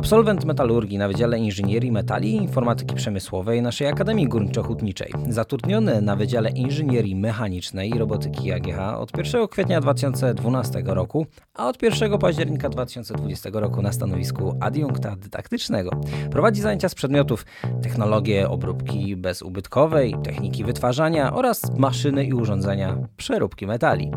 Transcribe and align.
absolwent 0.00 0.44
metalurgii 0.44 0.98
na 0.98 1.08
Wydziale 1.08 1.38
Inżynierii 1.38 1.92
Metali 1.92 2.30
i 2.30 2.36
Informatyki 2.36 2.94
Przemysłowej 2.94 3.62
naszej 3.62 3.86
Akademii 3.88 4.28
Górniczo-Hutniczej. 4.28 5.12
Zatrudniony 5.28 6.02
na 6.02 6.16
Wydziale 6.16 6.50
Inżynierii 6.50 7.16
Mechanicznej 7.16 7.90
i 7.90 7.98
Robotyki 7.98 8.52
AGH 8.52 8.78
od 8.98 9.18
1 9.18 9.48
kwietnia 9.48 9.80
2012 9.80 10.82
roku, 10.86 11.26
a 11.54 11.68
od 11.68 11.82
1 11.82 12.18
października 12.18 12.68
2020 12.68 13.50
roku 13.52 13.82
na 13.82 13.92
stanowisku 13.92 14.56
adiunkta 14.60 15.16
dydaktycznego. 15.16 15.90
Prowadzi 16.30 16.60
zajęcia 16.60 16.88
z 16.88 16.94
przedmiotów 16.94 17.46
technologie 17.82 18.48
obróbki 18.48 19.16
bezubytkowej, 19.16 20.14
techniki 20.24 20.64
wytwarzania 20.64 21.34
oraz 21.34 21.78
maszyny 21.78 22.24
i 22.24 22.32
urządzenia 22.32 22.96
przeróbki 23.16 23.66
metali. 23.66 24.10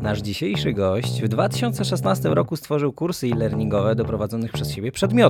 Nasz 0.00 0.20
dzisiejszy 0.20 0.72
gość 0.72 1.22
w 1.22 1.28
2016 1.28 2.28
roku 2.28 2.56
stworzył 2.56 2.92
kursy 2.92 3.26
e-learningowe 3.26 3.94
do 3.94 4.04
prowadzonych 4.04 4.52
przez 4.52 4.70
siebie 4.70 4.92
przedmiotów. 4.92 5.29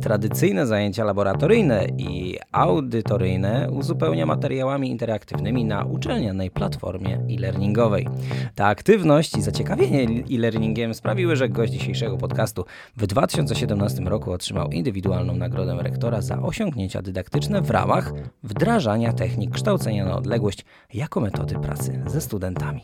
Tradycyjne 0.00 0.66
zajęcia 0.66 1.04
laboratoryjne 1.04 1.86
i 1.98 2.38
audytoryjne 2.52 3.68
uzupełnia 3.70 4.26
materiałami 4.26 4.90
interaktywnymi 4.90 5.64
na 5.64 5.84
uczelnianej 5.84 6.50
platformie 6.50 7.20
e-learningowej. 7.30 8.08
Ta 8.54 8.66
aktywność 8.66 9.36
i 9.36 9.42
zaciekawienie 9.42 10.24
e-learningiem 10.30 10.94
sprawiły, 10.94 11.36
że 11.36 11.48
gość 11.48 11.72
dzisiejszego 11.72 12.18
podcastu 12.18 12.64
w 12.96 13.06
2017 13.06 14.02
roku 14.02 14.32
otrzymał 14.32 14.70
indywidualną 14.70 15.36
nagrodę 15.36 15.76
rektora 15.80 16.22
za 16.22 16.42
osiągnięcia 16.42 17.02
dydaktyczne 17.02 17.62
w 17.62 17.70
ramach 17.70 18.12
wdrażania 18.42 19.12
technik 19.12 19.50
kształcenia 19.50 20.04
na 20.04 20.16
odległość 20.16 20.64
jako 20.94 21.20
metody 21.20 21.54
pracy 21.54 22.02
ze 22.06 22.20
studentami. 22.20 22.80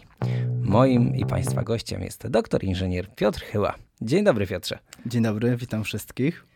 Moim 0.69 1.17
i 1.17 1.27
Państwa 1.27 1.63
gościem 1.63 2.03
jest 2.03 2.27
doktor 2.27 2.65
inżynier 2.65 3.15
Piotr 3.15 3.41
Chyła. 3.41 3.75
Dzień 4.01 4.25
dobry 4.25 4.47
Piotrze. 4.47 4.79
Dzień 5.07 5.23
dobry, 5.23 5.57
witam 5.57 5.85
wszystkich. 5.85 6.47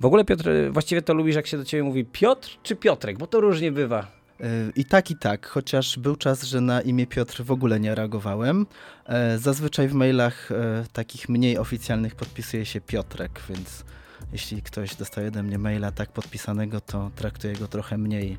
W 0.00 0.04
ogóle 0.04 0.24
Piotr, 0.24 0.50
właściwie 0.70 1.02
to 1.02 1.14
lubisz 1.14 1.36
jak 1.36 1.46
się 1.46 1.58
do 1.58 1.64
Ciebie 1.64 1.82
mówi 1.82 2.04
Piotr 2.04 2.58
czy 2.62 2.76
Piotrek, 2.76 3.18
bo 3.18 3.26
to 3.26 3.40
różnie 3.40 3.72
bywa. 3.72 4.06
E, 4.40 4.46
I 4.76 4.84
tak, 4.84 5.10
i 5.10 5.16
tak, 5.16 5.46
chociaż 5.46 5.98
był 5.98 6.16
czas, 6.16 6.42
że 6.42 6.60
na 6.60 6.80
imię 6.80 7.06
Piotr 7.06 7.44
w 7.44 7.50
ogóle 7.50 7.80
nie 7.80 7.94
reagowałem. 7.94 8.66
E, 9.06 9.38
zazwyczaj 9.38 9.88
w 9.88 9.94
mailach 9.94 10.52
e, 10.52 10.84
takich 10.92 11.28
mniej 11.28 11.58
oficjalnych 11.58 12.14
podpisuje 12.14 12.66
się 12.66 12.80
Piotrek, 12.80 13.42
więc 13.48 13.84
jeśli 14.32 14.62
ktoś 14.62 14.94
dostaje 14.94 15.28
ode 15.28 15.42
mnie 15.42 15.58
maila 15.58 15.92
tak 15.92 16.12
podpisanego, 16.12 16.80
to 16.80 17.10
traktuję 17.16 17.54
go 17.54 17.68
trochę 17.68 17.98
mniej, 17.98 18.38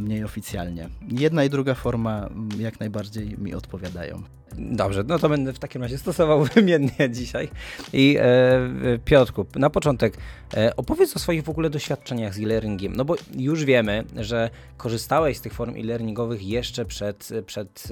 mniej 0.00 0.24
oficjalnie. 0.24 0.88
Jedna 1.08 1.44
i 1.44 1.50
druga 1.50 1.74
forma 1.74 2.28
jak 2.58 2.80
najbardziej 2.80 3.38
mi 3.38 3.54
odpowiadają. 3.54 4.22
Dobrze, 4.58 5.04
no 5.06 5.18
to 5.18 5.28
będę 5.28 5.52
w 5.52 5.58
takim 5.58 5.82
razie 5.82 5.98
stosował 5.98 6.44
wymiennie 6.54 7.10
dzisiaj. 7.10 7.48
I 7.92 8.16
e, 8.20 8.98
Piotrku, 9.04 9.46
na 9.54 9.70
początek 9.70 10.16
e, 10.54 10.76
opowiedz 10.76 11.16
o 11.16 11.18
swoich 11.18 11.44
w 11.44 11.48
ogóle 11.48 11.70
doświadczeniach 11.70 12.34
z 12.34 12.38
e-learningiem. 12.38 12.96
No 12.96 13.04
bo 13.04 13.14
już 13.36 13.64
wiemy, 13.64 14.04
że 14.16 14.50
korzystałeś 14.76 15.36
z 15.36 15.40
tych 15.40 15.52
form 15.52 15.74
e-learningowych 15.76 16.46
jeszcze 16.46 16.84
przed, 16.84 17.30
przed 17.46 17.88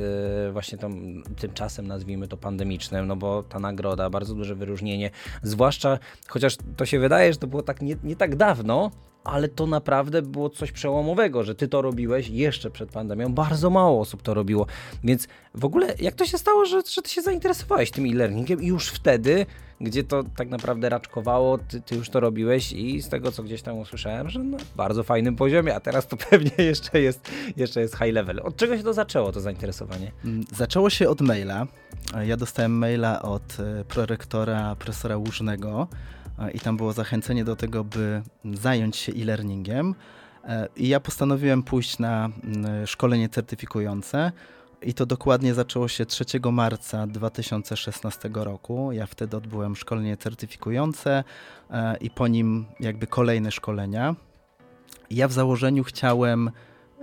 e, 0.49 0.53
właśnie 0.53 0.79
tą, 0.79 0.91
tym 1.37 1.53
czasem, 1.55 1.87
nazwijmy 1.87 2.29
to 2.29 2.37
pandemicznym, 2.37 3.07
no 3.07 3.17
bo 3.17 3.43
ta 3.43 3.59
nagroda, 3.59 4.11
bardzo 4.11 4.35
duże 4.35 4.55
wyróżnienie, 4.55 5.11
zwłaszcza, 5.43 5.99
chociaż 6.29 6.57
to 6.77 6.87
się 6.87 6.99
wydaje, 6.99 7.33
że 7.33 7.39
to 7.39 7.47
było 7.47 7.63
tak 7.63 7.83
nie, 7.83 7.97
nie 8.05 8.17
tak 8.17 8.37
dawno, 8.37 8.91
ale 9.25 9.49
to 9.49 9.67
naprawdę 9.67 10.23
było 10.23 10.51
coś 10.51 10.73
przełomowego, 10.73 11.45
że 11.45 11.55
ty 11.55 11.69
to 11.69 11.83
robiłeś 11.83 12.29
jeszcze 12.29 12.71
przed 12.71 12.91
pandemią. 12.91 13.35
Bardzo 13.35 13.71
mało 13.71 14.01
osób 14.01 14.23
to 14.23 14.35
robiło. 14.35 14.67
Więc 15.05 15.29
w 15.55 15.65
ogóle 15.65 15.95
jak 16.01 16.15
to 16.15 16.27
się 16.27 16.39
stało, 16.39 16.65
że, 16.65 16.83
że 16.91 17.03
ty 17.03 17.11
się 17.11 17.23
zainteresowałeś 17.23 17.91
tym 17.91 18.05
e-learningiem 18.05 18.63
i 18.63 18.67
już 18.67 18.89
wtedy, 18.89 19.47
gdzie 19.81 20.05
to 20.05 20.23
tak 20.37 20.49
naprawdę 20.49 20.89
raczkowało, 20.89 21.59
ty, 21.59 21.81
ty, 21.81 21.95
już 21.95 22.11
to 22.11 22.21
robiłeś 22.21 22.73
i 22.73 23.03
z 23.03 23.09
tego, 23.09 23.33
co 23.33 23.43
gdzieś 23.43 23.63
tam 23.63 23.79
usłyszałem, 23.79 24.31
że 24.31 24.39
na 24.39 24.59
bardzo 24.77 25.03
fajnym 25.03 25.37
poziomie, 25.37 25.75
a 25.75 25.81
teraz 25.81 26.07
to 26.07 26.17
pewnie 26.31 26.65
jeszcze 26.65 27.01
jest, 27.01 27.31
jeszcze 27.57 27.81
jest 27.81 27.95
high 27.95 28.13
level. 28.13 28.41
Od 28.41 28.57
czego 28.57 28.77
się 28.77 28.83
to 28.83 28.93
zaczęło, 28.93 29.33
to 29.33 29.41
zainteresowanie? 29.41 30.13
Mm, 30.25 30.45
zaczęło 30.57 30.91
się 30.91 31.09
od 31.09 31.21
maila. 31.21 31.67
Ja 32.27 32.37
dostałem 32.37 32.79
maila 32.79 33.23
od 33.23 33.61
e, 33.61 33.85
prorektora, 33.85 34.77
profesora 34.77 35.17
Łużnego, 35.17 35.89
i 36.55 36.61
tam 36.61 36.77
było 36.77 36.93
zachęcenie 36.93 37.45
do 37.45 37.57
tego, 37.57 37.85
by 37.85 38.23
zająć 38.45 38.97
się 38.97 39.13
e-learningiem. 39.13 39.95
E, 40.45 40.69
I 40.77 40.89
ja 40.89 41.01
postanowiłem 41.01 41.63
pójść 41.63 41.99
na 41.99 42.29
szkolenie 42.87 43.29
certyfikujące. 43.29 44.33
I 44.83 44.95
to 44.95 45.07
dokładnie 45.07 45.55
zaczęło 45.55 45.89
się 45.89 46.07
3 46.07 46.25
marca 46.53 47.07
2016 47.07 48.31
roku. 48.35 48.93
Ja 48.93 49.07
wtedy 49.07 49.37
odbyłem 49.37 49.77
szkolenie 49.77 50.17
certyfikujące 50.17 51.25
e, 51.71 51.97
i 51.97 52.11
po 52.11 52.29
nim 52.29 52.67
jakby 52.81 53.07
kolejne 53.07 53.51
szkolenia. 53.51 54.15
Ja 55.11 55.29
w 55.29 55.33
założeniu 55.33 55.85
chciałem 55.85 56.51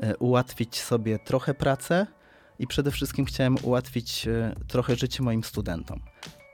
e, 0.01 0.17
ułatwić 0.17 0.81
sobie 0.81 1.19
trochę 1.19 1.53
pracę 1.53 2.07
i 2.59 2.67
przede 2.67 2.91
wszystkim 2.91 3.25
chciałem 3.25 3.57
ułatwić 3.63 4.27
trochę 4.67 4.95
życie 4.95 5.23
moim 5.23 5.43
studentom. 5.43 5.99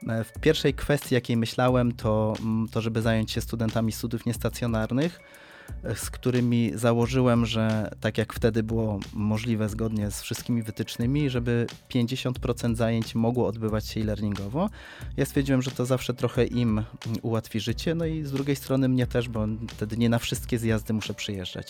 E, 0.10 0.24
w 0.24 0.34
pierwszej 0.34 0.74
kwestii, 0.74 1.16
jakiej 1.16 1.38
myślałem, 1.38 1.92
to, 1.92 2.34
mm, 2.40 2.68
to 2.72 2.82
żeby 2.82 3.02
zająć 3.02 3.32
się 3.32 3.42
studentami 3.42 3.92
studiów 3.92 4.26
niestacjonarnych 4.26 5.20
z 5.96 6.10
którymi 6.10 6.72
założyłem, 6.76 7.46
że 7.46 7.92
tak 8.00 8.18
jak 8.18 8.34
wtedy 8.34 8.64
było 8.64 9.00
możliwe 9.14 9.70
zgodnie 9.70 10.12
z 10.12 10.22
wszystkimi 10.22 10.64
wytycznymi, 10.64 11.30
żeby 11.30 11.68
50% 11.90 12.76
zajęć 12.76 13.16
mogło 13.16 13.48
odbywać 13.48 13.88
się 13.88 14.02
e-learningowo. 14.02 14.70
Ja 15.18 15.26
stwierdziłem, 15.26 15.62
że 15.62 15.72
to 15.72 15.86
zawsze 15.86 16.14
trochę 16.14 16.46
im 16.46 16.84
ułatwi 17.22 17.60
życie, 17.60 17.96
no 17.96 18.06
i 18.06 18.24
z 18.24 18.32
drugiej 18.32 18.56
strony 18.56 18.90
mnie 18.90 19.08
też, 19.08 19.30
bo 19.30 19.48
wtedy 19.68 19.98
nie 19.98 20.10
na 20.10 20.20
wszystkie 20.20 20.60
zjazdy 20.60 20.94
muszę 20.94 21.14
przyjeżdżać. 21.14 21.68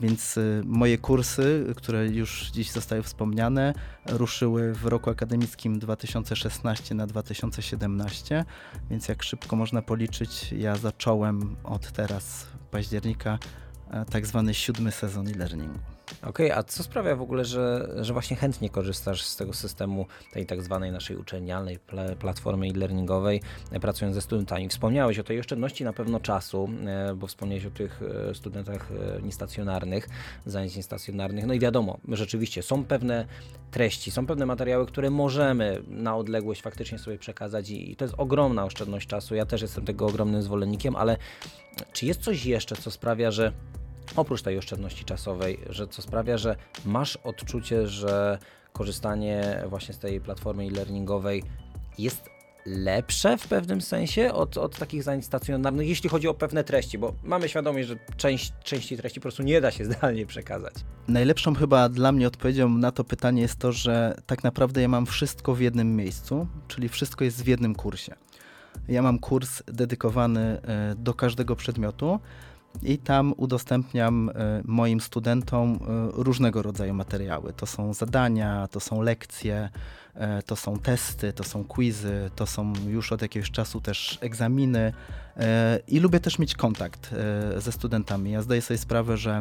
Więc 0.00 0.36
y, 0.36 0.62
moje 0.64 0.98
kursy, 0.98 1.66
które 1.76 2.06
już 2.06 2.50
dziś 2.50 2.70
zostały 2.70 3.02
wspomniane, 3.02 3.74
ruszyły 4.06 4.74
w 4.74 4.86
roku 4.86 5.10
akademickim 5.10 5.78
2016 5.78 6.94
na 6.94 7.06
2017, 7.06 8.44
więc 8.90 9.08
jak 9.08 9.22
szybko 9.22 9.56
można 9.56 9.82
policzyć, 9.82 10.52
ja 10.52 10.76
zacząłem 10.76 11.56
od 11.64 11.92
teraz 11.92 12.46
października 12.70 13.29
e, 13.90 14.04
tak 14.04 14.26
zwany 14.26 14.54
siódmy 14.54 14.92
sezon 14.92 15.28
e-learningu. 15.28 15.78
Okej, 16.22 16.46
okay, 16.46 16.58
a 16.58 16.62
co 16.62 16.82
sprawia 16.82 17.16
w 17.16 17.22
ogóle, 17.22 17.44
że, 17.44 17.88
że 18.00 18.12
właśnie 18.12 18.36
chętnie 18.36 18.70
korzystasz 18.70 19.22
z 19.22 19.36
tego 19.36 19.52
systemu, 19.52 20.06
tej 20.32 20.46
tak 20.46 20.62
zwanej 20.62 20.92
naszej 20.92 21.16
uczelnianej 21.16 21.78
platformy 22.18 22.66
e-learningowej, 22.66 23.40
e, 23.72 23.80
pracując 23.80 24.14
ze 24.14 24.20
studentami? 24.20 24.68
Wspomniałeś 24.68 25.18
o 25.18 25.24
tej 25.24 25.40
oszczędności 25.40 25.84
na 25.84 25.92
pewno 25.92 26.20
czasu, 26.20 26.68
e, 26.86 27.14
bo 27.14 27.26
wspomniałeś 27.26 27.66
o 27.66 27.70
tych 27.70 28.00
studentach 28.34 28.88
niestacjonarnych, 29.22 30.08
zajęć 30.46 30.76
niestacjonarnych. 30.76 31.46
No 31.46 31.54
i 31.54 31.60
wiadomo, 31.60 31.98
rzeczywiście 32.08 32.62
są 32.62 32.84
pewne 32.84 33.26
treści, 33.70 34.10
są 34.10 34.26
pewne 34.26 34.46
materiały, 34.46 34.86
które 34.86 35.10
możemy 35.10 35.82
na 35.88 36.16
odległość 36.16 36.62
faktycznie 36.62 36.98
sobie 36.98 37.18
przekazać 37.18 37.70
i 37.70 37.96
to 37.96 38.04
jest 38.04 38.14
ogromna 38.18 38.64
oszczędność 38.64 39.06
czasu. 39.06 39.34
Ja 39.34 39.46
też 39.46 39.62
jestem 39.62 39.84
tego 39.84 40.06
ogromnym 40.06 40.42
zwolennikiem, 40.42 40.96
ale 40.96 41.16
czy 41.92 42.06
jest 42.06 42.20
coś 42.20 42.44
jeszcze, 42.46 42.76
co 42.76 42.90
sprawia, 42.90 43.30
że 43.30 43.52
oprócz 44.16 44.42
tej 44.42 44.58
oszczędności 44.58 45.04
czasowej, 45.04 45.58
że 45.70 45.88
co 45.88 46.02
sprawia, 46.02 46.38
że 46.38 46.56
masz 46.84 47.16
odczucie, 47.16 47.86
że 47.86 48.38
korzystanie 48.72 49.62
właśnie 49.68 49.94
z 49.94 49.98
tej 49.98 50.20
platformy 50.20 50.64
e-learningowej 50.64 51.42
jest 51.98 52.30
lepsze 52.66 53.38
w 53.38 53.48
pewnym 53.48 53.80
sensie 53.80 54.32
od, 54.32 54.58
od 54.58 54.78
takich 54.78 55.02
zajęć 55.02 55.24
stacjonarnych, 55.24 55.88
jeśli 55.88 56.08
chodzi 56.08 56.28
o 56.28 56.34
pewne 56.34 56.64
treści, 56.64 56.98
bo 56.98 57.14
mamy 57.22 57.48
świadomość, 57.48 57.88
że 57.88 57.96
część, 58.16 58.52
części 58.64 58.96
treści 58.96 59.20
po 59.20 59.22
prostu 59.22 59.42
nie 59.42 59.60
da 59.60 59.70
się 59.70 59.84
zdalnie 59.92 60.26
przekazać. 60.26 60.74
Najlepszą 61.08 61.54
chyba 61.54 61.88
dla 61.88 62.12
mnie 62.12 62.26
odpowiedzią 62.26 62.68
na 62.68 62.92
to 62.92 63.04
pytanie 63.04 63.42
jest 63.42 63.58
to, 63.58 63.72
że 63.72 64.16
tak 64.26 64.44
naprawdę 64.44 64.82
ja 64.82 64.88
mam 64.88 65.06
wszystko 65.06 65.54
w 65.54 65.60
jednym 65.60 65.96
miejscu, 65.96 66.46
czyli 66.68 66.88
wszystko 66.88 67.24
jest 67.24 67.44
w 67.44 67.46
jednym 67.46 67.74
kursie. 67.74 68.14
Ja 68.88 69.02
mam 69.02 69.18
kurs 69.18 69.62
dedykowany 69.66 70.40
e, 70.40 70.94
do 70.94 71.14
każdego 71.14 71.56
przedmiotu 71.56 72.20
i 72.82 72.98
tam 72.98 73.34
udostępniam 73.36 74.30
e, 74.30 74.62
moim 74.64 75.00
studentom 75.00 75.74
e, 75.74 75.78
różnego 76.12 76.62
rodzaju 76.62 76.94
materiały. 76.94 77.52
To 77.52 77.66
są 77.66 77.94
zadania, 77.94 78.68
to 78.70 78.80
są 78.80 79.02
lekcje, 79.02 79.68
to 80.46 80.56
są 80.56 80.78
testy, 80.78 81.32
to 81.32 81.44
są 81.44 81.64
quizy, 81.64 82.30
to 82.36 82.46
są 82.46 82.72
już 82.88 83.12
od 83.12 83.22
jakiegoś 83.22 83.50
czasu 83.50 83.80
też 83.80 84.18
egzaminy 84.20 84.92
i 85.88 86.00
lubię 86.00 86.20
też 86.20 86.38
mieć 86.38 86.54
kontakt 86.54 87.14
ze 87.56 87.72
studentami. 87.72 88.30
Ja 88.30 88.42
zdaję 88.42 88.62
sobie 88.62 88.78
sprawę, 88.78 89.16
że 89.16 89.40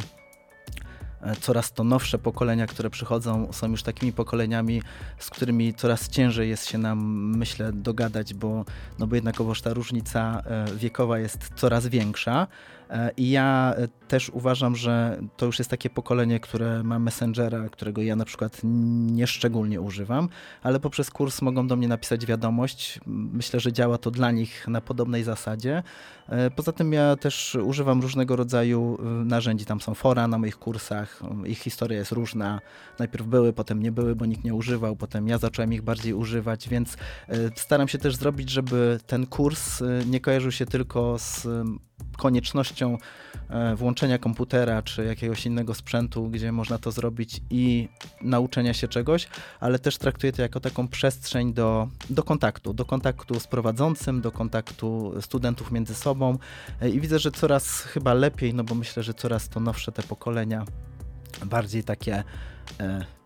E, 1.22 1.36
coraz 1.36 1.72
to 1.72 1.84
nowsze 1.84 2.20
pokolenia, 2.20 2.68
które 2.68 2.90
przychodzą, 2.90 3.54
są 3.54 3.72
już 3.72 3.84
takimi 3.84 4.14
pokoleniami, 4.14 4.82
z 5.20 5.30
którymi 5.30 5.74
coraz 5.74 6.10
ciężej 6.10 6.50
jest 6.50 6.68
się 6.68 6.78
nam, 6.78 7.00
myślę, 7.38 7.74
dogadać, 7.74 8.34
bo, 8.34 8.66
no 9.00 9.08
bo 9.08 9.16
jednakowoż 9.16 9.62
ta 9.62 9.74
różnica 9.74 10.44
e, 10.46 10.66
wiekowa 10.76 11.20
jest 11.20 11.50
coraz 11.56 11.88
większa. 11.88 12.48
E, 12.90 13.12
I 13.18 13.30
ja 13.30 13.74
e, 13.78 13.88
też 14.08 14.30
uważam, 14.30 14.76
że 14.76 15.20
to 15.38 15.46
już 15.46 15.60
jest 15.60 15.72
takie 15.72 15.90
pokolenie, 15.90 16.40
które 16.40 16.84
ma 16.84 17.00
Messengera, 17.00 17.70
którego 17.70 18.02
ja 18.02 18.16
na 18.16 18.26
przykład 18.26 18.62
nie 18.64 19.28
szczególnie 19.28 19.82
używam, 19.82 20.30
ale 20.64 20.80
poprzez 20.80 21.10
kurs 21.10 21.42
mogą 21.42 21.68
do 21.68 21.76
mnie 21.76 21.88
napisać 21.88 22.26
wiadomość. 22.26 23.00
Myślę, 23.06 23.60
że 23.60 23.74
działa 23.74 23.98
to 23.98 24.12
dla 24.12 24.32
nich 24.32 24.68
na 24.68 24.82
podobnej 24.82 25.24
zasadzie. 25.24 25.84
E, 26.30 26.52
poza 26.52 26.72
tym 26.72 26.94
ja 26.94 27.16
też 27.16 27.58
używam 27.64 28.02
różnego 28.02 28.36
rodzaju 28.36 28.98
narzędzi. 29.26 29.66
Tam 29.66 29.82
są 29.82 29.94
fora 29.94 30.28
na 30.28 30.38
moich 30.38 30.58
kursach, 30.58 31.22
ich 31.46 31.60
historia 31.60 31.98
jest 31.98 32.12
różna. 32.12 32.60
Najpierw 33.00 33.28
były, 33.28 33.54
potem 33.54 33.84
nie 33.84 33.92
były, 33.92 34.16
bo 34.16 34.26
nikt 34.26 34.44
nie 34.44 34.54
używał, 34.54 34.96
potem 34.96 35.28
ja 35.28 35.38
zacząłem 35.38 35.74
ich 35.74 35.82
bardziej 35.82 36.14
używać, 36.14 36.70
więc 36.70 36.98
staram 37.56 37.88
się 37.88 37.98
też 37.98 38.16
zrobić, 38.16 38.50
żeby 38.50 39.00
ten 39.08 39.26
kurs 39.26 39.84
nie 40.06 40.20
kojarzył 40.20 40.52
się 40.52 40.66
tylko 40.66 41.20
z 41.20 41.48
koniecznością 42.18 42.98
e, 43.50 43.76
włączenia 43.76 44.18
komputera 44.18 44.82
czy 44.82 45.06
jakiegoś 45.06 45.46
innego 45.46 45.74
sprzętu, 45.74 46.30
gdzie 46.30 46.52
można 46.52 46.78
to 46.78 46.92
zrobić 46.92 47.42
i 47.50 47.90
nauczenia 48.22 48.74
się 48.74 48.88
czegoś, 48.88 49.28
ale 49.60 49.80
też 49.80 49.98
traktuję 49.98 50.34
to 50.34 50.42
jako 50.42 50.60
taką 50.60 50.88
przestrzeń 50.88 51.54
do, 51.54 51.88
do 52.10 52.24
kontaktu, 52.24 52.74
do 52.74 52.86
kontaktu 52.86 53.40
z 53.40 53.48
prowadzącym, 53.48 54.22
do 54.22 54.32
kontaktu 54.32 55.14
studentów 55.22 55.72
między 55.72 55.96
sobą. 55.96 56.38
E, 56.82 56.90
i 56.90 57.02
widzę, 57.02 57.20
że 57.20 57.32
coraz 57.32 57.82
chyba 57.82 58.14
lepiej, 58.14 58.54
no 58.54 58.64
bo 58.64 58.76
myślę, 58.76 59.04
że 59.04 59.14
coraz 59.14 59.50
to 59.50 59.60
nowsze 59.60 59.92
te 59.92 60.04
pokolenia 60.04 60.66
bardziej 61.46 61.84
takie 61.84 62.24
e, 62.80 63.19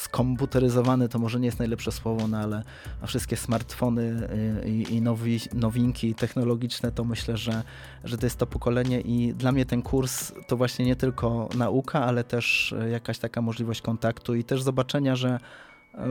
skomputeryzowany 0.00 1.08
to 1.08 1.18
może 1.18 1.40
nie 1.40 1.46
jest 1.46 1.58
najlepsze 1.58 1.92
słowo, 1.92 2.28
no 2.28 2.38
ale 2.38 2.62
wszystkie 3.06 3.36
smartfony 3.36 4.28
y, 4.64 4.68
i, 4.68 4.94
i 4.94 5.02
nowi, 5.02 5.40
nowinki 5.54 6.14
technologiczne, 6.14 6.92
to 6.92 7.04
myślę, 7.04 7.36
że, 7.36 7.62
że 8.04 8.18
to 8.18 8.26
jest 8.26 8.38
to 8.38 8.46
pokolenie 8.46 9.00
i 9.00 9.34
dla 9.34 9.52
mnie 9.52 9.66
ten 9.66 9.82
kurs 9.82 10.32
to 10.46 10.56
właśnie 10.56 10.84
nie 10.84 10.96
tylko 10.96 11.48
nauka, 11.54 12.04
ale 12.04 12.24
też 12.24 12.74
jakaś 12.90 13.18
taka 13.18 13.42
możliwość 13.42 13.82
kontaktu 13.82 14.34
i 14.34 14.44
też 14.44 14.62
zobaczenia, 14.62 15.16
że 15.16 15.40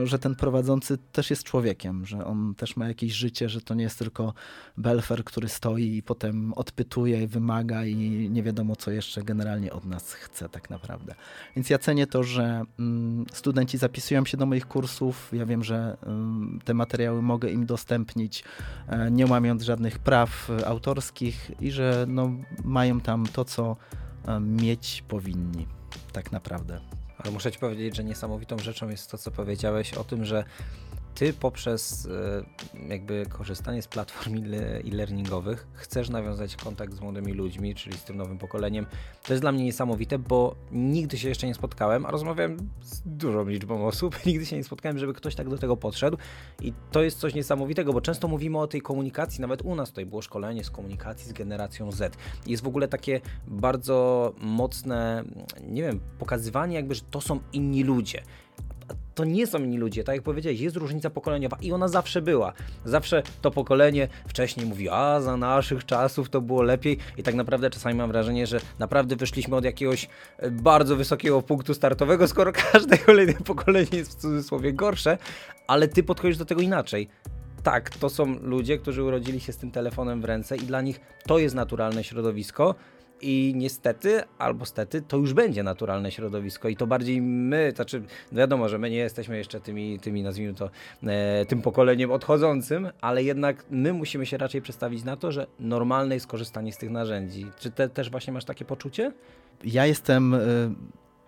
że 0.04 0.18
ten 0.18 0.34
prowadzący 0.34 0.98
też 0.98 1.30
jest 1.30 1.44
człowiekiem, 1.44 2.06
że 2.06 2.24
on 2.24 2.54
też 2.54 2.76
ma 2.76 2.88
jakieś 2.88 3.12
życie, 3.12 3.48
że 3.48 3.60
to 3.60 3.74
nie 3.74 3.82
jest 3.82 3.98
tylko 3.98 4.34
belfer, 4.76 5.24
który 5.24 5.48
stoi 5.48 5.96
i 5.96 6.02
potem 6.02 6.52
odpytuje, 6.52 7.26
wymaga 7.26 7.84
i 7.84 7.96
nie 8.30 8.42
wiadomo, 8.42 8.76
co 8.76 8.90
jeszcze 8.90 9.22
generalnie 9.22 9.72
od 9.72 9.84
nas 9.84 10.12
chce 10.12 10.48
tak 10.48 10.70
naprawdę. 10.70 11.14
Więc 11.56 11.70
ja 11.70 11.78
cenię 11.78 12.06
to, 12.06 12.22
że 12.22 12.62
mm, 12.78 13.24
studenci 13.32 13.78
zapisują 13.78 14.24
się 14.24 14.36
do 14.36 14.46
moich 14.46 14.66
kursów. 14.66 15.30
Ja 15.32 15.46
wiem, 15.46 15.64
że 15.64 15.96
mm, 16.02 16.60
te 16.64 16.74
materiały 16.74 17.22
mogę 17.22 17.50
im 17.50 17.62
udostępnić, 17.62 18.44
e, 18.88 19.10
nie 19.10 19.26
łamiąc 19.26 19.62
żadnych 19.62 19.98
praw 19.98 20.50
autorskich 20.66 21.50
i 21.60 21.70
że 21.70 22.04
no, 22.08 22.30
mają 22.64 23.00
tam 23.00 23.26
to, 23.26 23.44
co 23.44 23.76
e, 24.26 24.40
mieć 24.40 25.04
powinni 25.08 25.66
tak 26.12 26.32
naprawdę. 26.32 26.99
Ale 27.22 27.32
muszę 27.32 27.52
ci 27.52 27.58
powiedzieć, 27.58 27.96
że 27.96 28.04
niesamowitą 28.04 28.58
rzeczą 28.58 28.88
jest 28.88 29.10
to, 29.10 29.18
co 29.18 29.30
powiedziałeś 29.30 29.94
o 29.94 30.04
tym, 30.04 30.24
że 30.24 30.44
ty 31.14 31.32
poprzez 31.32 32.06
e, 32.06 32.88
jakby 32.88 33.26
korzystanie 33.28 33.82
z 33.82 33.88
platform 33.88 34.36
e-learningowych 34.84 35.66
chcesz 35.72 36.08
nawiązać 36.08 36.56
kontakt 36.56 36.94
z 36.94 37.00
młodymi 37.00 37.32
ludźmi, 37.32 37.74
czyli 37.74 37.96
z 37.96 38.04
tym 38.04 38.16
nowym 38.16 38.38
pokoleniem. 38.38 38.86
To 39.22 39.32
jest 39.32 39.42
dla 39.42 39.52
mnie 39.52 39.64
niesamowite, 39.64 40.18
bo 40.18 40.54
nigdy 40.72 41.18
się 41.18 41.28
jeszcze 41.28 41.46
nie 41.46 41.54
spotkałem, 41.54 42.06
a 42.06 42.10
rozmawiałem 42.10 42.56
z 42.82 43.02
dużą 43.06 43.48
liczbą 43.48 43.86
osób, 43.86 44.16
nigdy 44.26 44.46
się 44.46 44.56
nie 44.56 44.64
spotkałem, 44.64 44.98
żeby 44.98 45.14
ktoś 45.14 45.34
tak 45.34 45.48
do 45.48 45.58
tego 45.58 45.76
podszedł 45.76 46.16
i 46.62 46.72
to 46.92 47.02
jest 47.02 47.18
coś 47.18 47.34
niesamowitego, 47.34 47.92
bo 47.92 48.00
często 48.00 48.28
mówimy 48.28 48.58
o 48.58 48.66
tej 48.66 48.80
komunikacji, 48.80 49.40
nawet 49.40 49.62
u 49.62 49.74
nas 49.74 49.88
tutaj 49.88 50.06
było 50.06 50.22
szkolenie 50.22 50.64
z 50.64 50.70
komunikacji 50.70 51.28
z 51.28 51.32
generacją 51.32 51.92
Z. 51.92 52.16
Jest 52.46 52.62
w 52.62 52.66
ogóle 52.66 52.88
takie 52.88 53.20
bardzo 53.46 54.32
mocne, 54.38 55.24
nie 55.68 55.82
wiem, 55.82 56.00
pokazywanie 56.18 56.76
jakby, 56.76 56.94
że 56.94 57.02
to 57.10 57.20
są 57.20 57.40
inni 57.52 57.84
ludzie 57.84 58.22
to 59.14 59.24
nie 59.24 59.46
są 59.46 59.58
inni 59.58 59.78
ludzie, 59.78 60.04
tak 60.04 60.14
jak 60.14 60.24
powiedziałeś, 60.24 60.60
jest 60.60 60.76
różnica 60.76 61.10
pokoleniowa 61.10 61.56
i 61.62 61.72
ona 61.72 61.88
zawsze 61.88 62.22
była. 62.22 62.52
Zawsze 62.84 63.22
to 63.42 63.50
pokolenie 63.50 64.08
wcześniej 64.28 64.66
mówi, 64.66 64.88
a 64.88 65.20
za 65.20 65.36
naszych 65.36 65.86
czasów 65.86 66.30
to 66.30 66.40
było 66.40 66.62
lepiej 66.62 66.98
i 67.16 67.22
tak 67.22 67.34
naprawdę 67.34 67.70
czasami 67.70 67.94
mam 67.94 68.10
wrażenie, 68.10 68.46
że 68.46 68.60
naprawdę 68.78 69.16
wyszliśmy 69.16 69.56
od 69.56 69.64
jakiegoś 69.64 70.08
e, 70.38 70.50
bardzo 70.50 70.96
wysokiego 70.96 71.42
punktu 71.42 71.74
startowego, 71.74 72.28
skoro 72.28 72.52
każde 72.72 72.98
kolejne 72.98 73.34
pokolenie 73.34 73.98
jest 73.98 74.10
w 74.12 74.20
cudzysłowie 74.20 74.72
gorsze, 74.72 75.18
ale 75.66 75.88
ty 75.88 76.02
podchodzisz 76.02 76.36
do 76.36 76.44
tego 76.44 76.60
inaczej 76.60 77.08
tak, 77.62 77.90
to 77.90 78.10
są 78.10 78.36
ludzie, 78.42 78.78
którzy 78.78 79.02
urodzili 79.02 79.40
się 79.40 79.52
z 79.52 79.56
tym 79.56 79.70
telefonem 79.70 80.20
w 80.20 80.24
ręce 80.24 80.56
i 80.56 80.60
dla 80.60 80.80
nich 80.80 81.00
to 81.26 81.38
jest 81.38 81.54
naturalne 81.54 82.04
środowisko. 82.04 82.74
I 83.22 83.52
niestety, 83.56 84.22
albo 84.38 84.64
stety, 84.64 85.02
to 85.02 85.16
już 85.16 85.32
będzie 85.32 85.62
naturalne 85.62 86.10
środowisko 86.10 86.68
i 86.68 86.76
to 86.76 86.86
bardziej 86.86 87.22
my, 87.22 87.72
znaczy 87.76 88.02
wiadomo, 88.32 88.68
że 88.68 88.78
my 88.78 88.90
nie 88.90 88.96
jesteśmy 88.96 89.36
jeszcze 89.36 89.60
tymi, 89.60 90.00
tymi 90.00 90.22
nazwijmy 90.22 90.54
to, 90.54 90.70
e, 91.02 91.46
tym 91.46 91.62
pokoleniem 91.62 92.10
odchodzącym, 92.10 92.88
ale 93.00 93.22
jednak 93.22 93.64
my 93.70 93.92
musimy 93.92 94.26
się 94.26 94.38
raczej 94.38 94.62
przestawić 94.62 95.04
na 95.04 95.16
to, 95.16 95.32
że 95.32 95.46
normalne 95.60 96.14
jest 96.14 96.26
korzystanie 96.26 96.72
z 96.72 96.78
tych 96.78 96.90
narzędzi. 96.90 97.46
Czy 97.58 97.70
te, 97.70 97.88
też 97.88 98.10
właśnie 98.10 98.32
masz 98.32 98.44
takie 98.44 98.64
poczucie? 98.64 99.12
Ja 99.64 99.86
jestem 99.86 100.34
y, 100.34 100.38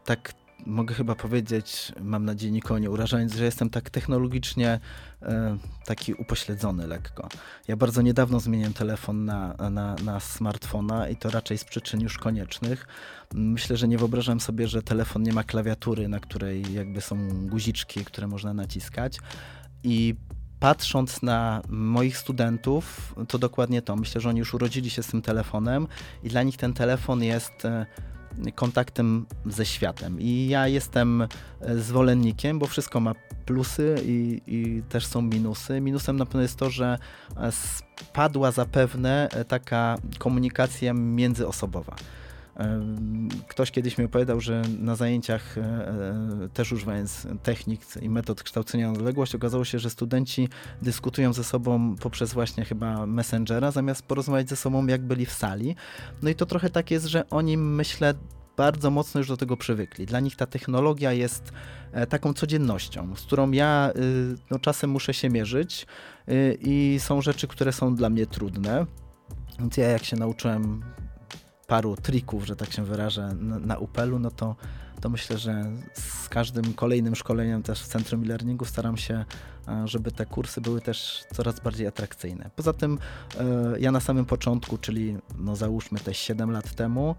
tak 0.04 0.41
mogę 0.66 0.94
chyba 0.94 1.14
powiedzieć, 1.14 1.92
mam 2.00 2.24
nadzieję 2.24 2.52
nikogo 2.52 2.78
nie 2.78 2.90
urażając, 2.90 3.34
że 3.34 3.44
jestem 3.44 3.70
tak 3.70 3.90
technologicznie 3.90 4.80
e, 5.22 5.58
taki 5.86 6.14
upośledzony 6.14 6.86
lekko. 6.86 7.28
Ja 7.68 7.76
bardzo 7.76 8.02
niedawno 8.02 8.40
zmieniłem 8.40 8.72
telefon 8.72 9.24
na, 9.24 9.54
na, 9.70 9.94
na 9.94 10.20
smartfona 10.20 11.08
i 11.08 11.16
to 11.16 11.30
raczej 11.30 11.58
z 11.58 11.64
przyczyn 11.64 12.00
już 12.00 12.18
koniecznych. 12.18 12.86
Myślę, 13.34 13.76
że 13.76 13.88
nie 13.88 13.98
wyobrażam 13.98 14.40
sobie, 14.40 14.68
że 14.68 14.82
telefon 14.82 15.22
nie 15.22 15.32
ma 15.32 15.44
klawiatury, 15.44 16.08
na 16.08 16.20
której 16.20 16.74
jakby 16.74 17.00
są 17.00 17.46
guziczki, 17.48 18.04
które 18.04 18.26
można 18.26 18.54
naciskać. 18.54 19.18
I 19.84 20.14
patrząc 20.60 21.22
na 21.22 21.62
moich 21.68 22.18
studentów, 22.18 23.14
to 23.28 23.38
dokładnie 23.38 23.82
to. 23.82 23.96
Myślę, 23.96 24.20
że 24.20 24.28
oni 24.28 24.38
już 24.38 24.54
urodzili 24.54 24.90
się 24.90 25.02
z 25.02 25.06
tym 25.06 25.22
telefonem 25.22 25.86
i 26.22 26.28
dla 26.28 26.42
nich 26.42 26.56
ten 26.56 26.74
telefon 26.74 27.22
jest 27.22 27.64
e, 27.64 27.86
kontaktem 28.54 29.26
ze 29.46 29.66
światem. 29.66 30.20
I 30.20 30.48
ja 30.48 30.68
jestem 30.68 31.22
e, 31.22 31.28
zwolennikiem, 31.78 32.58
bo 32.58 32.66
wszystko 32.66 33.00
ma 33.00 33.14
plusy 33.46 33.96
i, 34.04 34.42
i, 34.46 34.82
też 34.88 35.06
są 35.06 35.22
minusy. 35.22 35.80
Minusem 35.80 36.16
na 36.16 36.26
pewno 36.26 36.42
jest 36.42 36.56
to, 36.56 36.70
że 36.70 36.98
e, 37.36 37.52
spadła 37.52 38.50
zapewne 38.50 39.28
e, 39.30 39.44
taka 39.44 39.96
komunikacja 40.18 40.94
międzyosobowa. 40.94 41.96
Ktoś 43.48 43.70
kiedyś 43.70 43.98
mi 43.98 44.04
opowiadał, 44.04 44.40
że 44.40 44.62
na 44.78 44.96
zajęciach 44.96 45.58
e, 45.58 45.60
e, 45.60 46.48
też 46.54 46.72
używając 46.72 47.26
technik 47.42 47.80
i 48.02 48.10
metod 48.10 48.42
kształcenia 48.42 48.86
na 48.86 48.92
odległość, 48.92 49.34
okazało 49.34 49.64
się, 49.64 49.78
że 49.78 49.90
studenci 49.90 50.48
dyskutują 50.82 51.32
ze 51.32 51.44
sobą 51.44 51.96
poprzez 51.96 52.32
właśnie 52.32 52.64
chyba 52.64 53.06
Messengera, 53.06 53.70
zamiast 53.70 54.02
porozmawiać 54.02 54.48
ze 54.48 54.56
sobą, 54.56 54.86
jak 54.86 55.02
byli 55.06 55.26
w 55.26 55.32
sali. 55.32 55.76
No 56.22 56.30
i 56.30 56.34
to 56.34 56.46
trochę 56.46 56.70
tak 56.70 56.90
jest, 56.90 57.06
że 57.06 57.30
oni, 57.30 57.56
myślę, 57.56 58.14
bardzo 58.56 58.90
mocno 58.90 59.18
już 59.18 59.28
do 59.28 59.36
tego 59.36 59.56
przywykli. 59.56 60.06
Dla 60.06 60.20
nich 60.20 60.36
ta 60.36 60.46
technologia 60.46 61.12
jest 61.12 61.52
e, 61.92 62.06
taką 62.06 62.32
codziennością, 62.32 63.16
z 63.16 63.22
którą 63.22 63.50
ja 63.50 63.92
no, 64.50 64.58
czasem 64.58 64.90
muszę 64.90 65.14
się 65.14 65.30
mierzyć 65.30 65.86
i 66.60 66.96
są 67.00 67.22
rzeczy, 67.22 67.48
które 67.48 67.72
są 67.72 67.94
dla 67.94 68.10
mnie 68.10 68.26
trudne. 68.26 68.86
Więc 69.58 69.76
ja 69.76 69.88
jak 69.88 70.04
się 70.04 70.16
nauczyłem 70.16 70.82
paru 71.66 71.96
trików, 71.96 72.46
że 72.46 72.56
tak 72.56 72.72
się 72.72 72.84
wyrażę, 72.84 73.34
na, 73.40 73.58
na 73.58 73.78
Upelu, 73.78 74.18
no 74.18 74.30
to, 74.30 74.56
to 75.00 75.08
myślę, 75.08 75.38
że 75.38 75.64
z 75.94 76.28
każdym 76.28 76.74
kolejnym 76.74 77.14
szkoleniem 77.14 77.62
też 77.62 77.82
w 77.82 77.86
Centrum 77.86 78.22
e-learningu 78.22 78.64
staram 78.64 78.96
się, 78.96 79.24
e, 79.68 79.88
żeby 79.88 80.12
te 80.12 80.26
kursy 80.26 80.60
były 80.60 80.80
też 80.80 81.24
coraz 81.34 81.60
bardziej 81.60 81.86
atrakcyjne. 81.86 82.50
Poza 82.56 82.72
tym 82.72 82.98
e, 83.40 83.80
ja 83.80 83.92
na 83.92 84.00
samym 84.00 84.24
początku, 84.24 84.78
czyli 84.78 85.16
no 85.38 85.56
załóżmy 85.56 85.98
te 86.00 86.14
7 86.14 86.50
lat 86.50 86.74
temu, 86.74 87.14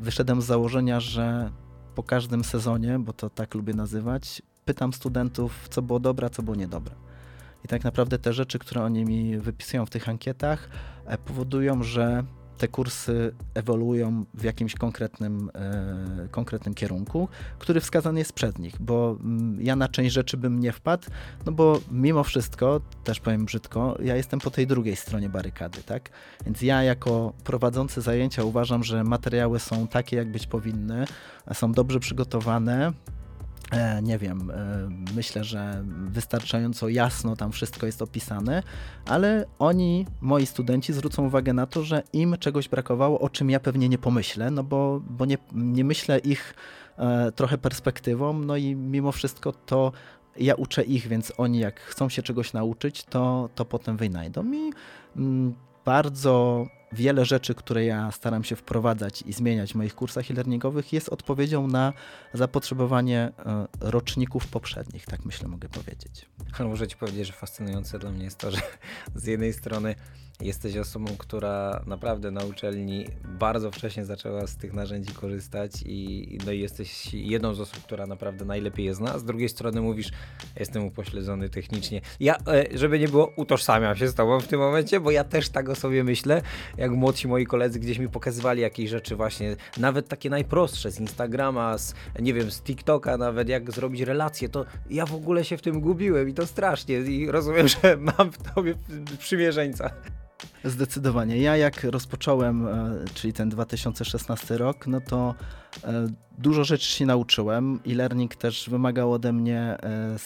wyszedłem 0.00 0.42
z 0.42 0.46
założenia, 0.46 1.00
że 1.00 1.50
po 1.94 2.02
każdym 2.02 2.44
sezonie, 2.44 2.98
bo 2.98 3.12
to 3.12 3.30
tak 3.30 3.54
lubię 3.54 3.74
nazywać, 3.74 4.42
pytam 4.64 4.92
studentów, 4.92 5.68
co 5.70 5.82
było 5.82 6.00
dobre, 6.00 6.30
co 6.30 6.42
było 6.42 6.56
niedobre. 6.56 6.94
I 7.64 7.68
tak 7.68 7.84
naprawdę 7.84 8.18
te 8.18 8.32
rzeczy, 8.32 8.58
które 8.58 8.82
oni 8.82 9.04
mi 9.04 9.38
wypisują 9.38 9.86
w 9.86 9.90
tych 9.90 10.08
ankietach, 10.08 10.68
e, 11.06 11.18
powodują, 11.18 11.82
że 11.82 12.24
te 12.58 12.68
kursy 12.68 13.34
ewoluują 13.54 14.24
w 14.34 14.42
jakimś 14.44 14.74
konkretnym, 14.74 15.50
e, 15.54 16.28
konkretnym 16.30 16.74
kierunku, 16.74 17.28
który 17.58 17.80
wskazany 17.80 18.18
jest 18.18 18.32
przed 18.32 18.58
nich, 18.58 18.74
bo 18.80 19.16
mm, 19.20 19.60
ja 19.60 19.76
na 19.76 19.88
część 19.88 20.14
rzeczy 20.14 20.36
bym 20.36 20.60
nie 20.60 20.72
wpadł, 20.72 21.06
no 21.46 21.52
bo 21.52 21.80
mimo 21.90 22.24
wszystko, 22.24 22.80
też 23.04 23.20
powiem 23.20 23.44
brzydko, 23.44 23.96
ja 24.02 24.16
jestem 24.16 24.40
po 24.40 24.50
tej 24.50 24.66
drugiej 24.66 24.96
stronie 24.96 25.28
barykady, 25.28 25.82
tak? 25.82 26.10
Więc 26.46 26.62
ja 26.62 26.82
jako 26.82 27.32
prowadzący 27.44 28.00
zajęcia 28.00 28.42
uważam, 28.44 28.84
że 28.84 29.04
materiały 29.04 29.58
są 29.58 29.86
takie, 29.86 30.16
jak 30.16 30.32
być 30.32 30.46
powinny, 30.46 31.04
są 31.52 31.72
dobrze 31.72 32.00
przygotowane, 32.00 32.92
nie 34.02 34.18
wiem, 34.18 34.50
e, 34.50 34.88
myślę, 35.16 35.44
że 35.44 35.84
wystarczająco 35.86 36.88
jasno 36.88 37.36
tam 37.36 37.52
wszystko 37.52 37.86
jest 37.86 38.02
opisane, 38.02 38.62
ale 39.06 39.44
oni, 39.58 40.06
moi 40.20 40.46
studenci, 40.46 40.92
zwrócą 40.92 41.26
uwagę 41.26 41.52
na 41.52 41.66
to, 41.66 41.84
że 41.84 42.02
im 42.12 42.36
czegoś 42.40 42.68
brakowało, 42.68 43.20
o 43.20 43.28
czym 43.28 43.50
ja 43.50 43.60
pewnie 43.60 43.88
nie 43.88 43.98
pomyślę, 43.98 44.50
no 44.50 44.64
bo, 44.64 45.00
bo 45.10 45.24
nie, 45.24 45.38
nie 45.52 45.84
myślę 45.84 46.18
ich 46.18 46.54
e, 46.98 47.32
trochę 47.32 47.58
perspektywą, 47.58 48.32
no 48.32 48.56
i 48.56 48.74
mimo 48.74 49.12
wszystko 49.12 49.52
to 49.52 49.92
ja 50.36 50.54
uczę 50.54 50.82
ich, 50.82 51.08
więc 51.08 51.32
oni 51.36 51.58
jak 51.58 51.80
chcą 51.80 52.08
się 52.08 52.22
czegoś 52.22 52.52
nauczyć, 52.52 53.04
to, 53.04 53.48
to 53.54 53.64
potem 53.64 53.96
wynajdą. 53.96 54.52
I 54.52 54.72
mm, 55.16 55.54
bardzo 55.84 56.66
wiele 56.92 57.24
rzeczy, 57.24 57.54
które 57.54 57.84
ja 57.84 58.12
staram 58.12 58.44
się 58.44 58.56
wprowadzać 58.56 59.22
i 59.22 59.32
zmieniać 59.32 59.72
w 59.72 59.74
moich 59.74 59.94
kursach 59.94 60.30
e-learningowych 60.30 60.92
jest 60.92 61.08
odpowiedzią 61.08 61.66
na 61.66 61.92
zapotrzebowanie 62.34 63.32
e, 63.38 63.66
roczników 63.80 64.46
poprzednich, 64.46 65.06
tak 65.06 65.24
myślę 65.24 65.48
mogę 65.48 65.68
powiedzieć. 65.68 66.26
Ale 66.58 66.68
muszę 66.68 66.88
ci 66.88 66.96
powiedzieć, 66.96 67.26
że 67.26 67.32
fascynujące 67.32 67.98
dla 67.98 68.10
mnie 68.10 68.24
jest 68.24 68.38
to, 68.38 68.50
że 68.50 68.60
z 69.14 69.24
jednej 69.24 69.52
strony 69.52 69.94
jesteś 70.42 70.76
osobą, 70.76 71.06
która 71.18 71.82
naprawdę 71.86 72.30
na 72.30 72.44
uczelni 72.44 73.06
bardzo 73.24 73.70
wcześnie 73.70 74.04
zaczęła 74.04 74.46
z 74.46 74.56
tych 74.56 74.72
narzędzi 74.72 75.12
korzystać 75.12 75.72
i, 75.86 76.38
no 76.46 76.52
i 76.52 76.60
jesteś 76.60 77.14
jedną 77.14 77.54
z 77.54 77.60
osób, 77.60 77.82
która 77.82 78.06
naprawdę 78.06 78.44
najlepiej 78.44 78.86
je 78.86 78.94
zna. 78.94 79.18
Z 79.18 79.24
drugiej 79.24 79.48
strony 79.48 79.80
mówisz, 79.80 80.10
jestem 80.56 80.84
upośledzony 80.84 81.48
technicznie. 81.48 82.00
Ja, 82.20 82.36
e, 82.36 82.78
żeby 82.78 82.98
nie 82.98 83.08
było, 83.08 83.32
utożsamiam 83.36 83.96
się 83.96 84.08
z 84.08 84.14
tobą 84.14 84.40
w 84.40 84.46
tym 84.46 84.60
momencie, 84.60 85.00
bo 85.00 85.10
ja 85.10 85.24
też 85.24 85.48
tak 85.48 85.68
o 85.68 85.74
sobie 85.74 86.04
myślę, 86.04 86.42
jak 86.76 86.90
młodsi 86.90 87.28
moi 87.28 87.46
koledzy 87.46 87.80
gdzieś 87.80 87.98
mi 87.98 88.08
pokazywali 88.08 88.62
jakieś 88.62 88.90
rzeczy 88.90 89.16
właśnie, 89.16 89.56
nawet 89.76 90.08
takie 90.08 90.30
najprostsze 90.30 90.90
z 90.90 91.00
Instagrama, 91.00 91.78
z, 91.78 91.94
nie 92.18 92.34
wiem, 92.34 92.50
z 92.50 92.62
TikToka 92.62 93.16
nawet, 93.16 93.48
jak 93.48 93.72
zrobić 93.72 94.00
relacje, 94.00 94.48
to 94.48 94.64
ja 94.90 95.06
w 95.06 95.14
ogóle 95.14 95.44
się 95.44 95.56
w 95.56 95.62
tym 95.62 95.80
gubiłem 95.80 96.28
i 96.28 96.34
to 96.34 96.46
strasznie 96.46 96.98
i 96.98 97.30
rozumiem, 97.30 97.68
że 97.82 97.96
mam 97.96 98.32
w 98.32 98.54
tobie 98.54 98.74
przymierzeńca. 99.18 99.90
Zdecydowanie. 100.64 101.38
Ja 101.38 101.56
jak 101.56 101.84
rozpocząłem, 101.84 102.66
e, 102.66 103.04
czyli 103.14 103.32
ten 103.32 103.48
2016 103.48 104.58
rok, 104.58 104.86
no 104.86 105.00
to 105.00 105.34
e, 105.84 106.08
dużo 106.38 106.64
rzeczy 106.64 106.88
się 106.88 107.06
nauczyłem. 107.06 107.80
E-learning 107.86 108.36
też 108.36 108.70
wymagał 108.70 109.12
ode 109.12 109.32
mnie 109.32 109.60
e, 109.60 110.16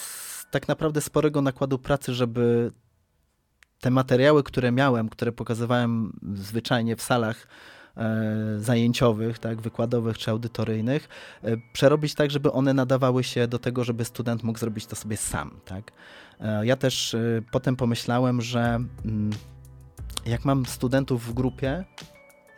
tak 0.50 0.68
naprawdę 0.68 1.00
sporego 1.00 1.42
nakładu 1.42 1.78
pracy, 1.78 2.14
żeby 2.14 2.72
te 3.80 3.90
materiały, 3.90 4.42
które 4.42 4.72
miałem, 4.72 5.08
które 5.08 5.32
pokazywałem 5.32 6.12
zwyczajnie 6.34 6.96
w 6.96 7.02
salach 7.02 7.46
zajęciowych, 8.58 9.38
tak, 9.38 9.60
wykładowych 9.60 10.18
czy 10.18 10.30
audytoryjnych, 10.30 11.08
przerobić 11.72 12.14
tak, 12.14 12.30
żeby 12.30 12.52
one 12.52 12.74
nadawały 12.74 13.24
się 13.24 13.48
do 13.48 13.58
tego, 13.58 13.84
żeby 13.84 14.04
student 14.04 14.42
mógł 14.42 14.58
zrobić 14.58 14.86
to 14.86 14.96
sobie 14.96 15.16
sam. 15.16 15.60
Tak. 15.64 15.92
Ja 16.62 16.76
też 16.76 17.16
potem 17.50 17.76
pomyślałem, 17.76 18.40
że 18.40 18.60
mm, 19.04 19.30
jak 20.26 20.44
mam 20.44 20.66
studentów 20.66 21.26
w 21.26 21.32
grupie 21.32 21.84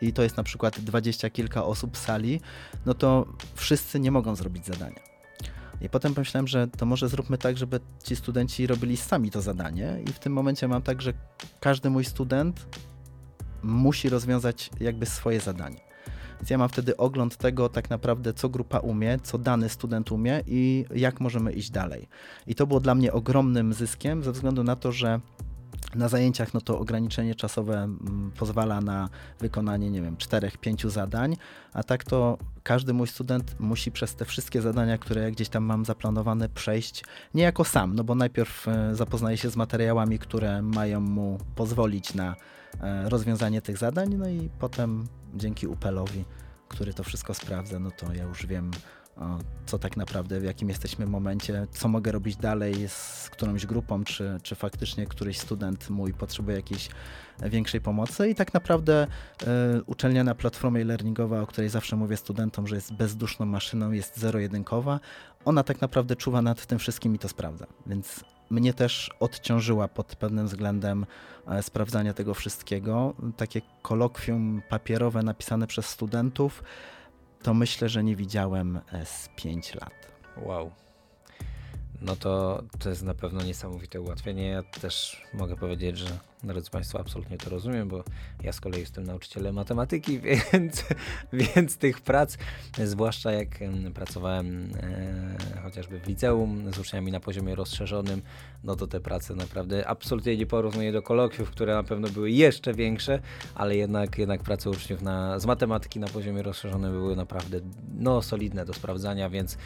i 0.00 0.12
to 0.12 0.23
jest 0.23 0.37
na 0.37 0.42
przykład 0.42 0.80
dwadzieścia 0.80 1.30
kilka 1.30 1.64
osób 1.64 1.97
w 1.97 1.99
sali, 1.99 2.40
no 2.87 2.94
to 2.94 3.26
wszyscy 3.54 4.00
nie 4.00 4.11
mogą 4.11 4.37
zrobić 4.37 4.66
zadania. 4.66 5.00
I 5.80 5.88
potem 5.88 6.14
pomyślałem, 6.14 6.47
że 6.47 6.68
to 6.68 6.87
może 6.87 7.09
zróbmy 7.09 7.38
tak, 7.38 7.56
żeby 7.56 7.80
ci 8.04 8.16
studenci 8.16 8.66
robili 8.66 8.97
sami 8.97 9.30
to 9.30 9.40
zadanie 9.40 9.99
i 10.09 10.12
w 10.12 10.18
tym 10.18 10.33
momencie 10.33 10.68
mam 10.68 10.83
tak, 10.83 11.02
że 11.02 11.12
każdy 11.61 11.90
mój 11.90 12.04
student 12.04 12.66
musi 13.62 14.09
rozwiązać 14.09 14.71
jakby 14.80 15.06
swoje 15.06 15.40
zadanie. 15.40 15.80
Więc 16.40 16.50
ja 16.50 16.59
mam 16.59 16.68
wtedy 16.68 16.97
ogląd 16.97 17.37
tego 17.37 17.68
tak 17.68 17.90
naprawdę, 17.90 18.33
co 18.33 18.49
grupa 18.49 18.78
umie, 18.78 19.18
co 19.23 19.38
dany 19.38 19.68
student 19.68 20.12
umie 20.12 20.42
i 20.47 20.85
jak 20.94 21.21
możemy 21.21 21.52
iść 21.52 21.71
dalej. 21.71 22.09
I 22.47 22.54
to 22.54 22.66
było 22.66 22.80
dla 22.80 22.94
mnie 22.94 23.12
ogromnym 23.12 23.73
zyskiem 23.73 24.25
ze 24.25 24.33
względu 24.33 24.64
na 24.64 24.76
to, 24.76 24.92
że 24.92 25.21
na 25.97 26.09
zajęciach 26.09 26.55
no 26.55 26.61
to 26.61 26.79
ograniczenie 26.79 27.35
czasowe 27.35 27.77
mm, 27.79 28.33
pozwala 28.39 28.81
na 28.81 29.09
wykonanie, 29.41 29.91
nie 29.91 30.03
wiem, 30.03 30.17
czterech, 30.17 30.59
pięciu 30.59 30.91
zadań, 30.91 31.37
a 31.73 31.83
tak 31.83 32.05
to 32.05 32.39
każdy 32.63 32.93
mój 32.93 33.07
student 33.07 33.61
musi 33.61 33.93
przez 33.93 34.15
te 34.15 34.25
wszystkie 34.25 34.63
zadania, 34.63 34.99
które 34.99 35.23
ja 35.23 35.31
gdzieś 35.31 35.49
tam 35.49 35.65
mam 35.65 35.85
zaplanowane, 35.85 36.49
przejść 36.49 37.05
niejako 37.35 37.65
sam, 37.65 37.95
no 37.95 38.05
bo 38.05 38.15
najpierw 38.15 38.69
e, 38.69 38.95
zapoznaje 38.95 39.37
się 39.37 39.51
z 39.51 39.57
materiałami, 39.57 40.19
które 40.19 40.63
mają 40.63 41.01
mu 41.01 41.39
pozwolić 41.55 42.15
na 42.15 42.37
e, 42.81 43.09
rozwiązanie 43.09 43.63
tych 43.63 43.79
zadań, 43.79 44.15
no 44.15 44.29
i 44.29 44.51
potem 44.59 45.07
dzięki 45.35 45.67
UPEL-owi, 45.67 46.25
który 46.69 46.95
to 46.95 47.05
wszystko 47.05 47.35
sprawdza, 47.35 47.79
no 47.79 47.91
to 47.91 48.13
ja 48.13 48.25
już 48.25 48.47
wiem, 48.47 48.71
co 49.66 49.78
tak 49.78 49.97
naprawdę, 49.97 50.40
w 50.40 50.44
jakim 50.44 50.68
jesteśmy 50.68 51.06
momencie, 51.06 51.66
co 51.71 51.88
mogę 51.88 52.12
robić 52.12 52.37
dalej 52.37 52.88
z 52.88 53.30
którąś 53.30 53.66
grupą, 53.66 54.04
czy, 54.04 54.38
czy 54.42 54.54
faktycznie 54.54 55.06
któryś 55.06 55.38
student 55.38 55.90
mój 55.90 56.14
potrzebuje 56.14 56.56
jakiejś 56.56 56.88
większej 57.42 57.80
pomocy. 57.80 58.28
I 58.28 58.35
tak 58.35 58.54
naprawdę 58.54 59.06
y, 59.42 59.47
uczelniana 59.87 60.35
platforma 60.35 60.78
e-learningowa, 60.78 61.40
o 61.40 61.47
której 61.47 61.71
zawsze 61.71 61.97
mówię 61.97 62.16
studentom, 62.16 62.66
że 62.66 62.75
jest 62.75 62.94
bezduszną 62.94 63.47
maszyną, 63.47 63.90
jest 63.90 64.16
zero-jedynkowa, 64.16 65.00
ona 65.44 65.62
tak 65.62 65.80
naprawdę 65.80 66.16
czuwa 66.16 66.42
nad 66.42 66.66
tym 66.66 66.78
wszystkim 66.78 67.14
i 67.14 67.18
to 67.18 67.28
sprawdza. 67.28 67.66
Więc 67.87 68.25
mnie 68.50 68.75
też 68.75 69.11
odciążyła 69.21 69.88
pod 69.88 70.16
pewnym 70.16 70.47
względem 70.47 71.06
e, 71.47 71.62
sprawdzania 71.62 72.14
tego 72.14 72.35
wszystkiego. 72.35 73.14
Takie 73.37 73.61
kolokwium 73.83 74.62
papierowe 74.68 75.23
napisane 75.23 75.66
przez 75.66 75.87
studentów 75.87 76.62
to 77.45 77.55
myślę, 77.55 77.89
że 77.89 78.05
nie 78.05 78.17
widziałem 78.17 78.81
e, 78.93 79.07
z 79.07 79.29
5 79.37 79.75
lat. 79.75 80.13
Wow. 80.37 80.71
No 82.05 82.17
to 82.17 82.63
to 82.79 82.89
jest 82.89 83.03
na 83.03 83.15
pewno 83.15 83.43
niesamowite 83.43 84.01
ułatwienie. 84.01 84.49
Ja 84.49 84.63
też 84.63 85.23
mogę 85.35 85.57
powiedzieć, 85.57 85.99
że 85.99 86.19
drodzy 86.43 86.71
Państwo, 86.71 87.01
absolutnie 87.01 87.39
to 87.39 87.51
rozumiem, 87.51 87.89
bo 87.89 88.05
ja 88.43 88.53
z 88.53 88.61
kolei 88.61 88.81
jestem 88.81 89.05
nauczycielem 89.05 89.55
matematyki, 89.55 90.21
więc, 90.53 90.85
więc 91.33 91.77
tych 91.77 92.01
prac, 92.01 92.37
zwłaszcza 92.85 93.33
jak 93.33 93.49
pracowałem 93.95 94.71
e, 94.83 95.61
chociażby 95.63 96.01
w 96.01 96.07
liceum 96.07 96.73
z 96.73 96.79
uczniami 96.79 97.13
na 97.13 97.21
poziomie 97.21 97.55
rozszerzonym, 97.55 98.23
no 98.65 98.77
to 98.77 98.87
te 98.87 99.01
prace 99.01 99.35
naprawdę 99.35 99.89
absolutnie 99.89 100.37
nie 100.37 100.47
porównuję 100.47 100.93
do 100.93 101.03
kolokwiów, 101.03 101.51
które 101.51 101.75
na 101.75 101.83
pewno 101.83 102.09
były 102.09 102.31
jeszcze 102.31 102.75
większe, 102.75 103.21
ale 103.55 103.77
jednak, 103.77 104.19
jednak 104.19 104.43
prace 104.43 104.71
uczniów 104.71 105.03
na, 105.03 105.39
z 105.39 105.47
matematyki 105.47 106.01
na 106.01 106.09
poziomie 106.09 106.43
rozszerzonym 106.43 106.93
były 106.93 107.17
naprawdę 107.17 107.61
no, 107.99 108.23
solidne 108.23 108.65
do 108.65 108.75
sprawdzania, 108.75 109.31
więc 109.31 109.59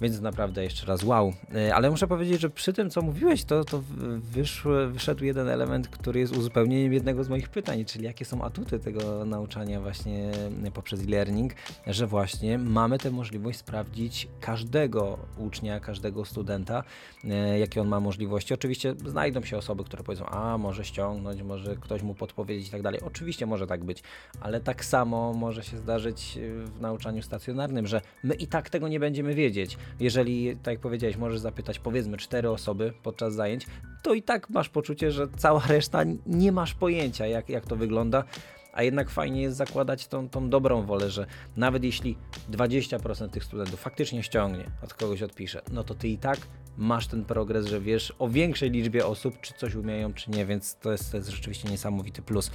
więc 0.00 0.20
naprawdę 0.20 0.64
jeszcze 0.64 0.86
raz 0.86 1.02
wow. 1.02 1.32
E, 1.54 1.74
ale 1.74 1.90
muszę 1.90 2.06
powiedzieć, 2.06 2.40
że 2.40 2.50
przy 2.50 2.72
tym, 2.72 2.90
co 2.90 3.02
mówiłeś, 3.02 3.44
to, 3.44 3.64
to 3.64 3.82
wyszły, 4.18 4.88
wyszedł 4.88 5.24
jeden 5.24 5.48
element, 5.48 5.88
który 5.88 6.20
jest 6.20 6.36
uzupełnieniem 6.36 6.92
jednego 6.92 7.24
z 7.24 7.28
moich 7.28 7.48
pytań, 7.48 7.84
czyli 7.84 8.04
jakie 8.04 8.24
są 8.24 8.42
atuty 8.42 8.78
tego 8.78 9.24
nauczania 9.24 9.80
właśnie 9.80 10.30
poprzez 10.74 11.00
e-learning, 11.00 11.52
że 11.86 12.06
właśnie 12.06 12.58
mamy 12.58 12.98
tę 12.98 13.10
możliwość 13.10 13.58
sprawdzić 13.58 14.28
każdego 14.40 15.18
ucznia, 15.38 15.80
każdego 15.80 16.24
studenta, 16.24 16.84
e, 17.24 17.58
jakie 17.58 17.80
on 17.80 17.88
ma 17.88 18.00
możliwości. 18.00 18.54
Oczywiście 18.54 18.94
znajdą 19.06 19.42
się 19.42 19.56
osoby, 19.56 19.84
które 19.84 20.02
powiedzą, 20.02 20.26
a 20.26 20.58
może 20.58 20.84
ściągnąć, 20.84 21.42
może 21.42 21.76
ktoś 21.76 22.02
mu 22.02 22.14
podpowiedzieć 22.14 22.68
i 22.68 22.70
tak 22.70 22.82
dalej. 22.82 23.00
Oczywiście 23.00 23.46
może 23.46 23.66
tak 23.66 23.84
być, 23.84 24.02
ale 24.40 24.60
tak 24.60 24.84
samo 24.84 25.32
może 25.32 25.64
się 25.64 25.78
zdarzyć 25.78 26.38
w 26.64 26.80
nauczaniu 26.80 27.22
stacjonarnym, 27.22 27.86
że 27.86 28.00
my 28.22 28.34
i 28.34 28.46
tak 28.46 28.70
tego 28.70 28.88
nie 28.88 29.00
będziemy 29.00 29.34
wiedzieć 29.34 29.78
jeżeli, 30.00 30.56
tak 30.56 30.72
jak 30.72 30.80
powiedziałeś, 30.80 31.16
możesz 31.16 31.38
zapytać 31.38 31.78
powiedzmy 31.78 32.16
cztery 32.16 32.50
osoby 32.50 32.92
podczas 33.02 33.34
zajęć, 33.34 33.66
to 34.02 34.14
i 34.14 34.22
tak 34.22 34.50
masz 34.50 34.68
poczucie, 34.68 35.10
że 35.10 35.28
cała 35.36 35.62
reszta 35.68 36.04
nie 36.26 36.52
masz 36.52 36.74
pojęcia, 36.74 37.26
jak, 37.26 37.48
jak 37.48 37.66
to 37.66 37.76
wygląda. 37.76 38.24
A 38.72 38.82
jednak 38.82 39.10
fajnie 39.10 39.42
jest 39.42 39.56
zakładać 39.56 40.06
tą, 40.06 40.28
tą 40.28 40.50
dobrą 40.50 40.82
wolę, 40.82 41.10
że 41.10 41.26
nawet 41.56 41.84
jeśli 41.84 42.16
20% 42.50 43.28
tych 43.28 43.44
studentów 43.44 43.80
faktycznie 43.80 44.22
ściągnie, 44.22 44.64
od 44.82 44.94
kogoś 44.94 45.22
odpisze, 45.22 45.62
no 45.72 45.84
to 45.84 45.94
ty 45.94 46.08
i 46.08 46.18
tak 46.18 46.38
masz 46.76 47.06
ten 47.06 47.24
progres, 47.24 47.66
że 47.66 47.80
wiesz 47.80 48.12
o 48.18 48.28
większej 48.28 48.70
liczbie 48.70 49.06
osób, 49.06 49.40
czy 49.40 49.54
coś 49.54 49.74
umieją, 49.74 50.12
czy 50.12 50.30
nie, 50.30 50.46
więc 50.46 50.76
to 50.76 50.92
jest, 50.92 51.10
to 51.10 51.16
jest 51.16 51.28
rzeczywiście 51.28 51.68
niesamowity 51.68 52.22
plus. 52.22 52.50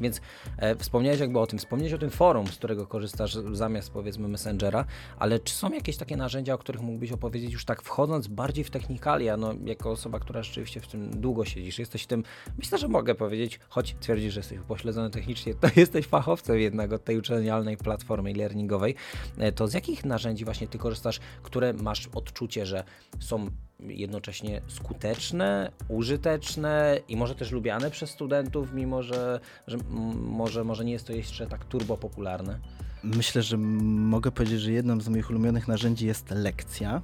Więc 0.00 0.20
e, 0.56 0.76
wspomniałeś 0.76 1.20
jakby 1.20 1.38
o 1.38 1.46
tym, 1.46 1.58
wspomniałeś 1.58 1.92
o 1.92 1.98
tym 1.98 2.10
forum, 2.10 2.46
z 2.46 2.56
którego 2.56 2.86
korzystasz 2.86 3.34
zamiast 3.52 3.90
powiedzmy 3.90 4.28
Messengera, 4.28 4.84
ale 5.18 5.38
czy 5.38 5.54
są 5.54 5.70
jakieś 5.70 5.96
takie 5.96 6.16
narzędzia, 6.16 6.54
o 6.54 6.58
których 6.58 6.82
mógłbyś 6.82 7.12
opowiedzieć 7.12 7.52
już 7.52 7.64
tak 7.64 7.82
wchodząc 7.82 8.26
bardziej 8.26 8.64
w 8.64 8.70
technikalia, 8.70 9.36
no 9.36 9.54
jako 9.64 9.90
osoba, 9.90 10.20
która 10.20 10.42
rzeczywiście 10.42 10.80
w 10.80 10.86
tym 10.86 11.20
długo 11.20 11.44
siedzisz, 11.44 11.78
jesteś 11.78 12.02
w 12.02 12.06
tym, 12.06 12.24
myślę, 12.58 12.78
że 12.78 12.88
mogę 12.88 13.14
powiedzieć, 13.14 13.60
choć 13.68 13.96
twierdzisz, 14.00 14.34
że 14.34 14.40
jesteś 14.40 14.58
upośledzony 14.58 15.10
technicznie, 15.10 15.54
to 15.54 15.68
jesteś 15.76 16.06
fachowcem 16.06 16.58
jednak 16.58 16.92
od 16.92 17.04
tej 17.04 17.18
uczelnialnej 17.18 17.76
platformy 17.76 18.30
e-learningowej, 18.30 18.94
e, 19.38 19.52
to 19.52 19.68
z 19.68 19.74
jakich 19.74 20.04
narzędzi 20.04 20.44
właśnie 20.44 20.68
ty 20.68 20.78
korzystasz, 20.78 21.20
które 21.42 21.72
masz 21.72 22.08
odczucie, 22.14 22.66
że 22.66 22.84
są 23.20 23.50
jednocześnie 23.80 24.62
skuteczne, 24.68 25.72
użyteczne 25.88 26.98
i 27.08 27.16
może 27.16 27.34
też 27.34 27.50
lubiane 27.50 27.90
przez 27.90 28.10
studentów, 28.10 28.72
mimo 28.72 29.02
że, 29.02 29.40
że 29.66 29.76
może, 30.14 30.64
może 30.64 30.84
nie 30.84 30.92
jest 30.92 31.06
to 31.06 31.12
jeszcze 31.12 31.46
tak 31.46 31.64
turbo 31.64 31.96
popularne? 31.96 32.58
Myślę, 33.04 33.42
że 33.42 33.56
mogę 33.56 34.30
powiedzieć, 34.30 34.60
że 34.60 34.72
jednym 34.72 35.00
z 35.00 35.08
moich 35.08 35.30
ulubionych 35.30 35.68
narzędzi 35.68 36.06
jest 36.06 36.30
lekcja 36.30 37.02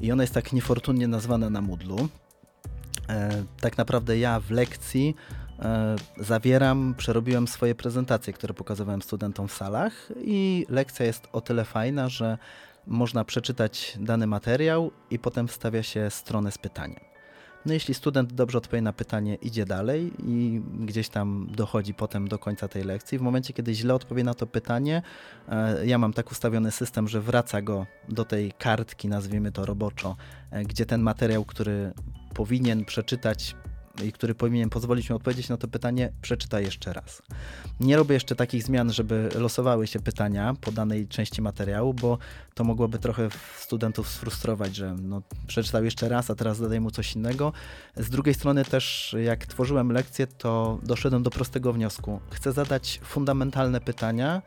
i 0.00 0.12
ona 0.12 0.22
jest 0.22 0.34
tak 0.34 0.52
niefortunnie 0.52 1.08
nazwana 1.08 1.50
na 1.50 1.60
Moodlu. 1.60 2.08
E, 3.08 3.44
tak 3.60 3.78
naprawdę 3.78 4.18
ja 4.18 4.40
w 4.40 4.50
lekcji 4.50 5.14
e, 5.58 5.96
zawieram, 6.16 6.94
przerobiłem 6.98 7.48
swoje 7.48 7.74
prezentacje, 7.74 8.32
które 8.32 8.54
pokazywałem 8.54 9.02
studentom 9.02 9.48
w 9.48 9.52
salach 9.52 10.08
i 10.24 10.66
lekcja 10.68 11.06
jest 11.06 11.28
o 11.32 11.40
tyle 11.40 11.64
fajna, 11.64 12.08
że 12.08 12.38
można 12.86 13.24
przeczytać 13.24 13.98
dany 14.00 14.26
materiał 14.26 14.90
i 15.10 15.18
potem 15.18 15.48
wstawia 15.48 15.82
się 15.82 16.10
stronę 16.10 16.52
z 16.52 16.58
pytaniem. 16.58 17.12
No 17.66 17.72
jeśli 17.72 17.94
student 17.94 18.32
dobrze 18.32 18.58
odpowie 18.58 18.82
na 18.82 18.92
pytanie, 18.92 19.34
idzie 19.34 19.64
dalej 19.64 20.12
i 20.24 20.62
gdzieś 20.74 21.08
tam 21.08 21.46
dochodzi 21.50 21.94
potem 21.94 22.28
do 22.28 22.38
końca 22.38 22.68
tej 22.68 22.84
lekcji. 22.84 23.18
W 23.18 23.22
momencie, 23.22 23.52
kiedy 23.52 23.74
źle 23.74 23.94
odpowie 23.94 24.24
na 24.24 24.34
to 24.34 24.46
pytanie, 24.46 25.02
e, 25.48 25.86
ja 25.86 25.98
mam 25.98 26.12
tak 26.12 26.30
ustawiony 26.30 26.70
system, 26.70 27.08
że 27.08 27.20
wraca 27.20 27.62
go 27.62 27.86
do 28.08 28.24
tej 28.24 28.52
kartki, 28.52 29.08
nazwijmy 29.08 29.52
to 29.52 29.66
roboczo, 29.66 30.16
e, 30.50 30.64
gdzie 30.64 30.86
ten 30.86 31.02
materiał, 31.02 31.44
który 31.44 31.92
powinien 32.34 32.84
przeczytać, 32.84 33.56
i 34.04 34.12
który 34.12 34.34
powinien 34.34 34.70
pozwolić 34.70 35.10
mi 35.10 35.16
odpowiedzieć 35.16 35.48
na 35.48 35.56
to 35.56 35.68
pytanie, 35.68 36.12
przeczyta 36.22 36.60
jeszcze 36.60 36.92
raz. 36.92 37.22
Nie 37.80 37.96
robię 37.96 38.14
jeszcze 38.14 38.36
takich 38.36 38.62
zmian, 38.62 38.92
żeby 38.92 39.28
losowały 39.34 39.86
się 39.86 40.00
pytania 40.00 40.54
po 40.60 40.72
danej 40.72 41.08
części 41.08 41.42
materiału, 41.42 41.94
bo 41.94 42.18
to 42.54 42.64
mogłoby 42.64 42.98
trochę 42.98 43.28
studentów 43.56 44.08
sfrustrować, 44.08 44.76
że 44.76 44.96
no, 45.02 45.22
przeczytał 45.46 45.84
jeszcze 45.84 46.08
raz, 46.08 46.30
a 46.30 46.34
teraz 46.34 46.56
zadaję 46.56 46.80
mu 46.80 46.90
coś 46.90 47.16
innego. 47.16 47.52
Z 47.96 48.10
drugiej 48.10 48.34
strony 48.34 48.64
też, 48.64 49.16
jak 49.24 49.46
tworzyłem 49.46 49.92
lekcję, 49.92 50.26
to 50.26 50.78
doszedłem 50.82 51.22
do 51.22 51.30
prostego 51.30 51.72
wniosku. 51.72 52.20
Chcę 52.30 52.52
zadać 52.52 53.00
fundamentalne 53.04 53.80
pytania, 53.80 54.42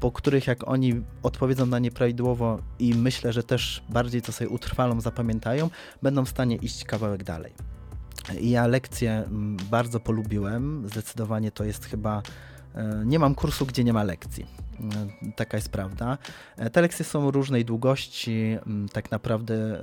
po 0.00 0.12
których 0.12 0.46
jak 0.46 0.68
oni 0.68 1.02
odpowiedzą 1.22 1.66
na 1.66 1.78
nie 1.78 1.90
prawidłowo 1.90 2.58
i 2.78 2.94
myślę, 2.94 3.32
że 3.32 3.42
też 3.42 3.82
bardziej 3.88 4.22
to 4.22 4.32
sobie 4.32 4.48
utrwalą, 4.48 5.00
zapamiętają, 5.00 5.70
będą 6.02 6.24
w 6.24 6.28
stanie 6.28 6.56
iść 6.56 6.84
kawałek 6.84 7.24
dalej. 7.24 7.75
Ja 8.40 8.66
lekcję 8.66 9.12
mm, 9.12 9.56
bardzo 9.70 10.00
polubiłem. 10.00 10.88
Zdecydowanie 10.88 11.50
to 11.50 11.64
jest 11.64 11.84
chyba. 11.84 12.22
E, 12.74 13.02
nie 13.04 13.18
mam 13.18 13.34
kursu, 13.34 13.66
gdzie 13.66 13.84
nie 13.84 13.92
ma 13.92 14.02
lekcji. 14.04 14.46
E, 14.80 15.32
taka 15.32 15.56
jest 15.56 15.68
prawda. 15.68 16.18
E, 16.56 16.70
te 16.70 16.80
lekcje 16.80 17.04
są 17.04 17.30
różnej 17.30 17.64
długości, 17.64 18.58
tak 18.92 19.10
naprawdę 19.10 19.80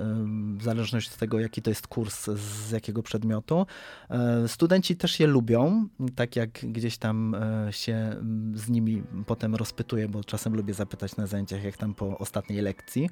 w 0.56 0.62
zależności 0.62 1.12
od 1.12 1.18
tego, 1.18 1.40
jaki 1.40 1.62
to 1.62 1.70
jest 1.70 1.86
kurs, 1.86 2.30
z 2.30 2.70
jakiego 2.70 3.02
przedmiotu. 3.02 3.66
E, 4.10 4.48
studenci 4.48 4.96
też 4.96 5.20
je 5.20 5.26
lubią, 5.26 5.88
tak 6.16 6.36
jak 6.36 6.50
gdzieś 6.50 6.98
tam 6.98 7.36
się 7.70 8.16
z 8.54 8.68
nimi 8.68 9.02
potem 9.26 9.54
rozpytuję, 9.54 10.08
bo 10.08 10.24
czasem 10.24 10.54
lubię 10.54 10.74
zapytać 10.74 11.16
na 11.16 11.26
zajęciach, 11.26 11.64
jak 11.64 11.76
tam 11.76 11.94
po 11.94 12.18
ostatniej 12.18 12.60
lekcji. 12.60 13.10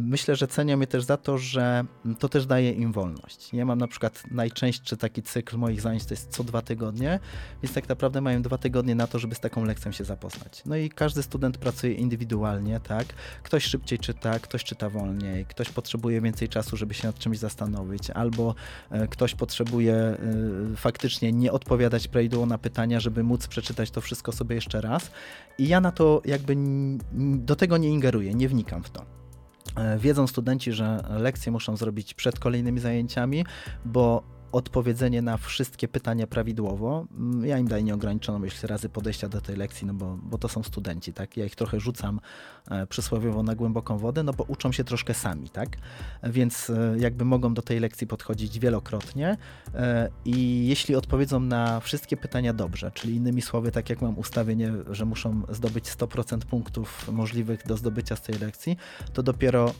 Myślę, 0.00 0.36
że 0.36 0.48
cenią 0.48 0.76
mnie 0.76 0.86
też 0.86 1.04
za 1.04 1.16
to, 1.16 1.38
że 1.38 1.84
to 2.18 2.28
też 2.28 2.46
daje 2.46 2.72
im 2.72 2.92
wolność. 2.92 3.54
Ja 3.54 3.64
mam 3.64 3.78
na 3.78 3.88
przykład 3.88 4.22
najczęstszy 4.30 4.96
taki 4.96 5.22
cykl 5.22 5.56
moich 5.56 5.80
zajęć 5.80 6.04
to 6.04 6.14
jest 6.14 6.30
co 6.30 6.44
dwa 6.44 6.62
tygodnie, 6.62 7.20
więc 7.62 7.74
tak 7.74 7.88
naprawdę 7.88 8.20
mają 8.20 8.42
dwa 8.42 8.58
tygodnie 8.58 8.94
na 8.94 9.06
to, 9.06 9.18
żeby 9.18 9.34
z 9.34 9.40
taką 9.40 9.64
lekcją 9.64 9.92
się 9.92 10.04
zapoznać. 10.04 10.62
No 10.66 10.76
i 10.76 10.89
każdy 10.94 11.22
student 11.22 11.58
pracuje 11.58 11.94
indywidualnie, 11.94 12.80
tak? 12.80 13.06
Ktoś 13.42 13.64
szybciej 13.64 13.98
czyta, 13.98 14.38
ktoś 14.38 14.64
czyta 14.64 14.90
wolniej, 14.90 15.46
ktoś 15.46 15.70
potrzebuje 15.70 16.20
więcej 16.20 16.48
czasu, 16.48 16.76
żeby 16.76 16.94
się 16.94 17.06
nad 17.06 17.18
czymś 17.18 17.38
zastanowić, 17.38 18.10
albo 18.10 18.54
e, 18.90 19.08
ktoś 19.08 19.34
potrzebuje 19.34 19.94
e, 19.94 20.16
faktycznie 20.76 21.32
nie 21.32 21.52
odpowiadać 21.52 22.08
prawidłowo 22.08 22.46
na 22.46 22.58
pytania, 22.58 23.00
żeby 23.00 23.22
móc 23.24 23.46
przeczytać 23.46 23.90
to 23.90 24.00
wszystko 24.00 24.32
sobie 24.32 24.54
jeszcze 24.54 24.80
raz. 24.80 25.10
I 25.58 25.68
ja 25.68 25.80
na 25.80 25.92
to 25.92 26.22
jakby 26.24 26.56
do 27.36 27.56
tego 27.56 27.76
nie 27.76 27.88
ingeruję, 27.88 28.34
nie 28.34 28.48
wnikam 28.48 28.82
w 28.82 28.90
to. 28.90 29.04
E, 29.76 29.98
wiedzą 29.98 30.26
studenci, 30.26 30.72
że 30.72 31.04
lekcje 31.08 31.52
muszą 31.52 31.76
zrobić 31.76 32.14
przed 32.14 32.38
kolejnymi 32.38 32.80
zajęciami, 32.80 33.44
bo 33.84 34.22
odpowiedzenie 34.52 35.22
na 35.22 35.36
wszystkie 35.36 35.88
pytania 35.88 36.26
prawidłowo. 36.26 37.06
Mm, 37.18 37.44
ja 37.44 37.58
im 37.58 37.68
daję 37.68 37.82
nieograniczoną 37.82 38.38
myśl 38.38 38.66
razy 38.66 38.88
podejścia 38.88 39.28
do 39.28 39.40
tej 39.40 39.56
lekcji, 39.56 39.86
no 39.86 39.94
bo, 39.94 40.18
bo 40.22 40.38
to 40.38 40.48
są 40.48 40.62
studenci, 40.62 41.12
tak? 41.12 41.36
Ja 41.36 41.44
ich 41.44 41.56
trochę 41.56 41.80
rzucam 41.80 42.20
e, 42.70 42.86
przysłowiowo 42.86 43.42
na 43.42 43.54
głęboką 43.54 43.98
wodę, 43.98 44.22
no 44.22 44.32
bo 44.32 44.44
uczą 44.44 44.72
się 44.72 44.84
troszkę 44.84 45.14
sami, 45.14 45.50
tak? 45.50 45.68
Więc 46.22 46.70
e, 46.70 46.94
jakby 46.98 47.24
mogą 47.24 47.54
do 47.54 47.62
tej 47.62 47.80
lekcji 47.80 48.06
podchodzić 48.06 48.58
wielokrotnie 48.58 49.36
e, 49.74 50.08
i 50.24 50.66
jeśli 50.68 50.96
odpowiedzą 50.96 51.40
na 51.40 51.80
wszystkie 51.80 52.16
pytania 52.16 52.52
dobrze, 52.52 52.90
czyli 52.94 53.16
innymi 53.16 53.42
słowy, 53.42 53.72
tak 53.72 53.90
jak 53.90 54.02
mam 54.02 54.18
ustawienie, 54.18 54.72
że 54.90 55.04
muszą 55.04 55.42
zdobyć 55.48 55.84
100% 55.84 56.38
punktów 56.38 57.12
możliwych 57.12 57.66
do 57.66 57.76
zdobycia 57.76 58.16
z 58.16 58.22
tej 58.22 58.38
lekcji, 58.38 58.76
to 59.12 59.22
dopiero 59.22 59.72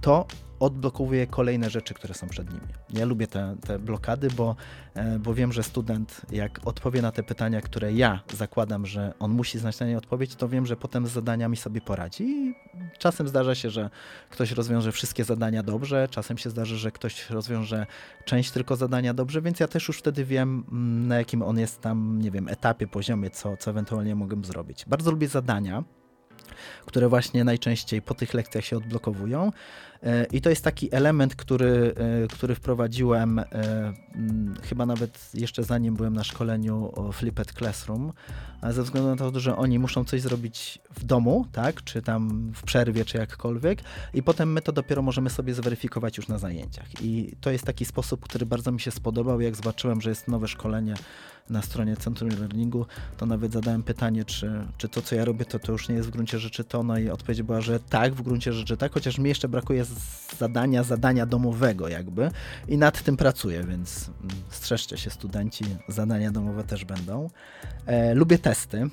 to 0.00 0.26
odblokowuje 0.60 1.26
kolejne 1.26 1.70
rzeczy, 1.70 1.94
które 1.94 2.14
są 2.14 2.28
przed 2.28 2.50
nimi. 2.50 2.66
Ja 2.90 3.04
lubię 3.04 3.26
te, 3.26 3.56
te 3.66 3.78
blokady, 3.78 4.28
bo, 4.36 4.56
e, 4.94 5.18
bo 5.18 5.34
wiem, 5.34 5.52
że 5.52 5.62
student, 5.62 6.20
jak 6.32 6.60
odpowie 6.64 7.02
na 7.02 7.12
te 7.12 7.22
pytania, 7.22 7.60
które 7.60 7.92
ja 7.92 8.20
zakładam, 8.34 8.86
że 8.86 9.14
on 9.18 9.30
musi 9.30 9.58
znać 9.58 9.80
na 9.80 9.86
nie 9.86 9.98
odpowiedź, 9.98 10.34
to 10.34 10.48
wiem, 10.48 10.66
że 10.66 10.76
potem 10.76 11.06
z 11.06 11.10
zadaniami 11.10 11.56
sobie 11.56 11.80
poradzi. 11.80 12.24
I 12.24 12.54
czasem 12.98 13.28
zdarza 13.28 13.54
się, 13.54 13.70
że 13.70 13.90
ktoś 14.30 14.52
rozwiąże 14.52 14.92
wszystkie 14.92 15.24
zadania 15.24 15.62
dobrze, 15.62 16.08
czasem 16.10 16.38
się 16.38 16.50
zdarzy, 16.50 16.78
że 16.78 16.90
ktoś 16.90 17.30
rozwiąże 17.30 17.86
część 18.24 18.50
tylko 18.50 18.76
zadania 18.76 19.14
dobrze, 19.14 19.42
więc 19.42 19.60
ja 19.60 19.68
też 19.68 19.88
już 19.88 19.98
wtedy 19.98 20.24
wiem, 20.24 20.64
mm, 20.72 21.08
na 21.08 21.18
jakim 21.18 21.42
on 21.42 21.58
jest 21.58 21.80
tam, 21.80 22.18
nie 22.22 22.30
wiem, 22.30 22.48
etapie, 22.48 22.86
poziomie, 22.86 23.30
co, 23.30 23.56
co 23.56 23.70
ewentualnie 23.70 24.14
mogę 24.14 24.44
zrobić. 24.44 24.84
Bardzo 24.86 25.10
lubię 25.10 25.28
zadania 25.28 25.84
które 26.86 27.08
właśnie 27.08 27.44
najczęściej 27.44 28.02
po 28.02 28.14
tych 28.14 28.34
lekcjach 28.34 28.64
się 28.64 28.76
odblokowują. 28.76 29.52
E, 30.02 30.24
I 30.24 30.40
to 30.40 30.50
jest 30.50 30.64
taki 30.64 30.94
element, 30.94 31.36
który, 31.36 31.94
e, 31.96 32.28
który 32.28 32.54
wprowadziłem 32.54 33.38
e, 33.38 33.44
chyba 34.62 34.86
nawet 34.86 35.30
jeszcze 35.34 35.64
zanim 35.64 35.94
byłem 35.94 36.14
na 36.14 36.24
szkoleniu 36.24 36.92
Flipped 37.12 37.52
Classroom, 37.52 38.12
ze 38.70 38.82
względu 38.82 39.10
na 39.10 39.16
to, 39.16 39.40
że 39.40 39.56
oni 39.56 39.78
muszą 39.78 40.04
coś 40.04 40.20
zrobić 40.20 40.78
w 40.94 41.04
domu, 41.04 41.46
tak, 41.52 41.84
czy 41.84 42.02
tam 42.02 42.52
w 42.54 42.62
przerwie, 42.62 43.04
czy 43.04 43.18
jakkolwiek, 43.18 43.82
i 44.14 44.22
potem 44.22 44.52
my 44.52 44.62
to 44.62 44.72
dopiero 44.72 45.02
możemy 45.02 45.30
sobie 45.30 45.54
zweryfikować 45.54 46.16
już 46.16 46.28
na 46.28 46.38
zajęciach. 46.38 46.86
I 47.02 47.36
to 47.40 47.50
jest 47.50 47.64
taki 47.64 47.84
sposób, 47.84 48.20
który 48.20 48.46
bardzo 48.46 48.72
mi 48.72 48.80
się 48.80 48.90
spodobał. 48.90 49.40
Jak 49.40 49.56
zobaczyłem, 49.56 50.00
że 50.00 50.10
jest 50.10 50.28
nowe 50.28 50.48
szkolenie 50.48 50.94
na 51.50 51.62
stronie 51.62 51.96
Centrum 51.96 52.30
Learningu, 52.30 52.86
to 53.16 53.26
nawet 53.26 53.52
zadałem 53.52 53.82
pytanie, 53.82 54.24
czy, 54.24 54.66
czy 54.78 54.88
to, 54.88 55.02
co 55.02 55.14
ja 55.14 55.24
robię, 55.24 55.44
to, 55.44 55.58
to 55.58 55.72
już 55.72 55.88
nie 55.88 55.94
jest 55.94 56.08
w 56.08 56.12
gruncie 56.12 56.38
rzeczy 56.38 56.64
to, 56.64 56.82
no 56.82 56.98
i 56.98 57.10
odpowiedź 57.10 57.42
była, 57.42 57.60
że 57.60 57.80
tak, 57.80 58.14
w 58.14 58.22
gruncie 58.22 58.52
rzeczy 58.52 58.76
tak, 58.76 58.92
chociaż 58.92 59.18
mi 59.18 59.28
jeszcze 59.28 59.48
brakuje 59.48 59.84
zadania, 60.38 60.82
zadania 60.82 61.26
domowego 61.26 61.88
jakby 61.88 62.30
i 62.68 62.78
nad 62.78 63.02
tym 63.02 63.16
pracuję, 63.16 63.64
więc 63.64 64.10
strzeżcie 64.50 64.96
się 64.96 65.10
studenci, 65.10 65.64
zadania 65.88 66.30
domowe 66.30 66.64
też 66.64 66.84
będą. 66.84 67.30
E, 67.86 68.14
lubię 68.14 68.38
testy. 68.38 68.90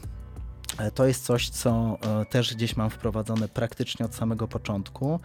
E, 0.77 0.91
to 0.91 1.05
jest 1.05 1.25
coś, 1.25 1.49
co 1.49 1.97
e, 2.21 2.25
też 2.25 2.55
gdzieś 2.55 2.75
mam 2.75 2.89
wprowadzone 2.89 3.47
praktycznie 3.47 4.05
od 4.05 4.15
samego 4.15 4.47
początku, 4.47 5.19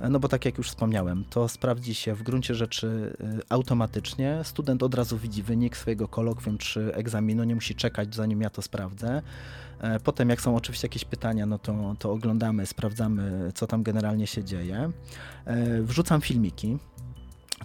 e, 0.00 0.08
no 0.08 0.20
bo 0.20 0.28
tak 0.28 0.44
jak 0.44 0.58
już 0.58 0.68
wspomniałem, 0.68 1.24
to 1.30 1.48
sprawdzi 1.48 1.94
się 1.94 2.14
w 2.14 2.22
gruncie 2.22 2.54
rzeczy 2.54 3.16
automatycznie. 3.48 4.40
Student 4.42 4.82
od 4.82 4.94
razu 4.94 5.18
widzi 5.18 5.42
wynik 5.42 5.76
swojego 5.76 6.08
kolokwium 6.08 6.58
czy 6.58 6.94
egzaminu, 6.94 7.44
nie 7.44 7.54
musi 7.54 7.74
czekać 7.74 8.14
zanim 8.14 8.40
ja 8.40 8.50
to 8.50 8.62
sprawdzę. 8.62 9.22
Potem 10.04 10.30
jak 10.30 10.40
są 10.40 10.56
oczywiście 10.56 10.86
jakieś 10.86 11.04
pytania, 11.04 11.46
no 11.46 11.58
to, 11.58 11.96
to 11.98 12.12
oglądamy, 12.12 12.66
sprawdzamy 12.66 13.52
co 13.54 13.66
tam 13.66 13.82
generalnie 13.82 14.26
się 14.26 14.44
dzieje. 14.44 14.90
Wrzucam 15.82 16.20
filmiki, 16.20 16.78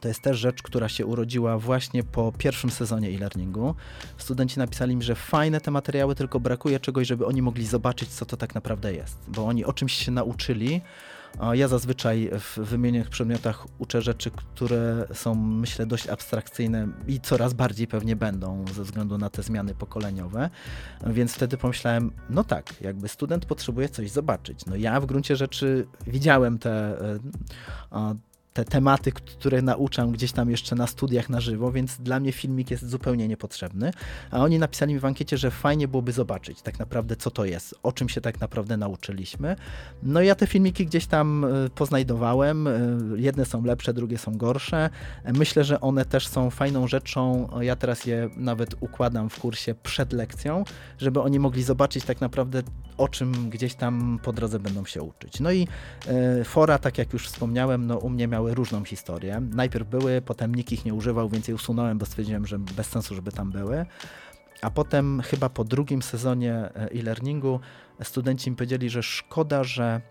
to 0.01 0.07
jest 0.07 0.21
też 0.21 0.37
rzecz, 0.37 0.61
która 0.63 0.89
się 0.89 1.05
urodziła 1.05 1.57
właśnie 1.57 2.03
po 2.03 2.31
pierwszym 2.37 2.71
sezonie 2.71 3.09
e-learningu. 3.09 3.75
Studenci 4.17 4.59
napisali 4.59 4.95
mi, 4.95 5.03
że 5.03 5.15
fajne 5.15 5.61
te 5.61 5.71
materiały, 5.71 6.15
tylko 6.15 6.39
brakuje 6.39 6.79
czegoś, 6.79 7.07
żeby 7.07 7.25
oni 7.25 7.41
mogli 7.41 7.65
zobaczyć, 7.65 8.09
co 8.09 8.25
to 8.25 8.37
tak 8.37 8.55
naprawdę 8.55 8.93
jest. 8.93 9.17
Bo 9.27 9.45
oni 9.45 9.65
o 9.65 9.73
czymś 9.73 9.93
się 9.93 10.11
nauczyli. 10.11 10.81
Ja 11.53 11.67
zazwyczaj 11.67 12.29
w 12.39 12.57
wymienionych 12.57 13.09
przedmiotach 13.09 13.67
uczę 13.79 14.01
rzeczy, 14.01 14.31
które 14.31 15.07
są, 15.13 15.35
myślę, 15.35 15.85
dość 15.85 16.07
abstrakcyjne 16.07 16.87
i 17.07 17.19
coraz 17.19 17.53
bardziej 17.53 17.87
pewnie 17.87 18.15
będą 18.15 18.65
ze 18.73 18.83
względu 18.83 19.17
na 19.17 19.29
te 19.29 19.43
zmiany 19.43 19.75
pokoleniowe. 19.75 20.49
Więc 21.07 21.33
wtedy 21.33 21.57
pomyślałem, 21.57 22.11
no 22.29 22.43
tak, 22.43 22.81
jakby 22.81 23.07
student 23.07 23.45
potrzebuje 23.45 23.89
coś 23.89 24.11
zobaczyć. 24.11 24.65
No 24.65 24.75
ja 24.75 24.99
w 24.99 25.05
gruncie 25.05 25.35
rzeczy 25.35 25.87
widziałem 26.07 26.59
te 26.59 26.97
te 28.53 28.65
tematy, 28.65 29.11
które 29.11 29.61
nauczam 29.61 30.11
gdzieś 30.11 30.31
tam 30.31 30.49
jeszcze 30.49 30.75
na 30.75 30.87
studiach 30.87 31.29
na 31.29 31.41
żywo, 31.41 31.71
więc 31.71 31.97
dla 31.97 32.19
mnie 32.19 32.31
filmik 32.31 32.71
jest 32.71 32.89
zupełnie 32.89 33.27
niepotrzebny. 33.27 33.91
A 34.31 34.39
oni 34.39 34.59
napisali 34.59 34.93
mi 34.93 34.99
w 34.99 35.05
ankiecie, 35.05 35.37
że 35.37 35.51
fajnie 35.51 35.87
byłoby 35.87 36.11
zobaczyć 36.11 36.61
tak 36.61 36.79
naprawdę, 36.79 37.15
co 37.15 37.31
to 37.31 37.45
jest, 37.45 37.75
o 37.83 37.91
czym 37.91 38.09
się 38.09 38.21
tak 38.21 38.39
naprawdę 38.39 38.77
nauczyliśmy. 38.77 39.55
No 40.03 40.21
ja 40.21 40.35
te 40.35 40.47
filmiki 40.47 40.85
gdzieś 40.85 41.05
tam 41.05 41.45
e, 41.45 41.69
poznajdowałem. 41.69 42.67
E, 42.67 42.71
jedne 43.15 43.45
są 43.45 43.63
lepsze, 43.63 43.93
drugie 43.93 44.17
są 44.17 44.37
gorsze. 44.37 44.89
E, 45.23 45.33
myślę, 45.33 45.63
że 45.63 45.81
one 45.81 46.05
też 46.05 46.27
są 46.27 46.49
fajną 46.49 46.87
rzeczą. 46.87 47.49
Ja 47.61 47.75
teraz 47.75 48.05
je 48.05 48.29
nawet 48.37 48.75
układam 48.79 49.29
w 49.29 49.39
kursie 49.39 49.75
przed 49.83 50.13
lekcją, 50.13 50.63
żeby 50.97 51.21
oni 51.21 51.39
mogli 51.39 51.63
zobaczyć 51.63 52.05
tak 52.05 52.21
naprawdę, 52.21 52.63
o 52.97 53.07
czym 53.07 53.49
gdzieś 53.49 53.75
tam 53.75 54.19
po 54.23 54.33
drodze 54.33 54.59
będą 54.59 54.85
się 54.85 55.01
uczyć. 55.01 55.39
No 55.39 55.51
i 55.51 55.67
fora, 56.45 56.77
tak 56.77 56.97
jak 56.97 57.13
już 57.13 57.27
wspomniałem, 57.27 57.87
no 57.87 57.97
u 57.97 58.09
mnie 58.09 58.27
miał 58.27 58.40
miały 58.41 58.55
różną 58.55 58.83
historię. 58.83 59.41
Najpierw 59.51 59.87
były, 59.87 60.21
potem 60.21 60.55
nikt 60.55 60.71
ich 60.71 60.85
nie 60.85 60.93
używał, 60.93 61.29
więc 61.29 61.47
je 61.47 61.55
usunąłem, 61.55 61.97
bo 61.97 62.05
stwierdziłem, 62.05 62.47
że 62.47 62.59
bez 62.59 62.87
sensu, 62.87 63.15
żeby 63.15 63.31
tam 63.31 63.51
były. 63.51 63.85
A 64.61 64.71
potem 64.71 65.21
chyba 65.21 65.49
po 65.49 65.63
drugim 65.63 66.01
sezonie 66.01 66.53
e, 66.53 66.91
e-learningu 66.91 67.59
studenci 68.03 68.49
mi 68.49 68.55
powiedzieli, 68.55 68.89
że 68.89 69.03
szkoda, 69.03 69.63
że 69.63 70.01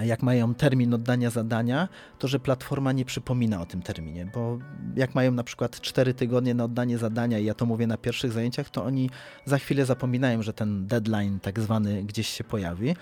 jak 0.00 0.22
mają 0.22 0.54
termin 0.54 0.94
oddania 0.94 1.30
zadania, 1.30 1.88
to 2.18 2.28
że 2.28 2.40
platforma 2.40 2.92
nie 2.92 3.04
przypomina 3.04 3.60
o 3.60 3.66
tym 3.66 3.82
terminie, 3.82 4.30
bo 4.34 4.58
jak 4.96 5.14
mają 5.14 5.32
na 5.32 5.44
przykład 5.44 5.80
4 5.80 6.14
tygodnie 6.14 6.54
na 6.54 6.64
oddanie 6.64 6.98
zadania 6.98 7.38
i 7.38 7.44
ja 7.44 7.54
to 7.54 7.66
mówię 7.66 7.86
na 7.86 7.96
pierwszych 7.96 8.32
zajęciach, 8.32 8.70
to 8.70 8.84
oni 8.84 9.10
za 9.44 9.58
chwilę 9.58 9.86
zapominają, 9.86 10.42
że 10.42 10.52
ten 10.52 10.86
deadline 10.86 11.40
tak 11.40 11.60
zwany 11.60 12.02
gdzieś 12.04 12.28
się 12.28 12.44
pojawi 12.44 12.94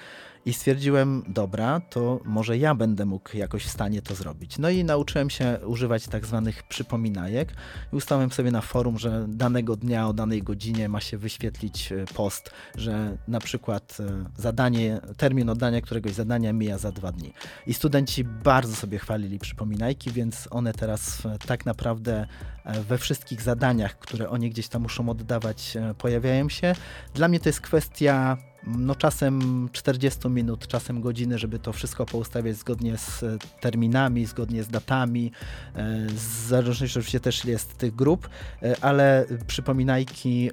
i 0.47 0.53
stwierdziłem, 0.53 1.23
dobra, 1.29 1.81
to 1.81 2.21
może 2.25 2.59
ja 2.59 2.75
będę 2.75 3.05
mógł 3.05 3.37
jakoś 3.37 3.65
w 3.65 3.71
stanie 3.71 4.03
to 4.03 4.15
zrobić. 4.15 4.59
No 4.59 4.71
i 4.71 4.85
nauczyłem 4.85 5.31
się 5.31 5.59
używać 5.67 6.09
tak 6.09 6.27
zwanych 6.27 6.63
przypominajek 6.63 7.53
i 7.93 7.97
ustałem 7.97 8.31
sobie 8.31 8.51
na 8.51 8.61
forum, 8.61 8.99
że 8.99 9.27
danego 9.29 9.77
dnia 9.77 10.09
o 10.09 10.13
danej 10.13 10.43
godzinie 10.43 10.89
ma 10.89 11.01
się 11.01 11.19
wyświetlić 11.19 11.93
e, 11.93 12.05
post, 12.15 12.51
że 12.75 13.17
na 13.29 13.41
przykład 13.41 13.97
e, 14.01 14.25
zadanie, 14.37 15.01
termin 15.17 15.51
oddania 15.51 15.81
któregoś 15.81 16.13
zadania 16.13 16.53
mija 16.53 16.79
za 16.79 16.93
dwa 16.93 17.13
dni. 17.13 17.33
I 17.67 17.75
studenci 17.75 18.25
bardzo 18.25 18.77
sobie 18.77 18.99
chwalili 18.99 19.39
przypominajki, 19.39 20.11
więc 20.11 20.49
one 20.51 20.73
teraz 20.73 21.23
tak 21.47 21.67
naprawdę 21.67 22.27
e, 22.65 22.81
we 22.81 22.99
wszystkich 22.99 23.43
zadaniach, 23.43 23.99
które 23.99 24.31
oni 24.31 24.51
gdzieś 24.51 24.69
tam 24.69 24.83
muszą 24.83 25.09
oddawać, 25.09 25.77
pojawiają 25.99 26.49
się. 26.49 26.75
Dla 27.15 27.29
mnie 27.29 27.41
to 27.41 27.49
jest 27.49 27.61
kwestia 27.61 28.37
no 28.69 28.95
czasem 28.95 29.69
40 29.73 30.29
minut, 30.29 30.67
czasem 30.67 31.01
godziny, 31.01 31.39
żeby 31.39 31.59
to 31.59 31.73
wszystko 31.73 32.07
poustawiać 32.07 32.57
zgodnie 32.57 32.99
z 32.99 33.23
e, 33.23 33.39
terminami, 33.61 34.27
zgodnie 34.27 34.63
z 34.63 34.69
datami, 34.69 35.33
e, 35.75 36.07
w 36.07 36.19
zależności 36.49 36.99
oczywiście 36.99 37.21
też 37.21 37.45
jest 37.45 37.77
tych 37.77 37.95
grup, 37.95 38.29
e, 38.63 38.77
ale 38.81 39.27
przypominajki 39.47 40.51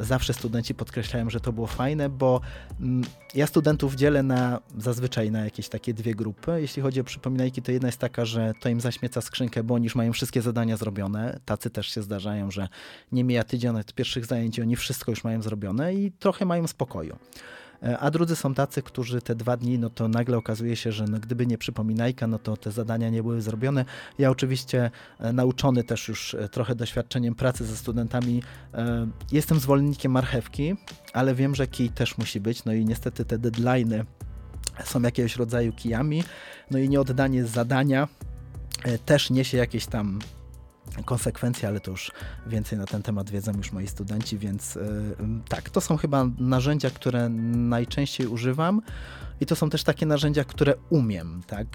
zawsze 0.00 0.34
studenci 0.34 0.74
podkreślają, 0.74 1.30
że 1.30 1.40
to 1.40 1.52
było 1.52 1.66
fajne, 1.66 2.08
bo 2.08 2.40
mm, 2.80 3.04
ja 3.34 3.46
studentów 3.46 3.94
dzielę 3.94 4.22
na 4.22 4.60
zazwyczaj 4.78 5.30
na 5.30 5.44
jakieś 5.44 5.68
takie 5.68 5.94
dwie 5.94 6.14
grupy. 6.14 6.60
Jeśli 6.60 6.82
chodzi 6.82 7.00
o 7.00 7.04
przypominajki, 7.04 7.62
to 7.62 7.72
jedna 7.72 7.88
jest 7.88 7.98
taka, 7.98 8.24
że 8.24 8.52
to 8.60 8.68
im 8.68 8.80
zaśmieca 8.80 9.20
skrzynkę, 9.20 9.62
bo 9.62 9.74
oni 9.74 9.84
już 9.84 9.94
mają 9.94 10.12
wszystkie 10.12 10.42
zadania 10.42 10.76
zrobione. 10.76 11.40
Tacy 11.44 11.70
też 11.70 11.86
się 11.86 12.02
zdarzają, 12.02 12.50
że 12.50 12.68
nie 13.12 13.24
mija 13.24 13.44
tydzień 13.44 13.76
od 13.76 13.94
pierwszych 13.94 14.26
zajęć 14.26 14.58
i 14.58 14.62
oni 14.62 14.76
wszystko 14.76 15.12
już 15.12 15.24
mają 15.24 15.42
zrobione 15.42 15.94
i 15.94 16.12
trochę 16.12 16.44
mają 16.44 16.66
spokoju. 16.66 17.16
E, 17.84 17.98
a 17.98 18.10
drudzy 18.10 18.36
są 18.36 18.54
tacy, 18.54 18.82
którzy 18.82 19.22
te 19.22 19.34
dwa 19.34 19.56
dni, 19.56 19.78
no 19.78 19.90
to 19.90 20.08
nagle 20.08 20.36
okazuje 20.36 20.76
się, 20.76 20.92
że 20.92 21.04
no 21.04 21.18
gdyby 21.18 21.46
nie 21.46 21.58
przypominajka, 21.58 22.26
no 22.26 22.38
to 22.38 22.56
te 22.56 22.70
zadania 22.70 23.10
nie 23.10 23.22
były 23.22 23.42
zrobione. 23.42 23.84
Ja 24.18 24.30
oczywiście 24.30 24.90
e, 25.18 25.32
nauczony 25.32 25.84
też 25.84 26.08
już 26.08 26.34
e, 26.34 26.48
trochę 26.48 26.74
doświadczeniem 26.74 27.34
pracy 27.34 27.64
ze 27.64 27.76
studentami, 27.76 28.42
jestem 29.32 29.60
zwolennikiem 29.60 30.12
marchewki, 30.12 30.74
ale 31.12 31.34
wiem, 31.34 31.54
że 31.54 31.66
kij 31.66 31.90
też 31.90 32.18
musi 32.18 32.40
być, 32.40 32.64
no 32.64 32.72
i 32.72 32.84
niestety 32.84 33.24
te 33.24 33.38
deadlines 33.38 34.04
są 34.84 35.02
jakiegoś 35.02 35.36
rodzaju 35.36 35.72
kijami, 35.72 36.24
no 36.70 36.78
i 36.78 36.88
nieoddanie 36.88 37.44
zadania 37.44 38.08
też 39.06 39.30
niesie 39.30 39.58
jakieś 39.58 39.86
tam 39.86 40.18
konsekwencje, 41.04 41.68
ale 41.68 41.80
to 41.80 41.90
już 41.90 42.10
więcej 42.46 42.78
na 42.78 42.86
ten 42.86 43.02
temat 43.02 43.30
wiedzą 43.30 43.52
już 43.56 43.72
moi 43.72 43.86
studenci, 43.86 44.38
więc 44.38 44.74
yy, 44.74 44.82
tak, 45.48 45.70
to 45.70 45.80
są 45.80 45.96
chyba 45.96 46.26
narzędzia, 46.38 46.90
które 46.90 47.28
najczęściej 47.28 48.26
używam. 48.26 48.82
I 49.40 49.46
to 49.46 49.56
są 49.56 49.70
też 49.70 49.84
takie 49.84 50.06
narzędzia, 50.06 50.44
które 50.44 50.74
umiem, 50.90 51.42
tak? 51.46 51.66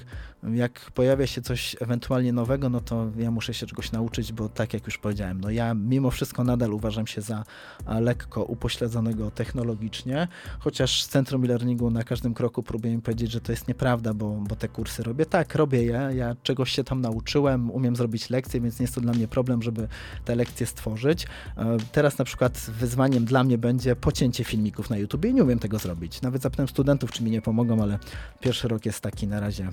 Jak 0.43 0.91
pojawia 0.91 1.27
się 1.27 1.41
coś 1.41 1.75
ewentualnie 1.79 2.33
nowego, 2.33 2.69
no 2.69 2.81
to 2.81 3.11
ja 3.17 3.31
muszę 3.31 3.53
się 3.53 3.65
czegoś 3.65 3.91
nauczyć, 3.91 4.33
bo 4.33 4.49
tak 4.49 4.73
jak 4.73 4.85
już 4.85 4.97
powiedziałem, 4.97 5.41
no 5.41 5.49
ja 5.49 5.73
mimo 5.73 6.11
wszystko 6.11 6.43
nadal 6.43 6.73
uważam 6.73 7.07
się 7.07 7.21
za 7.21 7.43
lekko 7.87 8.43
upośledzonego 8.43 9.31
technologicznie, 9.31 10.27
chociaż 10.59 11.03
z 11.03 11.07
Centrum 11.07 11.45
e-learningu 11.45 11.91
na 11.91 12.03
każdym 12.03 12.33
kroku 12.33 12.63
próbuję 12.63 12.95
mi 12.95 13.01
powiedzieć, 13.01 13.31
że 13.31 13.41
to 13.41 13.51
jest 13.51 13.67
nieprawda, 13.67 14.13
bo, 14.13 14.31
bo 14.31 14.55
te 14.55 14.67
kursy 14.67 15.03
robię. 15.03 15.25
Tak, 15.25 15.55
robię 15.55 15.83
je, 15.83 16.09
ja 16.15 16.35
czegoś 16.43 16.71
się 16.71 16.83
tam 16.83 17.01
nauczyłem, 17.01 17.71
umiem 17.71 17.95
zrobić 17.95 18.29
lekcje, 18.29 18.61
więc 18.61 18.79
nie 18.79 18.83
jest 18.83 18.95
to 18.95 19.01
dla 19.01 19.13
mnie 19.13 19.27
problem, 19.27 19.61
żeby 19.61 19.87
te 20.25 20.35
lekcje 20.35 20.65
stworzyć. 20.65 21.27
E, 21.57 21.77
teraz 21.91 22.17
na 22.17 22.25
przykład 22.25 22.59
wyzwaniem 22.59 23.25
dla 23.25 23.43
mnie 23.43 23.57
będzie 23.57 23.95
pocięcie 23.95 24.43
filmików 24.43 24.89
na 24.89 24.97
YouTube 24.97 25.25
i 25.25 25.33
nie 25.33 25.43
umiem 25.43 25.59
tego 25.59 25.79
zrobić. 25.79 26.21
Nawet 26.21 26.41
zapytałem 26.41 26.67
studentów, 26.67 27.11
czy 27.11 27.23
mi 27.23 27.31
nie 27.31 27.41
pomogą, 27.41 27.81
ale 27.81 27.99
pierwszy 28.39 28.67
rok 28.67 28.85
jest 28.85 29.01
taki 29.01 29.27
na 29.27 29.39
razie 29.39 29.69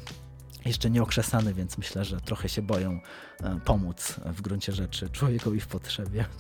jeszcze 0.67 0.91
nieokrzesany, 0.91 1.55
więc 1.55 1.79
myślę, 1.79 2.05
że 2.05 2.21
trochę 2.21 2.49
się 2.49 2.63
boją 2.63 3.01
e, 3.43 3.61
pomóc 3.65 4.21
w 4.25 4.41
gruncie 4.43 4.73
rzeczy 4.73 5.09
człowiekowi 5.11 5.61
w 5.61 5.67
potrzebie. 5.67 6.25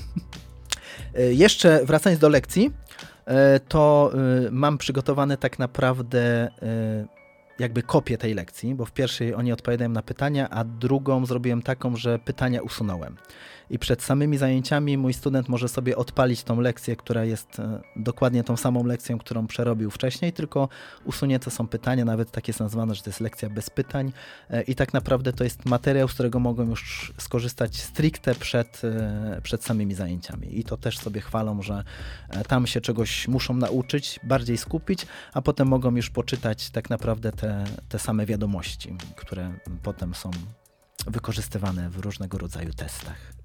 E, 1.14 1.32
jeszcze 1.32 1.84
wracając 1.84 2.20
do 2.20 2.28
lekcji, 2.28 2.72
e, 3.26 3.60
to 3.60 4.12
mam 4.50 4.78
przygotowane 4.78 5.36
tak 5.36 5.58
naprawdę 5.58 6.50
jakby 7.58 7.82
kopię 7.82 8.18
tej 8.18 8.34
lekcji, 8.34 8.74
bo 8.74 8.84
w 8.84 8.92
pierwszej 8.92 9.34
oni 9.34 9.52
odpowiadają 9.52 9.90
na 9.90 10.02
pytania, 10.02 10.50
a 10.50 10.64
drugą 10.64 11.26
zrobiłem 11.26 11.62
taką, 11.62 11.96
że 11.96 12.18
pytania 12.18 12.62
usunąłem 12.62 13.16
i 13.70 13.78
przed 13.78 14.02
samymi 14.02 14.38
zajęciami 14.38 14.98
mój 14.98 15.12
student 15.12 15.48
może 15.48 15.68
sobie 15.68 15.96
odpalić 15.96 16.42
tą 16.42 16.60
lekcję, 16.60 16.96
która 16.96 17.24
jest 17.24 17.58
e, 17.58 17.80
dokładnie 17.96 18.44
tą 18.44 18.56
samą 18.56 18.84
lekcją, 18.84 19.18
którą 19.18 19.46
przerobił 19.46 19.90
wcześniej, 19.90 20.32
tylko 20.32 20.68
usunięte 21.04 21.50
są 21.50 21.68
pytania, 21.68 22.04
nawet 22.04 22.30
tak 22.30 22.48
jest 22.48 22.60
nazwane, 22.60 22.94
że 22.94 23.02
to 23.02 23.10
jest 23.10 23.20
lekcja 23.20 23.50
bez 23.50 23.70
pytań 23.70 24.12
e, 24.50 24.62
i 24.62 24.74
tak 24.74 24.92
naprawdę 24.92 25.32
to 25.32 25.44
jest 25.44 25.64
materiał, 25.64 26.08
z 26.08 26.14
którego 26.14 26.38
mogą 26.38 26.64
już 26.64 27.12
skorzystać 27.18 27.76
stricte 27.76 28.34
przed, 28.34 28.82
e, 28.84 29.40
przed 29.42 29.64
samymi 29.64 29.94
zajęciami 29.94 30.58
i 30.58 30.64
to 30.64 30.76
też 30.76 30.98
sobie 30.98 31.20
chwalą, 31.20 31.62
że 31.62 31.84
tam 32.48 32.66
się 32.66 32.80
czegoś 32.80 33.28
muszą 33.28 33.54
nauczyć, 33.54 34.20
bardziej 34.22 34.56
skupić, 34.56 35.06
a 35.32 35.42
potem 35.42 35.68
mogą 35.68 35.96
już 35.96 36.10
poczytać 36.10 36.70
tak 36.70 36.90
naprawdę 36.90 37.32
te, 37.32 37.64
te 37.88 37.98
same 37.98 38.26
wiadomości, 38.26 38.96
które 39.16 39.52
potem 39.82 40.14
są 40.14 40.30
wykorzystywane 41.06 41.90
w 41.90 41.98
różnego 41.98 42.38
rodzaju 42.38 42.72
testach. 42.72 43.35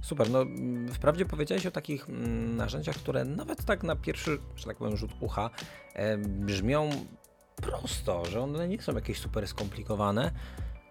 Super, 0.00 0.30
no 0.30 0.44
wprawdzie 0.92 1.26
powiedziałeś 1.26 1.66
o 1.66 1.70
takich 1.70 2.08
mm, 2.08 2.56
narzędziach, 2.56 2.96
które 2.96 3.24
nawet 3.24 3.64
tak 3.64 3.82
na 3.82 3.96
pierwszy, 3.96 4.38
że 4.56 4.64
tak 4.64 4.76
powiem, 4.76 4.96
rzut 4.96 5.10
ucha 5.20 5.50
e, 5.94 6.18
brzmią 6.18 6.90
prosto, 7.56 8.24
że 8.24 8.40
one 8.40 8.68
nie 8.68 8.82
są 8.82 8.94
jakieś 8.94 9.18
super 9.18 9.48
skomplikowane, 9.48 10.30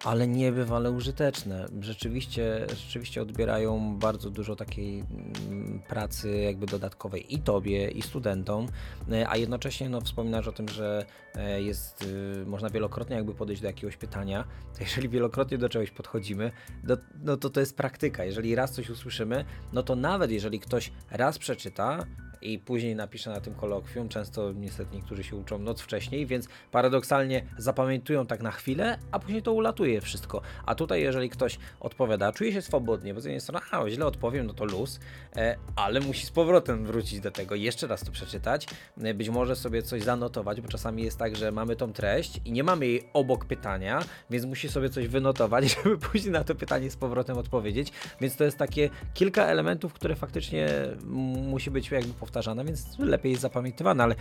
ale 0.04 0.28
niebywale 0.28 0.90
użyteczne. 0.90 1.66
Rzeczywiście, 1.80 2.66
rzeczywiście 2.68 3.22
odbierają 3.22 3.98
bardzo 3.98 4.30
dużo 4.30 4.56
takiej 4.56 4.98
mm, 4.98 5.82
pracy 5.88 6.38
jakby 6.38 6.66
dodatkowej 6.66 7.34
i 7.34 7.38
tobie, 7.38 7.90
i 7.90 8.02
studentom, 8.02 8.66
e, 9.12 9.28
a 9.28 9.36
jednocześnie 9.36 9.88
no, 9.88 10.00
wspominasz 10.00 10.48
o 10.48 10.52
tym, 10.52 10.68
że 10.68 11.06
e, 11.34 11.62
jest, 11.62 12.02
y, 12.02 12.46
można 12.46 12.70
wielokrotnie 12.70 13.16
jakby 13.16 13.34
podejść 13.34 13.62
do 13.62 13.68
jakiegoś 13.68 13.96
pytania, 13.96 14.44
to 14.76 14.82
jeżeli 14.84 15.08
wielokrotnie 15.08 15.58
do 15.58 15.68
czegoś 15.68 15.90
podchodzimy, 15.90 16.52
no, 16.84 16.96
no 17.22 17.36
to 17.36 17.50
to 17.50 17.60
jest 17.60 17.76
praktyka. 17.76 18.24
Jeżeli 18.24 18.54
raz 18.54 18.72
coś 18.72 18.90
usłyszymy, 18.90 19.44
no 19.72 19.82
to 19.82 19.96
nawet 19.96 20.30
jeżeli 20.30 20.60
ktoś 20.60 20.92
raz 21.10 21.38
przeczyta, 21.38 22.04
i 22.42 22.58
później 22.58 22.96
napiszę 22.96 23.30
na 23.30 23.40
tym 23.40 23.54
kolokwium. 23.54 24.08
Często 24.08 24.52
niestety 24.52 24.96
niektórzy 24.96 25.24
się 25.24 25.36
uczą 25.36 25.58
noc 25.58 25.80
wcześniej, 25.80 26.26
więc 26.26 26.48
paradoksalnie 26.70 27.42
zapamiętują 27.58 28.26
tak 28.26 28.42
na 28.42 28.50
chwilę, 28.50 28.98
a 29.12 29.18
później 29.18 29.42
to 29.42 29.52
ulatuje 29.52 30.00
wszystko. 30.00 30.42
A 30.66 30.74
tutaj, 30.74 31.02
jeżeli 31.02 31.30
ktoś 31.30 31.58
odpowiada, 31.80 32.32
czuje 32.32 32.52
się 32.52 32.62
swobodnie, 32.62 33.14
bo 33.14 33.20
z 33.20 33.24
jednej 33.24 33.40
strony, 33.40 33.64
a 33.70 33.90
źle 33.90 34.06
odpowiem, 34.06 34.46
no 34.46 34.54
to 34.54 34.64
luz, 34.64 35.00
e, 35.36 35.56
ale 35.76 36.00
musi 36.00 36.26
z 36.26 36.30
powrotem 36.30 36.84
wrócić 36.86 37.20
do 37.20 37.30
tego, 37.30 37.54
jeszcze 37.54 37.86
raz 37.86 38.04
to 38.04 38.12
przeczytać, 38.12 38.66
e, 39.02 39.14
być 39.14 39.28
może 39.28 39.56
sobie 39.56 39.82
coś 39.82 40.02
zanotować, 40.02 40.60
bo 40.60 40.68
czasami 40.68 41.02
jest 41.02 41.18
tak, 41.18 41.36
że 41.36 41.52
mamy 41.52 41.76
tą 41.76 41.92
treść 41.92 42.40
i 42.44 42.52
nie 42.52 42.64
mamy 42.64 42.86
jej 42.86 43.02
obok 43.12 43.44
pytania, 43.44 44.04
więc 44.30 44.44
musi 44.44 44.68
sobie 44.68 44.90
coś 44.90 45.08
wynotować, 45.08 45.64
żeby 45.74 45.98
później 45.98 46.32
na 46.32 46.44
to 46.44 46.54
pytanie 46.54 46.90
z 46.90 46.96
powrotem 46.96 47.38
odpowiedzieć. 47.38 47.92
Więc 48.20 48.36
to 48.36 48.44
jest 48.44 48.58
takie 48.58 48.90
kilka 49.14 49.46
elementów, 49.46 49.92
które 49.92 50.16
faktycznie 50.16 50.68
musi 51.06 51.70
być 51.70 51.90
jakby 51.90 52.14
powtarzana, 52.28 52.64
więc 52.64 52.98
lepiej 52.98 53.30
jest 53.30 53.42
zapamiętywana, 53.42 54.04
ale 54.04 54.14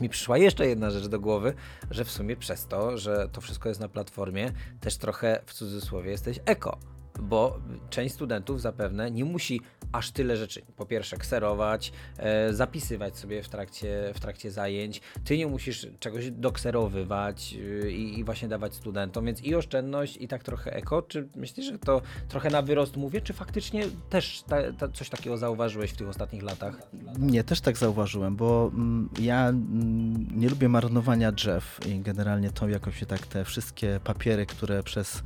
mi 0.00 0.08
przyszła 0.08 0.38
jeszcze 0.38 0.66
jedna 0.66 0.90
rzecz 0.90 1.06
do 1.06 1.20
głowy, 1.20 1.54
że 1.90 2.04
w 2.04 2.10
sumie 2.10 2.36
przez 2.36 2.66
to, 2.66 2.98
że 2.98 3.28
to 3.32 3.40
wszystko 3.40 3.68
jest 3.68 3.80
na 3.80 3.88
platformie, 3.88 4.52
też 4.80 4.96
trochę 4.96 5.42
w 5.46 5.54
cudzysłowie 5.54 6.10
jesteś 6.10 6.40
eko 6.46 6.78
bo 7.20 7.58
część 7.90 8.14
studentów 8.14 8.60
zapewne 8.60 9.10
nie 9.10 9.24
musi 9.24 9.60
aż 9.92 10.10
tyle 10.10 10.36
rzeczy. 10.36 10.62
Po 10.76 10.86
pierwsze, 10.86 11.16
kserować, 11.16 11.92
e, 12.18 12.52
zapisywać 12.52 13.16
sobie 13.16 13.42
w 13.42 13.48
trakcie, 13.48 14.12
w 14.14 14.20
trakcie 14.20 14.50
zajęć. 14.50 15.00
Ty 15.24 15.38
nie 15.38 15.46
musisz 15.46 15.86
czegoś 16.00 16.30
dokserowywać 16.30 17.54
e, 17.84 17.90
i, 17.90 18.24
właśnie 18.24 18.48
dawać 18.48 18.74
studentom, 18.74 19.26
więc 19.26 19.42
i 19.42 19.54
oszczędność, 19.54 20.16
i 20.16 20.28
tak 20.28 20.42
trochę 20.42 20.72
eko. 20.72 21.02
Czy 21.02 21.28
myślisz, 21.36 21.66
że 21.66 21.78
to 21.78 22.02
trochę 22.28 22.50
na 22.50 22.62
wyrost 22.62 22.96
mówię, 22.96 23.20
czy 23.20 23.32
faktycznie 23.32 23.84
też 24.10 24.42
ta, 24.48 24.72
ta, 24.72 24.88
coś 24.88 25.08
takiego 25.08 25.38
zauważyłeś 25.38 25.90
w 25.90 25.96
tych 25.96 26.08
ostatnich 26.08 26.42
latach? 26.42 26.78
Nie, 27.18 27.44
też 27.44 27.60
tak 27.60 27.76
zauważyłem, 27.76 28.36
bo 28.36 28.70
mm, 28.74 29.08
ja 29.20 29.48
mm, 29.48 30.40
nie 30.40 30.48
lubię 30.48 30.68
marnowania 30.68 31.32
drzew 31.32 31.80
i 31.86 32.00
generalnie 32.00 32.50
to 32.50 32.68
jakoś 32.68 32.98
się 32.98 33.06
tak 33.06 33.26
te 33.26 33.44
wszystkie 33.44 34.00
papiery, 34.04 34.46
które 34.46 34.82
przez 34.82 35.22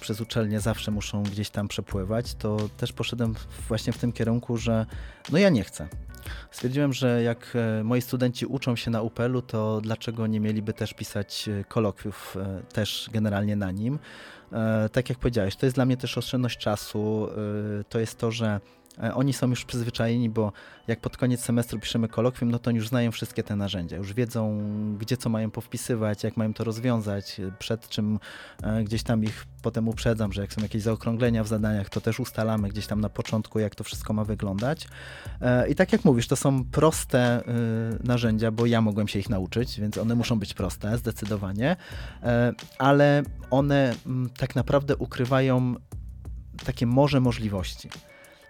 przez 0.00 0.20
uczelnię 0.20 0.60
zawsze 0.60 0.90
muszą 0.90 1.22
gdzieś 1.22 1.50
tam 1.50 1.68
przepływać, 1.68 2.34
to 2.34 2.56
też 2.76 2.92
poszedłem 2.92 3.34
właśnie 3.68 3.92
w 3.92 3.98
tym 3.98 4.12
kierunku, 4.12 4.56
że 4.56 4.86
no 5.32 5.38
ja 5.38 5.48
nie 5.48 5.64
chcę. 5.64 5.88
Stwierdziłem, 6.50 6.92
że 6.92 7.22
jak 7.22 7.52
e, 7.54 7.84
moi 7.84 8.02
studenci 8.02 8.46
uczą 8.46 8.76
się 8.76 8.90
na 8.90 9.02
UPL-u, 9.02 9.42
to 9.42 9.80
dlaczego 9.80 10.26
nie 10.26 10.40
mieliby 10.40 10.72
też 10.72 10.94
pisać 10.94 11.48
e, 11.48 11.64
kolokwiów 11.64 12.36
e, 12.36 12.62
też 12.72 13.08
generalnie 13.12 13.56
na 13.56 13.70
nim. 13.70 13.98
Tak 14.92 15.08
jak 15.08 15.18
powiedziałeś, 15.18 15.56
to 15.56 15.66
jest 15.66 15.76
dla 15.76 15.84
mnie 15.84 15.96
też 15.96 16.18
oszczędność 16.18 16.58
czasu, 16.58 17.28
to 17.88 17.98
jest 17.98 18.18
to, 18.18 18.30
że 18.30 18.60
oni 19.14 19.32
są 19.32 19.50
już 19.50 19.64
przyzwyczajeni, 19.64 20.30
bo 20.30 20.52
jak 20.88 21.00
pod 21.00 21.16
koniec 21.16 21.40
semestru 21.40 21.78
piszemy 21.78 22.08
kolokwium, 22.08 22.50
no 22.50 22.58
to 22.58 22.68
oni 22.68 22.78
już 22.78 22.88
znają 22.88 23.10
wszystkie 23.10 23.42
te 23.42 23.56
narzędzia, 23.56 23.96
już 23.96 24.14
wiedzą, 24.14 24.58
gdzie 24.98 25.16
co 25.16 25.28
mają 25.28 25.50
powpisywać, 25.50 26.24
jak 26.24 26.36
mają 26.36 26.54
to 26.54 26.64
rozwiązać, 26.64 27.40
przed 27.58 27.88
czym 27.88 28.18
e, 28.62 28.84
gdzieś 28.84 29.02
tam 29.02 29.24
ich 29.24 29.46
potem 29.62 29.88
uprzedzam, 29.88 30.32
że 30.32 30.40
jak 30.40 30.52
są 30.52 30.62
jakieś 30.62 30.82
zaokrąglenia 30.82 31.44
w 31.44 31.48
zadaniach, 31.48 31.88
to 31.88 32.00
też 32.00 32.20
ustalamy 32.20 32.68
gdzieś 32.68 32.86
tam 32.86 33.00
na 33.00 33.08
początku, 33.08 33.58
jak 33.58 33.74
to 33.74 33.84
wszystko 33.84 34.12
ma 34.12 34.24
wyglądać. 34.24 34.88
E, 35.40 35.68
I 35.68 35.74
tak 35.74 35.92
jak 35.92 36.04
mówisz, 36.04 36.28
to 36.28 36.36
są 36.36 36.64
proste 36.64 37.42
narzędzia, 38.04 38.50
bo 38.50 38.66
ja 38.66 38.80
mogłem 38.80 39.08
się 39.08 39.18
ich 39.18 39.30
nauczyć, 39.30 39.80
więc 39.80 39.98
one 39.98 40.14
muszą 40.14 40.38
być 40.38 40.54
proste, 40.54 40.98
zdecydowanie, 40.98 41.76
ale 42.78 43.22
one 43.50 43.94
mm, 44.06 44.30
tak 44.30 44.56
naprawdę 44.56 44.96
ukrywają 44.96 45.74
takie 46.64 46.86
morze 46.86 47.20
możliwości 47.20 47.88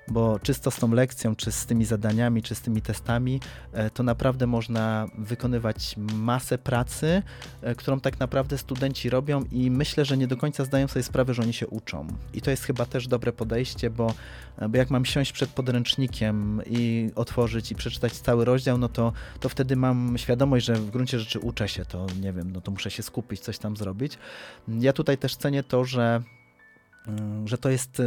bo 0.09 0.38
czysto 0.38 0.71
z 0.71 0.77
tą 0.77 0.93
lekcją, 0.93 1.37
czy 1.37 1.53
z 1.53 1.67
tymi 1.67 1.85
zadaniami, 1.85 2.43
czy 2.43 2.55
z 2.55 2.61
tymi 2.61 2.83
testami, 2.83 3.41
e, 3.73 3.91
to 3.91 4.03
naprawdę 4.03 4.47
można 4.47 5.07
wykonywać 5.19 5.95
masę 6.15 6.59
pracy, 6.59 7.23
e, 7.62 7.75
którą 7.75 8.01
tak 8.01 8.21
naprawdę 8.21 8.59
studenci 8.59 9.11
robią 9.11 9.45
i 9.53 9.71
myślę, 9.71 10.05
że 10.05 10.17
nie 10.17 10.27
do 10.27 10.37
końca 10.37 10.65
zdają 10.65 10.88
sobie 10.88 11.03
sprawę, 11.03 11.35
że 11.35 11.43
oni 11.43 11.53
się 11.53 11.67
uczą. 11.67 12.07
I 12.35 12.41
to 12.41 12.51
jest 12.51 12.65
chyba 12.65 12.87
też 12.87 13.09
dobre 13.09 13.33
podejście, 13.33 13.91
bo, 13.91 14.15
e, 14.59 14.69
bo 14.69 14.77
jak 14.77 14.91
mam 14.91 15.05
siąść 15.05 15.33
przed 15.33 15.51
podręcznikiem 15.51 16.62
i 16.67 17.11
otworzyć 17.15 17.71
i 17.71 17.75
przeczytać 17.75 18.12
cały 18.12 18.45
rozdział, 18.45 18.79
no 18.79 18.88
to, 18.88 19.12
to 19.41 19.49
wtedy 19.49 19.77
mam 19.77 20.19
świadomość, 20.19 20.67
że 20.67 20.75
w 20.75 20.91
gruncie 20.91 21.19
rzeczy 21.19 21.41
uczę 21.41 21.69
się, 21.69 21.85
to 21.85 22.07
nie 22.21 22.33
wiem, 22.33 22.51
no 22.53 22.61
to 22.61 22.71
muszę 22.71 22.91
się 22.91 23.03
skupić, 23.03 23.41
coś 23.41 23.59
tam 23.59 23.77
zrobić. 23.77 24.19
Ja 24.69 24.93
tutaj 24.93 25.19
też 25.19 25.37
cenię 25.37 25.62
to, 25.62 25.85
że, 25.85 26.23
że 27.45 27.59
to 27.59 27.71
jest 27.71 28.03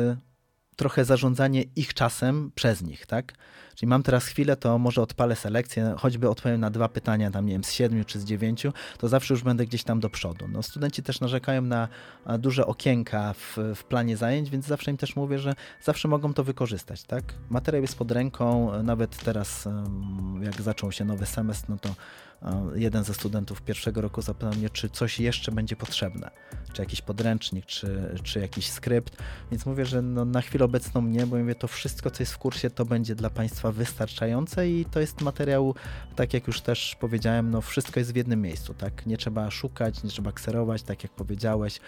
trochę 0.76 1.06
zarządzanie 1.06 1.64
ich 1.76 1.94
czasem 1.94 2.52
przez 2.56 2.82
nich, 2.82 3.06
tak? 3.06 3.34
Czyli 3.76 3.90
mam 3.90 4.04
teraz 4.04 4.26
chwilę, 4.26 4.58
to 4.58 4.78
może 4.78 5.02
odpalę 5.02 5.36
selekcję, 5.36 5.96
choćby 5.98 6.30
odpowiem 6.30 6.62
na 6.62 6.70
dwa 6.70 6.90
pytania, 6.90 7.32
tam 7.32 7.46
nie 7.46 7.54
wiem, 7.54 7.64
z 7.64 7.72
siedmiu 7.72 8.06
czy 8.06 8.20
z 8.20 8.26
dziewięciu, 8.26 8.74
to 8.98 9.08
zawsze 9.08 9.34
już 9.34 9.44
będę 9.44 9.66
gdzieś 9.66 9.84
tam 9.84 10.00
do 10.00 10.10
przodu. 10.10 10.48
No, 10.48 10.64
studenci 10.64 11.04
też 11.04 11.20
narzekają 11.20 11.62
na 11.62 11.88
duże 12.40 12.66
okienka 12.66 13.34
w, 13.34 13.58
w 13.76 13.84
planie 13.84 14.18
zajęć, 14.18 14.50
więc 14.50 14.66
zawsze 14.66 14.92
im 14.92 14.98
też 14.98 15.16
mówię, 15.16 15.40
że 15.40 15.56
zawsze 15.84 16.08
mogą 16.08 16.34
to 16.34 16.44
wykorzystać, 16.44 17.04
tak? 17.04 17.24
Materiał 17.50 17.82
jest 17.82 17.98
pod 17.98 18.12
ręką, 18.12 18.72
nawet 18.84 19.18
teraz 19.18 19.68
jak 20.42 20.62
zaczął 20.62 20.92
się 20.92 21.06
nowy 21.06 21.26
semestr, 21.26 21.70
no 21.70 21.78
to 21.78 21.96
jeden 22.76 23.04
ze 23.04 23.14
studentów 23.14 23.62
pierwszego 23.62 24.02
roku 24.02 24.22
zapytał 24.22 24.54
mnie, 24.54 24.70
czy 24.70 24.90
coś 24.90 25.20
jeszcze 25.20 25.52
będzie 25.52 25.76
potrzebne, 25.76 26.32
czy 26.74 26.82
jakiś 26.82 27.02
podręcznik, 27.02 27.66
czy, 27.66 28.16
czy 28.24 28.40
jakiś 28.40 28.70
skrypt, 28.70 29.18
więc 29.52 29.66
mówię, 29.66 29.86
że 29.86 30.02
no 30.02 30.26
na 30.26 30.42
chwilę 30.42 30.66
obecną 30.66 31.02
nie, 31.02 31.28
bo 31.28 31.38
mówię, 31.38 31.56
to 31.56 31.68
wszystko, 31.68 32.12
co 32.12 32.24
jest 32.24 32.34
w 32.34 32.38
kursie, 32.38 32.70
to 32.70 32.86
będzie 32.86 33.16
dla 33.16 33.30
Państwa 33.30 33.72
wystarczające 33.72 34.70
i 34.70 34.86
to 34.86 35.00
jest 35.00 35.22
materiał, 35.22 35.76
tak 36.16 36.34
jak 36.34 36.48
już 36.48 36.62
też 36.62 36.96
powiedziałem, 37.00 37.52
no 37.52 37.62
wszystko 37.62 38.00
jest 38.00 38.14
w 38.14 38.16
jednym 38.16 38.42
miejscu, 38.42 38.74
tak, 38.74 39.06
nie 39.06 39.18
trzeba 39.18 39.52
szukać, 39.52 40.04
nie 40.04 40.10
trzeba 40.10 40.32
kserować, 40.32 40.84
tak 40.84 41.04
jak 41.04 41.12
powiedziałeś, 41.12 41.80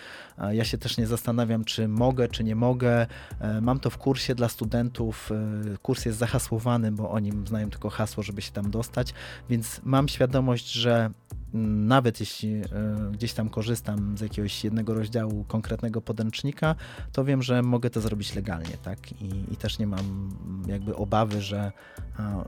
ja 0.52 0.65
się 0.65 0.78
też 0.78 0.98
nie 0.98 1.08
zastanawiam, 1.08 1.65
czy 1.65 1.88
mogę, 1.88 2.28
czy 2.28 2.43
nie 2.43 2.56
mogę, 2.56 3.08
e, 3.39 3.62
mam 3.62 3.80
to 3.80 3.89
w 3.89 3.98
kursie 3.98 4.36
dla 4.36 4.50
studentów, 4.50 5.32
e, 5.32 5.78
kurs 5.78 6.06
jest 6.06 6.17
zahasłowany, 6.17 6.91
bo 6.91 7.12
oni 7.12 7.32
znają 7.48 7.70
tylko 7.70 7.89
hasło, 7.89 8.24
żeby 8.24 8.41
się 8.41 8.52
tam 8.52 8.72
dostać, 8.72 9.13
więc 9.50 9.82
mam 9.84 10.08
świadomość, 10.08 10.47
świadomość, 10.48 10.72
że 10.72 11.10
nawet 11.54 12.20
jeśli 12.20 12.56
e, 12.56 12.64
gdzieś 13.12 13.34
tam 13.34 13.50
korzystam 13.50 14.18
z 14.18 14.22
jakiegoś 14.22 14.64
jednego 14.64 14.94
rozdziału 14.94 15.44
konkretnego 15.44 16.02
podręcznika, 16.02 16.76
to 17.12 17.26
wiem, 17.26 17.44
że 17.44 17.62
mogę 17.62 17.90
to 17.90 18.02
zrobić 18.02 18.36
legalnie, 18.36 18.78
tak? 18.84 19.12
I, 19.22 19.54
i 19.54 19.58
też 19.58 19.80
nie 19.80 19.88
mam 19.88 20.30
jakby 20.68 20.96
obawy, 20.96 21.42
że, 21.42 21.72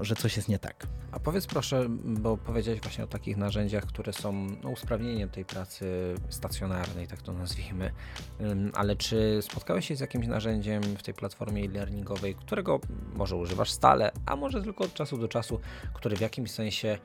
że 0.01 0.15
coś 0.15 0.35
jest 0.35 0.49
nie 0.49 0.59
tak. 0.59 0.87
A 1.11 1.19
powiedz 1.19 1.47
proszę, 1.47 1.87
bo 2.03 2.37
powiedziałeś 2.37 2.81
właśnie 2.81 3.03
o 3.03 3.07
takich 3.07 3.37
narzędziach, 3.37 3.85
które 3.85 4.13
są 4.13 4.47
no, 4.63 4.69
usprawnieniem 4.69 5.29
tej 5.29 5.45
pracy 5.45 6.15
stacjonarnej, 6.29 7.07
tak 7.07 7.21
to 7.21 7.33
nazwijmy, 7.33 7.91
ale 8.73 8.95
czy 8.95 9.39
spotkałeś 9.41 9.87
się 9.87 9.95
z 9.95 9.99
jakimś 9.99 10.27
narzędziem 10.27 10.83
w 10.83 11.03
tej 11.03 11.13
platformie 11.13 11.63
e-learningowej, 11.63 12.35
którego 12.35 12.79
może 13.15 13.35
używasz 13.35 13.71
stale, 13.71 14.11
a 14.25 14.35
może 14.35 14.61
tylko 14.61 14.83
od 14.83 14.93
czasu 14.93 15.17
do 15.17 15.27
czasu, 15.27 15.59
który 15.93 16.15
w 16.15 16.21
jakimś 16.21 16.51
sensie 16.51 16.97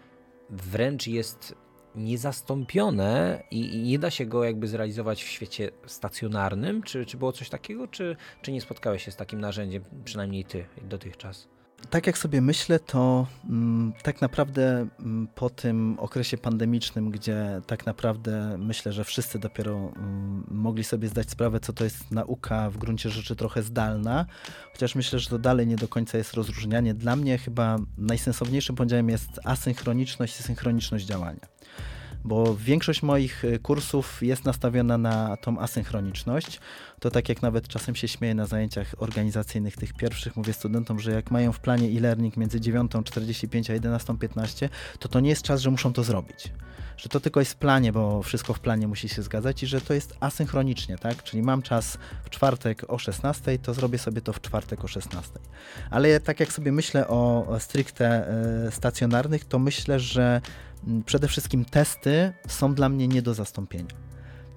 wręcz 0.51 1.07
jest 1.07 1.55
niezastąpione 1.95 3.43
i, 3.51 3.83
nie 3.83 3.99
da 3.99 4.11
się 4.11 4.27
go 4.27 4.45
jakby 4.45 4.69
zrealizować 4.69 5.25
w 5.25 5.29
świecie 5.29 5.71
stacjonarnym? 5.87 6.83
Czy, 6.83 7.07
czy 7.07 7.17
było 7.17 7.33
coś 7.33 7.49
takiego, 7.49 7.89
czy, 7.89 8.17
czy 8.43 8.53
nie 8.53 8.61
spotkałeś 8.61 9.05
się 9.05 9.11
z 9.11 9.17
takim 9.17 9.41
narzędziem, 9.41 9.85
przynajmniej 10.05 10.45
ty 10.45 10.67
dotychczas? 10.83 11.49
Tak 11.91 12.07
jak 12.07 12.19
sobie 12.19 12.41
myślę, 12.41 12.81
to 12.81 13.27
mm, 13.45 13.93
tak 14.03 14.21
naprawdę 14.21 14.87
mm, 15.01 15.29
po 15.35 15.51
tym 15.51 15.97
okresie 15.99 16.39
pandemicznym, 16.39 17.11
gdzie 17.11 17.61
tak 17.67 17.87
naprawdę 17.87 18.59
myślę, 18.59 18.93
że 18.93 19.05
wszyscy 19.05 19.39
dopiero 19.39 19.77
mm, 19.77 20.45
mogli 20.51 20.85
sobie 20.85 21.09
zdać 21.09 21.31
sprawę, 21.31 21.61
co 21.61 21.73
to 21.73 21.85
jest 21.85 22.11
nauka 22.11 22.71
w 22.71 22.79
gruncie 22.79 23.11
rzeczy 23.11 23.37
trochę 23.37 23.63
zdalna, 23.63 24.27
chociaż 24.73 24.95
myślę, 24.95 25.19
że 25.19 25.31
to 25.31 25.39
dalej 25.39 25.67
nie 25.67 25.77
do 25.77 25.89
końca 25.89 26.19
jest 26.19 26.35
rozróżnianie. 26.35 26.95
Dla 26.95 27.17
mnie 27.17 27.39
chyba 27.39 27.79
najsensowniejszym 27.99 28.77
podziałem 28.77 29.09
jest 29.09 29.41
asynchroniczność 29.45 30.41
i 30.41 30.43
synchroniczność 30.43 31.07
działania 31.07 31.54
bo 32.25 32.57
większość 32.57 33.03
moich 33.03 33.45
y, 33.45 33.59
kursów 33.59 34.23
jest 34.23 34.45
nastawiona 34.45 34.99
na 34.99 35.37
tą 35.37 35.59
asynchroniczność. 35.59 36.61
To 37.01 37.11
tak 37.11 37.29
jak 37.29 37.43
nawet 37.43 37.69
czasem 37.69 37.95
się 37.95 38.09
śmieję 38.09 38.35
na 38.35 38.47
zajęciach 38.47 38.95
organizacyjnych 38.99 39.77
tych 39.77 39.93
pierwszych, 39.93 40.37
mówię 40.37 40.53
studentom, 40.53 41.01
że 41.01 41.11
jak 41.11 41.31
mają 41.31 41.53
w 41.53 41.61
planie 41.61 41.89
e-learning 41.89 42.37
między 42.37 42.61
9.45 42.61 43.73
a 43.73 43.99
11.15, 43.99 44.69
to 44.99 45.09
to 45.09 45.21
nie 45.21 45.31
jest 45.31 45.43
czas, 45.43 45.61
że 45.61 45.71
muszą 45.71 45.93
to 45.93 46.05
zrobić 46.05 46.53
że 46.97 47.09
to 47.09 47.21
tylko 47.21 47.41
jest 47.41 47.53
w 47.53 47.57
planie, 47.57 47.93
bo 47.93 48.23
wszystko 48.23 48.55
w 48.55 48.61
planie 48.61 48.89
musi 48.89 49.09
się 49.09 49.23
zgadzać 49.23 49.63
i 49.63 49.67
że 49.67 49.81
to 49.81 49.95
jest 49.95 50.17
asynchronicznie, 50.21 50.99
tak? 50.99 51.23
Czyli 51.23 51.43
mam 51.43 51.63
czas 51.63 51.99
w 52.25 52.31
czwartek 52.31 52.85
o 52.89 52.99
16, 52.99 53.59
to 53.59 53.75
zrobię 53.75 53.99
sobie 53.99 54.21
to 54.21 54.33
w 54.33 54.41
czwartek 54.41 54.85
o 54.85 54.89
16. 54.89 55.33
Ale 55.91 56.21
tak 56.21 56.41
jak 56.41 56.53
sobie 56.53 56.73
myślę 56.73 57.09
o 57.09 57.47
stricte 57.59 58.29
e, 58.67 58.71
stacjonarnych, 58.71 59.45
to 59.45 59.59
myślę, 59.59 60.01
że 60.01 60.41
przede 61.07 61.29
wszystkim 61.29 61.65
testy 61.65 62.33
są 62.49 62.75
dla 62.75 62.89
mnie 62.89 63.09
nie 63.09 63.23
do 63.23 63.35
zastąpienia, 63.35 63.95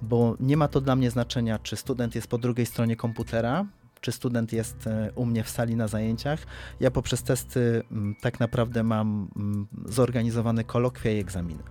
bo 0.01 0.35
nie 0.39 0.57
ma 0.57 0.67
to 0.67 0.81
dla 0.81 0.95
mnie 0.95 1.11
znaczenia, 1.11 1.59
czy 1.59 1.75
student 1.75 2.15
jest 2.15 2.27
po 2.27 2.37
drugiej 2.37 2.65
stronie 2.65 2.95
komputera, 2.95 3.65
czy 4.01 4.11
student 4.11 4.53
jest 4.53 4.87
e, 4.87 5.11
u 5.15 5.25
mnie 5.25 5.43
w 5.43 5.49
sali 5.49 5.75
na 5.75 5.87
zajęciach. 5.87 6.45
Ja 6.79 6.91
poprzez 6.91 7.23
testy 7.23 7.83
tak 8.21 8.39
naprawdę 8.39 8.83
mam 8.83 9.27
zorganizowane 9.85 10.63
kolokwia 10.63 11.11
i 11.11 11.19
egzaminy. 11.19 11.63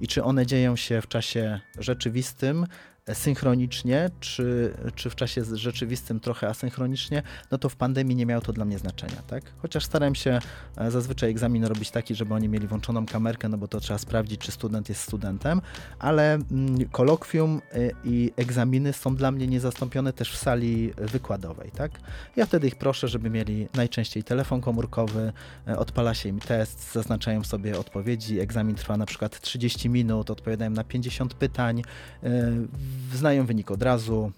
I 0.00 0.06
czy 0.06 0.24
one 0.24 0.46
dzieją 0.46 0.76
się 0.76 1.00
w 1.00 1.08
czasie 1.08 1.60
rzeczywistym, 1.78 2.66
synchronicznie, 3.12 4.10
czy, 4.20 4.74
czy 4.94 5.10
w 5.10 5.14
czasie 5.14 5.44
rzeczywistym 5.52 6.20
trochę 6.20 6.48
asynchronicznie, 6.48 7.22
no 7.50 7.58
to 7.58 7.68
w 7.68 7.76
pandemii 7.76 8.16
nie 8.16 8.26
miało 8.26 8.42
to 8.42 8.52
dla 8.52 8.64
mnie 8.64 8.78
znaczenia, 8.78 9.22
tak? 9.26 9.42
Chociaż 9.56 9.84
starałem 9.84 10.14
się 10.14 10.38
e, 10.76 10.90
zazwyczaj 10.90 11.30
egzamin 11.30 11.64
robić 11.64 11.90
taki, 11.90 12.14
żeby 12.14 12.34
oni 12.34 12.48
mieli 12.48 12.66
włączoną 12.66 13.06
kamerkę, 13.06 13.48
no 13.48 13.58
bo 13.58 13.68
to 13.68 13.80
trzeba 13.80 13.98
sprawdzić, 13.98 14.40
czy 14.40 14.52
student 14.52 14.88
jest 14.88 15.00
studentem, 15.00 15.60
ale 15.98 16.34
mm, 16.34 16.88
kolokwium 16.88 17.60
e, 17.72 17.90
i 18.04 18.32
egzaminy 18.36 18.92
są 18.92 19.16
dla 19.16 19.30
mnie 19.30 19.46
niezastąpione 19.46 20.12
też 20.12 20.32
w 20.32 20.36
sali 20.36 20.92
wykładowej, 20.96 21.70
tak? 21.70 21.92
Ja 22.36 22.46
wtedy 22.46 22.66
ich 22.66 22.76
proszę, 22.76 23.08
żeby 23.08 23.30
mieli 23.30 23.68
najczęściej 23.74 24.24
telefon 24.24 24.60
komórkowy, 24.60 25.32
e, 25.68 25.78
odpala 25.78 26.14
się 26.14 26.28
im 26.28 26.40
test, 26.40 26.92
zaznaczają 26.92 27.44
sobie 27.44 27.78
odpowiedzi, 27.78 28.40
egzamin 28.40 28.76
trwa 28.76 28.96
na 28.96 29.06
przykład 29.06 29.40
30 29.40 29.88
minut, 29.88 30.30
odpowiadają 30.30 30.70
na 30.70 30.84
50 30.84 31.34
pytań, 31.34 31.82
znają 33.12 33.46
wynik 33.46 33.70
od 33.70 33.82
razu, 33.82 34.32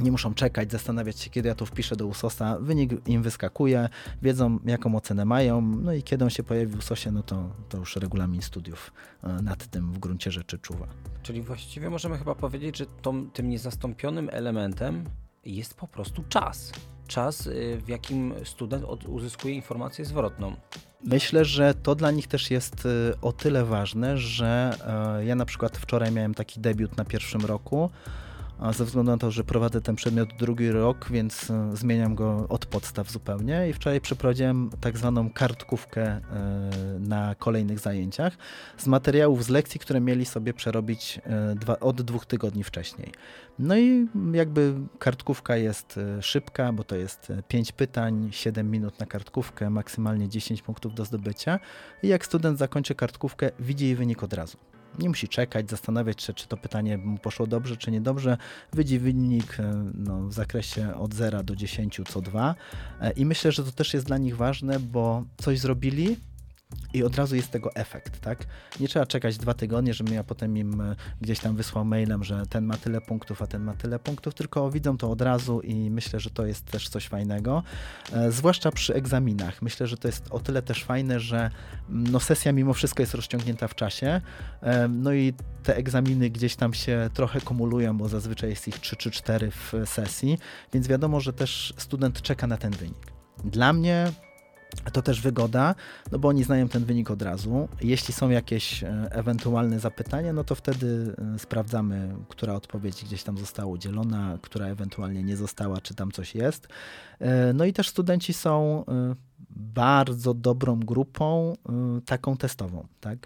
nie 0.00 0.12
muszą 0.12 0.34
czekać, 0.34 0.72
zastanawiać 0.72 1.20
się, 1.20 1.30
kiedy 1.30 1.48
ja 1.48 1.54
to 1.54 1.66
wpiszę 1.66 1.96
do 1.96 2.06
USOSa. 2.06 2.58
Wynik 2.60 3.08
im 3.08 3.22
wyskakuje, 3.22 3.88
wiedzą, 4.22 4.58
jaką 4.64 4.96
ocenę 4.96 5.24
mają, 5.24 5.60
no 5.60 5.92
i 5.92 6.02
kiedy 6.02 6.24
on 6.24 6.30
się 6.30 6.42
pojawi 6.42 6.66
w 6.66 6.78
USOSie, 6.78 7.10
no 7.10 7.22
to, 7.22 7.50
to 7.68 7.78
już 7.78 7.96
regulamin 7.96 8.42
studiów 8.42 8.92
e, 9.22 9.28
nad 9.28 9.66
tym 9.66 9.92
w 9.92 9.98
gruncie 9.98 10.30
rzeczy 10.30 10.58
czuwa. 10.58 10.86
Czyli 11.22 11.42
właściwie 11.42 11.90
możemy 11.90 12.18
chyba 12.18 12.34
powiedzieć, 12.34 12.76
że 12.76 12.86
tą, 12.86 13.30
tym 13.30 13.48
niezastąpionym 13.48 14.28
elementem 14.32 15.04
jest 15.44 15.74
po 15.74 15.88
prostu 15.88 16.24
czas. 16.28 16.72
Czas, 17.06 17.46
y, 17.46 17.80
w 17.84 17.88
jakim 17.88 18.34
student 18.44 18.84
uzyskuje 19.08 19.54
informację 19.54 20.04
zwrotną. 20.04 20.56
Myślę, 21.04 21.44
że 21.44 21.74
to 21.74 21.94
dla 21.94 22.10
nich 22.10 22.26
też 22.26 22.50
jest 22.50 22.86
y, 22.86 23.14
o 23.22 23.32
tyle 23.32 23.64
ważne, 23.64 24.18
że 24.18 24.76
e, 25.18 25.24
ja 25.24 25.34
na 25.34 25.44
przykład 25.44 25.78
wczoraj 25.78 26.12
miałem 26.12 26.34
taki 26.34 26.60
debiut 26.60 26.96
na 26.96 27.04
pierwszym 27.04 27.40
roku 27.40 27.90
ze 28.72 28.84
względu 28.84 29.12
na 29.12 29.18
to, 29.18 29.30
że 29.30 29.44
prowadzę 29.44 29.80
ten 29.80 29.96
przedmiot 29.96 30.28
drugi 30.38 30.70
rok, 30.70 31.08
więc 31.10 31.50
e, 31.50 31.76
zmieniam 31.76 32.14
go 32.14 32.46
od 32.48 32.66
podstaw 32.66 33.10
zupełnie 33.10 33.68
i 33.68 33.72
wczoraj 33.72 34.00
przeprowadziłem 34.00 34.70
tak 34.80 34.98
zwaną 34.98 35.30
kartkówkę 35.30 36.02
e, 36.02 36.20
na 37.00 37.34
kolejnych 37.34 37.78
zajęciach 37.78 38.36
z 38.78 38.86
materiałów 38.86 39.44
z 39.44 39.48
lekcji, 39.48 39.80
które 39.80 40.00
mieli 40.00 40.24
sobie 40.24 40.54
przerobić 40.54 41.20
e, 41.68 41.80
od 41.80 42.02
dwóch 42.02 42.26
tygodni 42.26 42.64
wcześniej. 42.64 43.12
No 43.58 43.76
i 43.76 44.08
jakby 44.32 44.74
kartkówka 44.98 45.56
jest 45.56 46.00
szybka, 46.20 46.72
bo 46.72 46.84
to 46.84 46.96
jest 46.96 47.32
5 47.48 47.72
pytań, 47.72 48.28
7 48.32 48.70
minut 48.70 49.00
na 49.00 49.06
kartkówkę, 49.06 49.70
maksymalnie 49.70 50.28
10 50.28 50.62
punktów 50.62 50.94
do 50.94 51.04
zdobycia 51.04 51.58
i 52.02 52.08
jak 52.08 52.26
student 52.26 52.58
zakończy 52.58 52.94
kartkówkę, 52.94 53.50
widzi 53.60 53.84
jej 53.84 53.96
wynik 53.96 54.22
od 54.22 54.32
razu. 54.32 54.71
Nie 54.98 55.08
musi 55.08 55.28
czekać, 55.28 55.70
zastanawiać 55.70 56.22
się, 56.22 56.32
czy 56.32 56.48
to 56.48 56.56
pytanie 56.56 56.98
mu 56.98 57.18
poszło 57.18 57.46
dobrze, 57.46 57.76
czy 57.76 57.90
niedobrze. 57.90 58.36
Widzi 58.72 58.98
wynik 58.98 59.60
e, 59.60 59.90
no, 59.94 60.28
w 60.28 60.32
zakresie 60.32 60.94
od 60.94 61.14
0 61.14 61.42
do 61.42 61.56
10 61.56 62.00
co 62.08 62.20
2. 62.20 62.54
E, 63.00 63.10
I 63.10 63.26
myślę, 63.26 63.52
że 63.52 63.64
to 63.64 63.72
też 63.72 63.94
jest 63.94 64.06
dla 64.06 64.18
nich 64.18 64.36
ważne, 64.36 64.80
bo 64.80 65.24
coś 65.36 65.58
zrobili, 65.58 66.16
i 66.94 67.02
od 67.02 67.16
razu 67.16 67.36
jest 67.36 67.50
tego 67.50 67.74
efekt, 67.74 68.20
tak? 68.20 68.46
Nie 68.80 68.88
trzeba 68.88 69.06
czekać 69.06 69.38
dwa 69.38 69.54
tygodnie, 69.54 69.94
żebym 69.94 70.14
ja 70.14 70.24
potem 70.24 70.56
im 70.56 70.80
e, 70.80 70.96
gdzieś 71.20 71.40
tam 71.40 71.56
wysłał 71.56 71.84
mailem, 71.84 72.24
że 72.24 72.46
ten 72.46 72.64
ma 72.64 72.76
tyle 72.76 73.00
punktów, 73.00 73.42
a 73.42 73.46
ten 73.46 73.62
ma 73.62 73.74
tyle 73.74 73.98
punktów, 73.98 74.34
tylko 74.34 74.70
widzą 74.70 74.98
to 74.98 75.10
od 75.10 75.22
razu 75.22 75.60
i 75.60 75.90
myślę, 75.90 76.20
że 76.20 76.30
to 76.30 76.46
jest 76.46 76.64
też 76.64 76.88
coś 76.88 77.08
fajnego. 77.08 77.62
E, 78.12 78.32
zwłaszcza 78.32 78.72
przy 78.72 78.94
egzaminach. 78.94 79.62
Myślę, 79.62 79.86
że 79.86 79.96
to 79.96 80.08
jest 80.08 80.26
o 80.30 80.40
tyle 80.40 80.62
też 80.62 80.84
fajne, 80.84 81.20
że 81.20 81.50
mm, 81.88 82.12
no, 82.12 82.20
sesja 82.20 82.52
mimo 82.52 82.72
wszystko 82.72 83.02
jest 83.02 83.14
rozciągnięta 83.14 83.68
w 83.68 83.74
czasie. 83.74 84.20
E, 84.62 84.88
no 84.88 85.12
i 85.12 85.34
te 85.62 85.76
egzaminy 85.76 86.30
gdzieś 86.30 86.56
tam 86.56 86.74
się 86.74 87.10
trochę 87.14 87.40
kumulują, 87.40 87.98
bo 87.98 88.08
zazwyczaj 88.08 88.50
jest 88.50 88.68
ich 88.68 88.78
3 88.78 88.96
czy 88.96 89.10
4 89.10 89.50
w 89.50 89.72
sesji, 89.86 90.38
więc 90.72 90.88
wiadomo, 90.88 91.20
że 91.20 91.32
też 91.32 91.74
student 91.76 92.22
czeka 92.22 92.46
na 92.46 92.56
ten 92.56 92.72
wynik. 92.72 93.12
Dla 93.44 93.72
mnie 93.72 94.12
to 94.92 95.02
też 95.02 95.20
wygoda, 95.20 95.74
no 96.12 96.18
bo 96.18 96.28
oni 96.28 96.44
znają 96.44 96.68
ten 96.68 96.84
wynik 96.84 97.10
od 97.10 97.22
razu. 97.22 97.68
Jeśli 97.80 98.14
są 98.14 98.30
jakieś 98.30 98.84
e, 98.84 99.08
ewentualne 99.10 99.80
zapytania, 99.80 100.32
no 100.32 100.44
to 100.44 100.54
wtedy 100.54 101.14
e, 101.34 101.38
sprawdzamy, 101.38 102.14
która 102.28 102.54
odpowiedź 102.54 103.04
gdzieś 103.04 103.22
tam 103.22 103.38
została 103.38 103.72
udzielona, 103.72 104.38
która 104.42 104.66
ewentualnie 104.66 105.22
nie 105.22 105.36
została, 105.36 105.80
czy 105.80 105.94
tam 105.94 106.12
coś 106.12 106.34
jest. 106.34 106.68
E, 107.18 107.52
no 107.52 107.64
i 107.64 107.72
też 107.72 107.88
studenci 107.88 108.32
są 108.32 108.84
bardzo 109.50 110.34
dobrą 110.34 110.80
grupą, 110.80 111.56
taką 112.06 112.36
testową, 112.36 112.86
tak? 113.00 113.18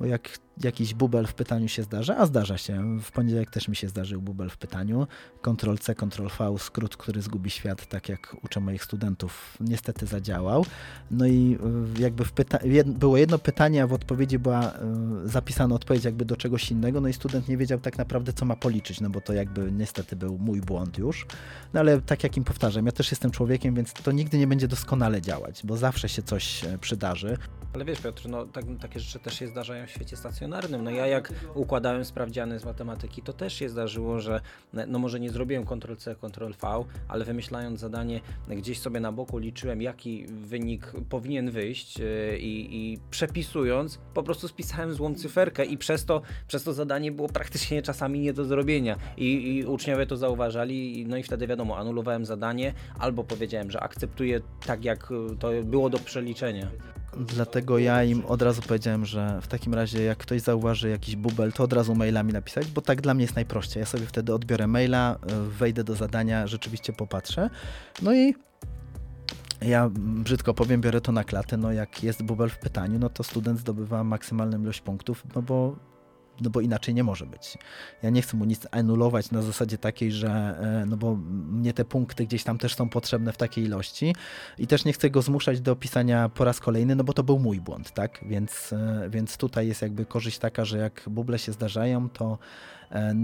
Bo 0.00 0.06
jak 0.06 0.38
jakiś 0.64 0.94
bubel 0.94 1.26
w 1.26 1.34
pytaniu 1.34 1.68
się 1.68 1.82
zdarza, 1.82 2.16
a 2.16 2.26
zdarza 2.26 2.58
się. 2.58 2.98
W 3.00 3.12
poniedziałek 3.12 3.50
też 3.50 3.68
mi 3.68 3.76
się 3.76 3.88
zdarzył 3.88 4.22
bubel 4.22 4.50
w 4.50 4.56
pytaniu. 4.56 5.06
Ctrl-C, 5.42 5.94
Ctrl-V, 5.94 6.58
skrót, 6.58 6.96
który 6.96 7.22
zgubi 7.22 7.50
świat, 7.50 7.86
tak 7.86 8.08
jak 8.08 8.36
uczę 8.44 8.60
moich 8.60 8.84
studentów, 8.84 9.56
niestety 9.60 10.06
zadziałał. 10.06 10.64
No 11.10 11.26
i 11.26 11.58
y, 11.96 12.00
jakby 12.00 12.24
pyta- 12.24 12.84
było 12.86 13.16
jedno 13.16 13.38
pytanie, 13.38 13.82
a 13.82 13.86
w 13.86 13.92
odpowiedzi 13.92 14.38
była 14.38 14.72
y, 14.72 15.28
zapisana 15.28 15.74
odpowiedź 15.74 16.04
jakby 16.04 16.24
do 16.24 16.36
czegoś 16.36 16.70
innego, 16.70 17.00
no 17.00 17.08
i 17.08 17.12
student 17.12 17.48
nie 17.48 17.56
wiedział 17.56 17.78
tak 17.78 17.98
naprawdę, 17.98 18.32
co 18.32 18.44
ma 18.44 18.56
policzyć, 18.56 19.00
no 19.00 19.10
bo 19.10 19.20
to 19.20 19.32
jakby 19.32 19.72
niestety 19.72 20.16
był 20.16 20.38
mój 20.38 20.60
błąd 20.60 20.98
już. 20.98 21.26
No 21.74 21.80
ale 21.80 22.00
tak 22.00 22.22
jak 22.24 22.36
im 22.36 22.44
powtarzam, 22.44 22.86
ja 22.86 22.92
też 22.92 23.10
jestem 23.10 23.30
człowiekiem, 23.30 23.74
więc 23.74 23.92
to 23.92 24.12
nigdy 24.12 24.38
nie 24.38 24.46
będzie 24.46 24.68
doskonale 24.68 25.22
działać, 25.22 25.60
bo 25.64 25.76
zawsze 25.76 26.08
się 26.08 26.22
coś 26.22 26.64
e, 26.64 26.78
przydarzy. 26.78 27.36
Ale 27.74 27.84
wiesz 27.84 28.00
Piotr, 28.00 28.28
no 28.28 28.46
tak, 28.46 28.64
takie 28.80 29.00
rzeczy 29.00 29.18
też 29.18 29.38
się 29.38 29.48
zdarzają 29.48 29.86
świecie 29.88 30.16
stacjonarnym. 30.16 30.84
No 30.84 30.90
ja 30.90 31.06
jak 31.06 31.32
układałem 31.54 32.04
sprawdziany 32.04 32.58
z 32.58 32.64
matematyki, 32.64 33.22
to 33.22 33.32
też 33.32 33.54
się 33.54 33.68
zdarzyło, 33.68 34.20
że 34.20 34.40
no 34.86 34.98
może 34.98 35.20
nie 35.20 35.30
zrobiłem 35.30 35.64
Ctrl-C, 35.64 36.14
Ctrl-V, 36.14 36.84
ale 37.08 37.24
wymyślając 37.24 37.80
zadanie 37.80 38.20
gdzieś 38.48 38.80
sobie 38.80 39.00
na 39.00 39.12
boku 39.12 39.38
liczyłem, 39.38 39.82
jaki 39.82 40.26
wynik 40.26 40.92
powinien 41.08 41.50
wyjść 41.50 42.00
e, 42.00 42.38
i, 42.38 42.76
i 42.92 42.98
przepisując, 43.10 43.98
po 44.14 44.22
prostu 44.22 44.48
spisałem 44.48 44.94
złą 44.94 45.14
cyferkę 45.14 45.64
i 45.64 45.78
przez 45.78 46.04
to, 46.04 46.22
przez 46.48 46.64
to 46.64 46.72
zadanie 46.72 47.12
było 47.12 47.28
praktycznie 47.28 47.82
czasami 47.82 48.20
nie 48.20 48.32
do 48.32 48.44
zrobienia. 48.44 48.96
I, 49.16 49.56
I 49.56 49.64
uczniowie 49.64 50.06
to 50.06 50.16
zauważali, 50.16 51.06
no 51.08 51.16
i 51.16 51.22
wtedy 51.22 51.46
wiadomo, 51.46 51.78
anulowałem 51.78 52.24
zadanie 52.24 52.74
albo 52.98 53.24
powiedziałem, 53.24 53.70
że 53.70 53.80
akceptuję 53.80 54.40
tak, 54.66 54.84
jak 54.84 55.08
to 55.38 55.50
było 55.64 55.90
do 55.90 55.98
przeliczenia. 55.98 56.70
Dlatego 57.16 57.78
ja 57.78 58.04
im 58.04 58.26
od 58.26 58.42
razu 58.42 58.62
powiedziałem, 58.62 59.06
że 59.06 59.40
w 59.42 59.48
takim 59.48 59.74
razie 59.74 60.02
jak 60.02 60.18
ktoś 60.18 60.40
zauważy 60.40 60.88
jakiś 60.88 61.16
bubel, 61.16 61.52
to 61.52 61.64
od 61.64 61.72
razu 61.72 61.94
mailami 61.94 62.32
napisać, 62.32 62.66
bo 62.66 62.80
tak 62.80 63.00
dla 63.00 63.14
mnie 63.14 63.24
jest 63.24 63.34
najprościej. 63.34 63.80
Ja 63.80 63.86
sobie 63.86 64.06
wtedy 64.06 64.34
odbiorę 64.34 64.66
maila, 64.66 65.18
e, 65.26 65.42
wejdę 65.42 65.84
do 65.84 65.94
zadania, 65.94 66.46
rzeczywiście 66.46 66.92
popatrzę. 66.92 67.50
No 68.02 68.14
i 68.14 68.34
ja 69.62 69.90
brzydko 69.94 70.54
powiem, 70.54 70.80
biorę 70.80 71.00
to 71.00 71.12
na 71.12 71.24
klatę, 71.24 71.56
no 71.56 71.72
jak 71.72 72.02
jest 72.02 72.22
bubel 72.22 72.48
w 72.48 72.58
pytaniu, 72.58 72.98
no 72.98 73.08
to 73.08 73.22
student 73.22 73.60
zdobywa 73.60 74.04
maksymalną 74.04 74.62
ilość 74.62 74.80
punktów, 74.80 75.22
no 75.34 75.42
bo 75.42 75.76
no 76.40 76.50
bo 76.50 76.60
inaczej 76.60 76.94
nie 76.94 77.04
może 77.04 77.26
być. 77.26 77.58
Ja 78.02 78.10
nie 78.10 78.22
chcę 78.22 78.36
mu 78.36 78.44
nic 78.44 78.66
anulować 78.70 79.30
na 79.30 79.42
zasadzie 79.42 79.78
takiej, 79.78 80.12
że 80.12 80.28
e, 80.28 80.86
no 80.86 80.96
bo 80.96 81.16
mnie 81.48 81.72
te 81.72 81.84
punkty 81.84 82.26
gdzieś 82.26 82.44
tam 82.44 82.58
też 82.58 82.74
są 82.74 82.88
potrzebne 82.88 83.32
w 83.32 83.36
takiej 83.36 83.64
ilości 83.64 84.14
i 84.58 84.66
też 84.66 84.84
nie 84.84 84.92
chcę 84.92 85.10
go 85.10 85.22
zmuszać 85.22 85.60
do 85.60 85.76
pisania 85.76 86.28
po 86.28 86.44
raz 86.44 86.60
kolejny, 86.60 86.96
no 86.96 87.04
bo 87.04 87.12
to 87.12 87.22
był 87.22 87.38
mój 87.38 87.60
błąd, 87.60 87.90
tak? 87.94 88.20
Więc, 88.26 88.72
e, 88.72 89.08
więc 89.10 89.36
tutaj 89.36 89.68
jest 89.68 89.82
jakby 89.82 90.06
korzyść 90.06 90.38
taka, 90.38 90.64
że 90.64 90.78
jak 90.78 91.02
buble 91.06 91.38
się 91.38 91.52
zdarzają, 91.52 92.08
to 92.08 92.38
e, 92.92 93.14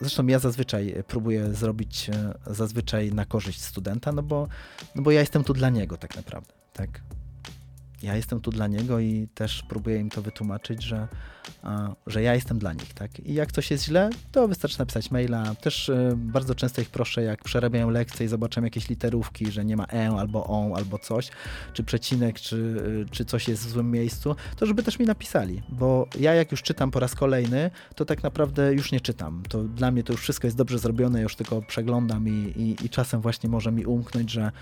Zresztą 0.00 0.26
ja 0.26 0.38
zazwyczaj 0.38 0.94
próbuję 1.08 1.54
zrobić 1.54 2.10
zazwyczaj 2.46 3.12
na 3.12 3.24
korzyść 3.24 3.62
studenta, 3.62 4.12
no 4.12 4.22
bo, 4.22 4.48
no 4.94 5.02
bo 5.02 5.10
ja 5.10 5.20
jestem 5.20 5.44
tu 5.44 5.52
dla 5.52 5.70
niego 5.70 5.96
tak 5.96 6.16
naprawdę, 6.16 6.52
tak? 6.72 7.00
Ja 8.02 8.16
jestem 8.16 8.40
tu 8.40 8.50
dla 8.50 8.66
niego 8.66 9.00
i 9.00 9.28
też 9.34 9.64
próbuję 9.68 9.98
im 9.98 10.10
to 10.10 10.22
wytłumaczyć, 10.22 10.82
że 10.82 11.08
że 12.06 12.22
ja 12.22 12.34
jestem 12.34 12.58
dla 12.58 12.72
nich, 12.72 12.94
tak? 12.94 13.20
I 13.20 13.34
jak 13.34 13.52
coś 13.52 13.70
jest 13.70 13.84
źle, 13.84 14.10
to 14.32 14.48
wystarczy 14.48 14.78
napisać 14.78 15.10
maila. 15.10 15.54
Też 15.54 15.88
e, 15.88 16.12
bardzo 16.16 16.54
często 16.54 16.80
ich 16.80 16.90
proszę, 16.90 17.22
jak 17.22 17.44
przerabiają 17.44 17.90
lekcje 17.90 18.26
i 18.26 18.28
zobaczę 18.28 18.60
jakieś 18.60 18.88
literówki, 18.88 19.52
że 19.52 19.64
nie 19.64 19.76
ma 19.76 19.86
e 19.92 20.10
albo 20.18 20.46
on, 20.46 20.76
albo 20.76 20.98
coś, 20.98 21.30
czy 21.72 21.84
przecinek, 21.84 22.40
czy, 22.40 22.56
e, 23.06 23.10
czy 23.10 23.24
coś 23.24 23.48
jest 23.48 23.66
w 23.66 23.70
złym 23.70 23.90
miejscu, 23.90 24.36
to 24.56 24.66
żeby 24.66 24.82
też 24.82 24.98
mi 24.98 25.06
napisali, 25.06 25.62
bo 25.68 26.08
ja 26.20 26.34
jak 26.34 26.50
już 26.50 26.62
czytam 26.62 26.90
po 26.90 27.00
raz 27.00 27.14
kolejny, 27.14 27.70
to 27.94 28.04
tak 28.04 28.22
naprawdę 28.22 28.74
już 28.74 28.92
nie 28.92 29.00
czytam. 29.00 29.42
To 29.48 29.64
dla 29.64 29.90
mnie 29.90 30.02
to 30.02 30.12
już 30.12 30.22
wszystko 30.22 30.46
jest 30.46 30.56
dobrze 30.56 30.78
zrobione, 30.78 31.22
już 31.22 31.36
tylko 31.36 31.62
przeglądam 31.62 32.28
i, 32.28 32.52
i, 32.56 32.86
i 32.86 32.90
czasem 32.90 33.20
właśnie 33.20 33.48
może 33.48 33.72
mi 33.72 33.86
umknąć, 33.86 34.30
że, 34.30 34.52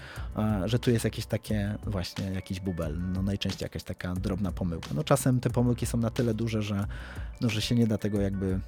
że 0.64 0.78
tu 0.78 0.90
jest 0.90 1.04
jakieś 1.04 1.26
takie 1.26 1.74
właśnie 1.86 2.24
jakiś 2.24 2.60
bubel, 2.60 2.98
no 3.14 3.22
najczęściej 3.22 3.64
jakaś 3.64 3.82
taka 3.82 4.14
drobna 4.14 4.52
pomyłka. 4.52 4.88
No 4.94 5.04
czasem 5.04 5.40
te 5.40 5.50
pomyłki 5.50 5.86
są 5.86 5.98
na 5.98 6.10
tyle 6.10 6.34
duże, 6.34 6.62
że 6.62 6.71
że, 6.74 6.86
no, 7.40 7.48
że 7.48 7.62
się 7.62 7.74
nie 7.74 7.86
da 7.86 7.98
tego 7.98 8.20
jakby 8.20 8.60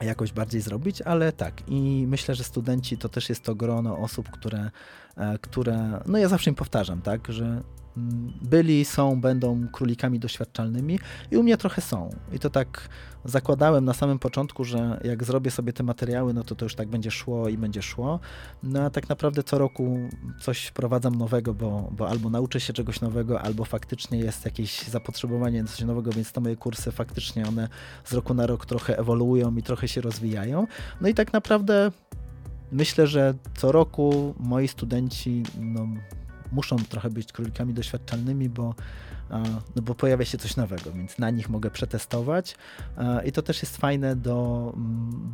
jakoś 0.00 0.32
bardziej 0.32 0.60
zrobić, 0.60 1.02
ale 1.02 1.32
tak. 1.32 1.68
I 1.68 2.04
myślę, 2.08 2.34
że 2.34 2.44
studenci 2.44 2.98
to 2.98 3.08
też 3.08 3.28
jest 3.28 3.42
to 3.42 3.54
grono 3.54 3.98
osób, 3.98 4.30
które, 4.30 4.70
e, 5.16 5.38
które 5.38 6.00
no 6.06 6.18
ja 6.18 6.28
zawsze 6.28 6.50
im 6.50 6.56
powtarzam, 6.56 7.02
tak, 7.02 7.32
że 7.32 7.62
byli, 8.42 8.84
są, 8.84 9.20
będą 9.20 9.68
królikami 9.68 10.18
doświadczalnymi 10.18 10.98
i 11.30 11.36
u 11.36 11.42
mnie 11.42 11.56
trochę 11.56 11.82
są. 11.82 12.10
I 12.32 12.38
to 12.38 12.50
tak 12.50 12.88
zakładałem 13.24 13.84
na 13.84 13.94
samym 13.94 14.18
początku, 14.18 14.64
że 14.64 15.00
jak 15.04 15.24
zrobię 15.24 15.50
sobie 15.50 15.72
te 15.72 15.82
materiały, 15.82 16.34
no 16.34 16.44
to 16.44 16.54
to 16.54 16.64
już 16.64 16.74
tak 16.74 16.88
będzie 16.88 17.10
szło 17.10 17.48
i 17.48 17.58
będzie 17.58 17.82
szło. 17.82 18.20
No 18.62 18.82
a 18.82 18.90
tak 18.90 19.08
naprawdę 19.08 19.42
co 19.42 19.58
roku 19.58 19.98
coś 20.40 20.64
wprowadzam 20.64 21.14
nowego, 21.14 21.54
bo, 21.54 21.90
bo 21.96 22.08
albo 22.08 22.30
nauczę 22.30 22.60
się 22.60 22.72
czegoś 22.72 23.00
nowego, 23.00 23.40
albo 23.40 23.64
faktycznie 23.64 24.18
jest 24.18 24.44
jakieś 24.44 24.82
zapotrzebowanie 24.82 25.62
na 25.62 25.68
coś 25.68 25.80
nowego, 25.80 26.12
więc 26.12 26.32
te 26.32 26.40
moje 26.40 26.56
kursy 26.56 26.92
faktycznie 26.92 27.48
one 27.48 27.68
z 28.04 28.12
roku 28.12 28.34
na 28.34 28.46
rok 28.46 28.66
trochę 28.66 28.98
ewoluują 28.98 29.56
i 29.56 29.62
trochę 29.62 29.88
się 29.88 30.00
rozwijają. 30.00 30.66
No 31.00 31.08
i 31.08 31.14
tak 31.14 31.32
naprawdę 31.32 31.92
myślę, 32.72 33.06
że 33.06 33.34
co 33.56 33.72
roku 33.72 34.34
moi 34.38 34.68
studenci 34.68 35.42
no, 35.60 35.86
muszą 36.54 36.76
trochę 36.76 37.10
być 37.10 37.32
królikami 37.32 37.74
doświadczalnymi, 37.74 38.48
bo, 38.48 38.74
no 39.76 39.82
bo 39.82 39.94
pojawia 39.94 40.24
się 40.24 40.38
coś 40.38 40.56
nowego, 40.56 40.92
więc 40.92 41.18
na 41.18 41.30
nich 41.30 41.48
mogę 41.48 41.70
przetestować 41.70 42.56
i 43.24 43.32
to 43.32 43.42
też 43.42 43.62
jest 43.62 43.76
fajne, 43.76 44.16
do, 44.16 44.72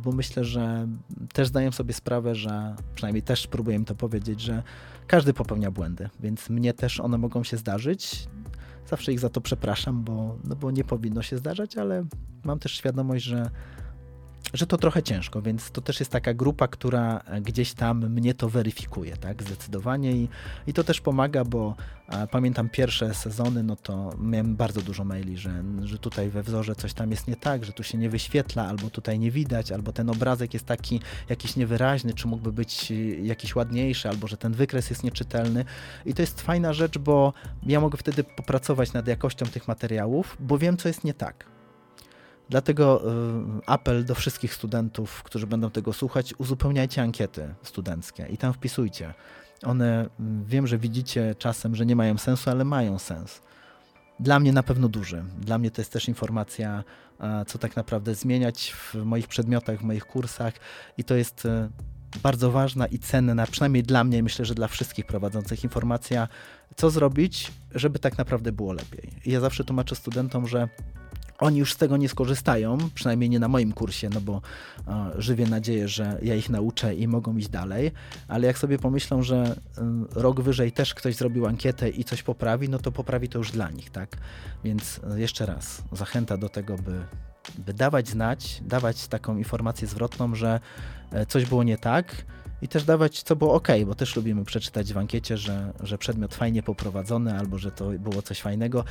bo 0.03 0.11
myślę, 0.11 0.43
że 0.43 0.87
też 1.33 1.47
zdaję 1.47 1.71
sobie 1.71 1.93
sprawę, 1.93 2.35
że 2.35 2.75
przynajmniej 2.95 3.23
też 3.23 3.47
próbuję 3.47 3.85
to 3.85 3.95
powiedzieć, 3.95 4.41
że 4.41 4.63
każdy 5.07 5.33
popełnia 5.33 5.71
błędy, 5.71 6.09
więc 6.19 6.49
mnie 6.49 6.73
też 6.73 6.99
one 6.99 7.17
mogą 7.17 7.43
się 7.43 7.57
zdarzyć. 7.57 8.27
Zawsze 8.87 9.13
ich 9.13 9.19
za 9.19 9.29
to 9.29 9.41
przepraszam, 9.41 10.03
bo, 10.03 10.37
no 10.43 10.55
bo 10.55 10.71
nie 10.71 10.83
powinno 10.83 11.21
się 11.21 11.37
zdarzać, 11.37 11.77
ale 11.77 12.05
mam 12.43 12.59
też 12.59 12.71
świadomość, 12.71 13.25
że 13.25 13.49
że 14.53 14.67
to 14.67 14.77
trochę 14.77 15.03
ciężko, 15.03 15.41
więc 15.41 15.71
to 15.71 15.81
też 15.81 15.99
jest 15.99 16.11
taka 16.11 16.33
grupa, 16.33 16.67
która 16.67 17.23
gdzieś 17.41 17.73
tam 17.73 18.09
mnie 18.09 18.33
to 18.33 18.49
weryfikuje, 18.49 19.17
tak, 19.17 19.43
zdecydowanie 19.43 20.11
i, 20.11 20.29
i 20.67 20.73
to 20.73 20.83
też 20.83 21.01
pomaga, 21.01 21.45
bo 21.45 21.75
a, 22.07 22.27
pamiętam 22.27 22.69
pierwsze 22.69 23.13
sezony, 23.13 23.63
no 23.63 23.75
to 23.75 24.13
miałem 24.19 24.55
bardzo 24.55 24.81
dużo 24.81 25.03
maili, 25.03 25.37
że, 25.37 25.63
że 25.83 25.97
tutaj 25.97 26.29
we 26.29 26.43
wzorze 26.43 26.75
coś 26.75 26.93
tam 26.93 27.11
jest 27.11 27.27
nie 27.27 27.35
tak, 27.35 27.65
że 27.65 27.73
tu 27.73 27.83
się 27.83 27.97
nie 27.97 28.09
wyświetla, 28.09 28.67
albo 28.67 28.89
tutaj 28.89 29.19
nie 29.19 29.31
widać, 29.31 29.71
albo 29.71 29.93
ten 29.93 30.09
obrazek 30.09 30.53
jest 30.53 30.65
taki 30.65 30.99
jakiś 31.29 31.55
niewyraźny, 31.55 32.13
czy 32.13 32.27
mógłby 32.27 32.51
być 32.51 32.93
jakiś 33.21 33.55
ładniejszy, 33.55 34.09
albo 34.09 34.27
że 34.27 34.37
ten 34.37 34.53
wykres 34.53 34.89
jest 34.89 35.03
nieczytelny. 35.03 35.65
I 36.05 36.13
to 36.13 36.21
jest 36.21 36.41
fajna 36.41 36.73
rzecz, 36.73 36.97
bo 36.97 37.33
ja 37.65 37.79
mogę 37.79 37.97
wtedy 37.97 38.23
popracować 38.23 38.93
nad 38.93 39.07
jakością 39.07 39.45
tych 39.45 39.67
materiałów, 39.67 40.37
bo 40.39 40.57
wiem, 40.57 40.77
co 40.77 40.87
jest 40.87 41.03
nie 41.03 41.13
tak 41.13 41.60
Dlatego 42.51 43.01
y, 43.03 43.65
apel 43.65 44.05
do 44.05 44.15
wszystkich 44.15 44.53
studentów, 44.53 45.23
którzy 45.23 45.47
będą 45.47 45.71
tego 45.71 45.93
słuchać, 45.93 46.33
uzupełniajcie 46.37 47.01
ankiety 47.01 47.53
studenckie 47.63 48.27
i 48.29 48.37
tam 48.37 48.53
wpisujcie. 48.53 49.13
One, 49.63 50.09
mm, 50.19 50.45
wiem, 50.45 50.67
że 50.67 50.77
widzicie 50.77 51.35
czasem, 51.35 51.75
że 51.75 51.85
nie 51.85 51.95
mają 51.95 52.17
sensu, 52.17 52.49
ale 52.49 52.65
mają 52.65 52.99
sens. 52.99 53.41
Dla 54.19 54.39
mnie 54.39 54.53
na 54.53 54.63
pewno 54.63 54.89
duży. 54.89 55.23
Dla 55.39 55.57
mnie 55.57 55.71
to 55.71 55.81
jest 55.81 55.91
też 55.91 56.07
informacja, 56.07 56.83
co 57.47 57.57
tak 57.57 57.75
naprawdę 57.75 58.15
zmieniać 58.15 58.71
w 58.71 58.95
moich 58.95 59.27
przedmiotach, 59.27 59.79
w 59.79 59.83
moich 59.83 60.05
kursach 60.05 60.53
i 60.97 61.03
to 61.03 61.15
jest 61.15 61.45
y, 61.45 61.69
bardzo 62.23 62.51
ważna 62.51 62.85
i 62.85 62.99
cenna, 62.99 63.47
przynajmniej 63.47 63.83
dla 63.83 64.03
mnie, 64.03 64.23
myślę, 64.23 64.45
że 64.45 64.55
dla 64.55 64.67
wszystkich 64.67 65.05
prowadzących 65.05 65.63
informacja, 65.63 66.27
co 66.75 66.89
zrobić, 66.89 67.51
żeby 67.75 67.99
tak 67.99 68.17
naprawdę 68.17 68.51
było 68.51 68.73
lepiej. 68.73 69.09
I 69.25 69.31
ja 69.31 69.39
zawsze 69.39 69.63
tłumaczę 69.63 69.95
studentom, 69.95 70.47
że 70.47 70.69
oni 71.41 71.59
już 71.59 71.73
z 71.73 71.77
tego 71.77 71.97
nie 71.97 72.09
skorzystają, 72.09 72.77
przynajmniej 72.95 73.29
nie 73.29 73.39
na 73.39 73.47
moim 73.47 73.71
kursie, 73.71 74.09
no 74.13 74.21
bo 74.21 74.41
e, 74.87 75.11
żywię 75.21 75.47
nadzieję, 75.47 75.87
że 75.87 76.19
ja 76.21 76.35
ich 76.35 76.49
nauczę 76.49 76.95
i 76.95 77.07
mogą 77.07 77.37
iść 77.37 77.49
dalej, 77.49 77.91
ale 78.27 78.47
jak 78.47 78.57
sobie 78.57 78.79
pomyślą, 78.79 79.23
że 79.23 79.35
e, 79.37 79.51
rok 80.15 80.41
wyżej 80.41 80.71
też 80.71 80.93
ktoś 80.93 81.15
zrobił 81.15 81.45
ankietę 81.45 81.89
i 81.89 82.03
coś 82.03 82.23
poprawi, 82.23 82.69
no 82.69 82.79
to 82.79 82.91
poprawi 82.91 83.29
to 83.29 83.37
już 83.37 83.51
dla 83.51 83.69
nich, 83.69 83.89
tak? 83.89 84.17
Więc 84.63 84.99
e, 85.13 85.19
jeszcze 85.19 85.45
raz, 85.45 85.83
zachęta 85.91 86.37
do 86.37 86.49
tego, 86.49 86.75
by, 86.75 87.05
by 87.57 87.73
dawać 87.73 88.09
znać, 88.09 88.61
dawać 88.65 89.07
taką 89.07 89.37
informację 89.37 89.87
zwrotną, 89.87 90.35
że 90.35 90.59
e, 91.11 91.25
coś 91.25 91.45
było 91.45 91.63
nie 91.63 91.77
tak, 91.77 92.25
i 92.61 92.67
też 92.67 92.83
dawać, 92.83 93.23
co 93.23 93.35
było 93.35 93.53
ok, 93.53 93.67
bo 93.85 93.95
też 93.95 94.15
lubimy 94.15 94.45
przeczytać 94.45 94.93
w 94.93 94.97
ankiecie, 94.97 95.37
że, 95.37 95.73
że 95.83 95.97
przedmiot 95.97 96.35
fajnie 96.35 96.63
poprowadzony 96.63 97.39
albo 97.39 97.57
że 97.57 97.71
to 97.71 97.89
było 97.89 98.21
coś 98.21 98.41
fajnego 98.41 98.83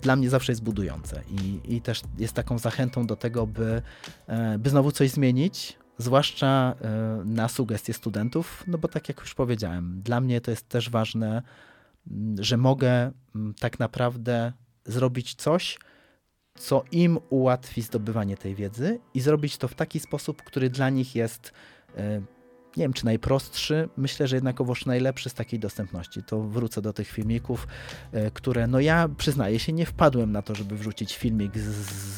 dla 0.00 0.16
mnie 0.16 0.30
zawsze 0.30 0.52
jest 0.52 0.62
budujące. 0.62 1.22
I, 1.30 1.74
i 1.76 1.80
też 1.80 2.02
jest 2.18 2.34
taką 2.34 2.58
zachętą 2.58 3.06
do 3.06 3.16
tego, 3.16 3.46
by, 3.46 3.82
e, 4.26 4.58
by 4.58 4.70
znowu 4.70 4.92
coś 4.92 5.10
zmienić, 5.10 5.78
zwłaszcza 5.98 6.74
e, 6.80 7.22
na 7.24 7.48
sugestie 7.48 7.92
studentów, 7.92 8.64
no 8.66 8.78
bo 8.78 8.88
tak 8.88 9.08
jak 9.08 9.20
już 9.20 9.34
powiedziałem, 9.34 10.02
dla 10.02 10.20
mnie 10.20 10.40
to 10.40 10.50
jest 10.50 10.68
też 10.68 10.90
ważne, 10.90 11.42
że 12.38 12.56
mogę 12.56 13.10
tak 13.60 13.78
naprawdę 13.78 14.52
zrobić 14.84 15.34
coś, 15.34 15.78
co 16.54 16.84
im 16.92 17.18
ułatwi 17.30 17.82
zdobywanie 17.82 18.36
tej 18.36 18.54
wiedzy 18.54 19.00
i 19.14 19.20
zrobić 19.20 19.56
to 19.56 19.68
w 19.68 19.74
taki 19.74 20.00
sposób, 20.00 20.42
który 20.42 20.70
dla 20.70 20.90
nich 20.90 21.14
jest 21.14 21.52
e, 21.96 22.20
nie 22.76 22.84
wiem 22.84 22.92
czy 22.92 23.04
najprostszy, 23.04 23.88
myślę, 23.96 24.28
że 24.28 24.36
jednakowoż 24.36 24.86
najlepszy 24.86 25.30
z 25.30 25.34
takiej 25.34 25.60
dostępności. 25.60 26.22
To 26.22 26.42
wrócę 26.42 26.82
do 26.82 26.92
tych 26.92 27.08
filmików, 27.08 27.66
e, 28.12 28.30
które, 28.30 28.66
no 28.66 28.80
ja 28.80 29.08
przyznaję 29.16 29.58
się, 29.58 29.72
nie 29.72 29.86
wpadłem 29.86 30.32
na 30.32 30.42
to, 30.42 30.54
żeby 30.54 30.76
wrzucić 30.76 31.16
filmik 31.16 31.58
z, 31.58 31.62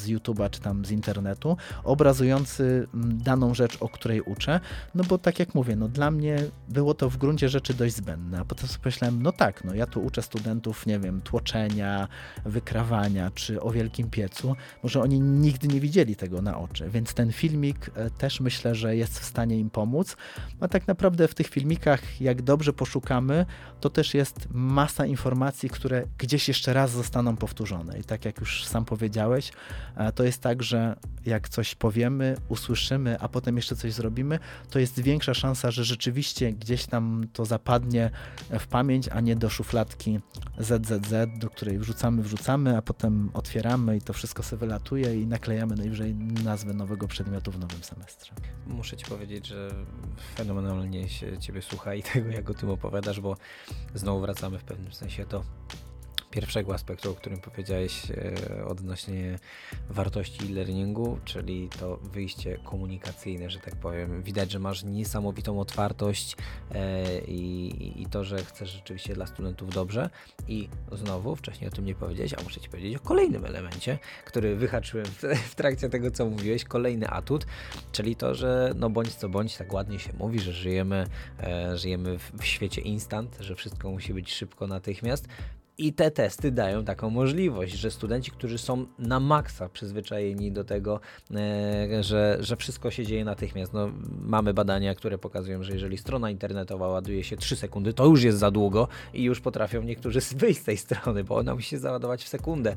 z 0.03 0.09
YouTube'a 0.09 0.51
czy 0.51 0.61
tam 0.61 0.85
z 0.85 0.91
internetu, 0.91 1.57
obrazujący 1.85 2.89
daną 2.95 3.55
rzecz, 3.55 3.77
o 3.81 3.89
której 3.89 4.21
uczę, 4.21 4.61
no 4.95 5.05
bo 5.05 5.19
tak 5.19 5.39
jak 5.39 5.55
mówię, 5.55 5.77
no 5.77 5.89
dla 5.89 6.11
mnie 6.11 6.39
było 6.69 6.95
to 6.95 7.11
w 7.11 7.17
gruncie 7.17 7.49
rzeczy 7.49 7.75
dość 7.75 7.97
zbędne, 7.97 8.39
a 8.41 8.45
potem 8.45 8.69
sobie 8.69 8.83
pomyślałem, 8.83 9.23
no 9.23 9.33
tak, 9.33 9.65
no 9.65 9.75
ja 9.75 9.87
tu 9.87 10.05
uczę 10.05 10.23
studentów, 10.23 10.87
nie 10.87 10.99
wiem, 10.99 11.21
tłoczenia, 11.21 12.09
wykrawania, 12.45 13.31
czy 13.31 13.63
o 13.63 13.71
wielkim 13.71 14.11
piecu, 14.11 14.57
może 14.83 15.01
oni 15.01 15.21
nigdy 15.21 15.69
nie 15.69 15.81
widzieli 15.81 16.17
tego 16.17 16.43
na 16.43 16.59
oczy, 16.59 16.91
więc 16.91 17.15
ten 17.15 17.33
filmik 17.33 17.91
e, 17.95 18.11
też 18.11 18.41
myślę, 18.41 18.75
że 18.75 18.97
jest 18.97 19.19
w 19.19 19.25
stanie 19.25 19.59
im 19.59 19.71
pomóc, 19.71 20.17
a 20.61 20.69
tak 20.69 20.89
naprawdę 20.89 21.29
w 21.29 21.35
tych 21.35 21.49
filmikach, 21.49 22.21
jak 22.21 22.43
dobrze 22.43 22.73
poszukamy, 22.73 23.47
to 23.81 23.91
też 23.91 24.15
jest 24.15 24.49
masa 24.51 25.07
informacji, 25.07 25.71
które 25.71 26.05
gdzieś 26.19 26.49
jeszcze 26.49 26.73
raz 26.73 26.91
zostaną 26.91 27.37
powtórzone. 27.37 27.99
I 27.99 28.05
tak 28.05 28.25
jak 28.25 28.41
już 28.41 28.65
sam 28.65 28.85
powiedziałeś, 28.85 29.53
e, 29.97 30.13
to 30.13 30.25
jest 30.25 30.43
tak, 30.43 30.63
że 30.63 30.97
jak 31.27 31.49
coś 31.49 31.75
powiemy, 31.75 32.37
usłyszymy, 32.49 33.21
a 33.21 33.29
potem 33.29 33.57
jeszcze 33.57 33.77
coś 33.77 33.93
zrobimy, 33.93 34.39
to 34.71 34.79
jest 34.79 35.01
większa 35.01 35.35
szansa, 35.35 35.71
że 35.71 35.85
rzeczywiście 35.85 36.53
gdzieś 36.53 36.87
tam 36.87 37.25
to 37.33 37.45
zapadnie 37.45 38.11
w 38.61 38.67
pamięć, 38.67 39.09
a 39.09 39.21
nie 39.21 39.37
do 39.37 39.51
szufladki 39.51 40.21
ZZZ, 40.59 41.39
do 41.39 41.51
której 41.51 41.79
wrzucamy, 41.79 42.23
wrzucamy, 42.23 42.77
a 42.77 42.83
potem 42.83 43.31
otwieramy 43.35 43.97
i 43.97 44.01
to 44.01 44.13
wszystko 44.13 44.43
sobie 44.43 44.61
wylatuje 44.61 45.23
i 45.23 45.27
naklejamy 45.27 45.77
najwyżej 45.77 46.15
nazwę 46.45 46.75
nowego 46.75 47.09
przedmiotu 47.09 47.53
w 47.53 47.59
nowym 47.59 47.83
semestrze. 47.83 48.33
Muszę 48.67 48.97
Ci 48.97 49.07
powiedzieć, 49.07 49.47
że 49.47 49.71
fenomenalnie 50.35 51.09
się 51.09 51.39
Ciebie 51.39 51.63
słucha 51.63 51.95
i 51.95 52.03
tego, 52.03 52.31
jak 52.31 52.51
o 52.51 52.55
tym 52.55 52.71
opowiadasz, 52.71 53.21
bo 53.21 53.37
znowu 53.95 54.21
wracamy 54.21 54.59
w 54.59 54.65
pewnym 54.65 54.93
sensie 54.93 55.27
do 55.27 55.45
pierwszego 56.33 56.75
aspektu, 56.75 57.11
o 57.11 57.15
którym 57.15 57.41
powiedziałeś 57.41 58.11
e, 58.11 58.65
odnośnie 58.65 59.39
wartości 59.91 60.45
e-learningu, 60.45 61.19
czyli 61.25 61.69
to 61.81 61.97
wyjście 61.97 62.59
komunikacyjne, 62.65 63.51
że 63.51 63.59
tak 63.59 63.77
powiem. 63.77 64.23
Widać, 64.23 64.51
że 64.51 64.59
masz 64.59 64.85
niesamowitą 64.85 65.61
otwartość 65.61 66.37
e, 66.75 67.21
i, 67.21 68.03
i 68.03 68.07
to, 68.07 68.25
że 68.25 68.39
chcesz 68.39 68.71
rzeczywiście 68.71 69.15
dla 69.15 69.27
studentów 69.27 69.71
dobrze. 69.71 70.11
I 70.49 70.69
znowu, 70.93 71.37
wcześniej 71.37 71.69
o 71.69 71.71
tym 71.71 71.85
nie 71.85 71.95
powiedziałeś, 71.95 72.35
a 72.39 72.43
muszę 72.43 72.61
Ci 72.61 72.69
powiedzieć 72.69 72.97
o 72.97 73.01
kolejnym 73.01 73.45
elemencie, 73.45 73.99
który 74.25 74.57
wyhaczyłem 74.57 75.07
w, 75.07 75.23
w 75.51 75.55
trakcie 75.55 75.89
tego, 75.89 76.11
co 76.11 76.27
mówiłeś, 76.27 76.65
kolejny 76.65 77.09
atut, 77.09 77.47
czyli 77.93 78.17
to, 78.17 78.35
że 78.35 78.73
no 78.77 78.91
bądź 78.91 79.15
co 79.15 79.29
bądź, 79.29 79.57
tak 79.57 79.73
ładnie 79.73 79.99
się 79.99 80.13
mówi, 80.19 80.41
że 80.41 80.53
żyjemy, 80.53 81.07
e, 81.41 81.79
żyjemy 81.79 82.19
w, 82.19 82.33
w 82.41 82.45
świecie 82.45 82.81
instant, 82.81 83.37
że 83.41 83.55
wszystko 83.55 83.91
musi 83.91 84.15
być 84.15 84.33
szybko 84.33 84.67
natychmiast. 84.67 85.29
I 85.79 85.93
te 85.93 86.11
testy 86.11 86.51
dają 86.51 86.85
taką 86.85 87.11
możliwość, 87.11 87.73
że 87.73 87.91
studenci, 87.91 88.31
którzy 88.31 88.59
są 88.59 88.87
na 88.99 89.21
maksa 89.21 89.69
przyzwyczajeni 89.69 90.53
do 90.53 90.65
tego, 90.65 91.01
e, 91.35 92.03
że, 92.03 92.37
że 92.41 92.57
wszystko 92.57 92.91
się 92.91 93.07
dzieje 93.07 93.25
natychmiast. 93.25 93.73
No, 93.73 93.91
mamy 94.21 94.55
badania, 94.55 94.95
które 94.95 95.19
pokazują, 95.19 95.63
że 95.63 95.73
jeżeli 95.73 95.99
strona 95.99 96.31
internetowa 96.31 96.89
ładuje 96.89 97.25
się 97.25 97.37
3 97.37 97.57
sekundy, 97.57 97.93
to 97.93 98.07
już 98.07 98.23
jest 98.23 98.39
za 98.39 98.51
długo 98.51 98.89
i 99.15 99.23
już 99.23 99.41
potrafią 99.41 99.83
niektórzy 99.83 100.21
wyjść 100.37 100.61
z 100.61 100.65
tej 100.65 100.77
strony, 100.77 101.25
bo 101.25 101.37
ona 101.37 101.55
musi 101.55 101.69
się 101.69 101.79
załadować 101.79 102.25
w 102.25 102.29
sekundę. 102.29 102.77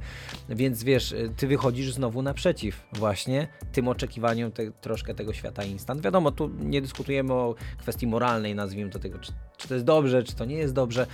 Więc 0.49 0.83
wiesz, 0.83 1.13
e, 1.13 1.29
ty 1.29 1.47
wychodzisz 1.47 1.93
znowu 1.93 2.21
naprzeciw 2.21 2.87
właśnie 2.93 3.47
tym 3.71 3.87
oczekiwaniom 3.87 4.51
te, 4.51 4.71
troszkę 4.71 5.15
tego 5.15 5.33
świata 5.33 5.63
instant. 5.63 6.01
Wiadomo, 6.01 6.31
tu 6.31 6.49
nie 6.59 6.81
dyskutujemy 6.81 7.33
o 7.33 7.55
kwestii 7.77 8.07
moralnej, 8.07 8.55
nazwijmy 8.55 8.91
to 8.91 8.99
tego, 8.99 9.19
czy, 9.19 9.31
czy 9.57 9.67
to 9.67 9.73
jest 9.73 9.85
dobrze, 9.85 10.23
czy 10.23 10.35
to 10.35 10.45
nie 10.45 10.55
jest 10.55 10.73
dobrze 10.73 11.07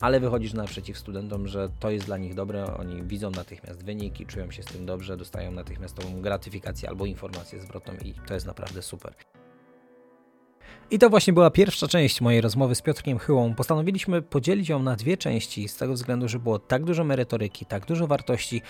ale 0.00 0.20
wychodzisz 0.20 0.52
naprzeciw 0.52 0.98
studentom, 0.98 1.48
że 1.48 1.68
to 1.80 1.90
jest 1.90 2.06
dla 2.06 2.16
nich 2.18 2.34
dobre, 2.34 2.76
oni 2.76 3.02
widzą 3.02 3.30
natychmiast 3.30 3.84
wyniki, 3.84 4.26
czują 4.26 4.50
się 4.50 4.62
z 4.62 4.66
tym 4.66 4.86
dobrze, 4.86 5.16
dostają 5.16 5.52
natychmiast 5.52 5.94
tą 5.94 6.20
gratyfikację 6.20 6.88
albo 6.88 7.06
informację 7.06 7.60
zwrotną 7.60 7.94
i 8.04 8.14
to 8.26 8.34
jest 8.34 8.46
naprawdę 8.46 8.82
super. 8.82 9.14
I 10.94 10.98
to 10.98 11.10
właśnie 11.10 11.32
była 11.32 11.50
pierwsza 11.50 11.88
część 11.88 12.20
mojej 12.20 12.40
rozmowy 12.40 12.74
z 12.74 12.82
Piotrkiem 12.82 13.18
Chyłą. 13.18 13.54
Postanowiliśmy 13.54 14.22
podzielić 14.22 14.68
ją 14.68 14.82
na 14.82 14.96
dwie 14.96 15.16
części, 15.16 15.68
z 15.68 15.76
tego 15.76 15.92
względu, 15.92 16.28
że 16.28 16.38
było 16.38 16.58
tak 16.58 16.84
dużo 16.84 17.04
merytoryki, 17.04 17.66
tak 17.66 17.86
dużo 17.86 18.06
wartości, 18.06 18.62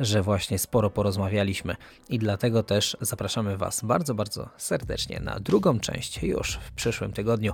że 0.00 0.22
właśnie 0.22 0.58
sporo 0.58 0.90
porozmawialiśmy. 0.90 1.76
I 2.08 2.18
dlatego 2.18 2.62
też 2.62 2.96
zapraszamy 3.00 3.56
Was 3.56 3.84
bardzo, 3.84 4.14
bardzo 4.14 4.48
serdecznie 4.56 5.20
na 5.20 5.40
drugą 5.40 5.80
część 5.80 6.22
już 6.22 6.54
w 6.54 6.72
przyszłym 6.72 7.12
tygodniu. 7.12 7.52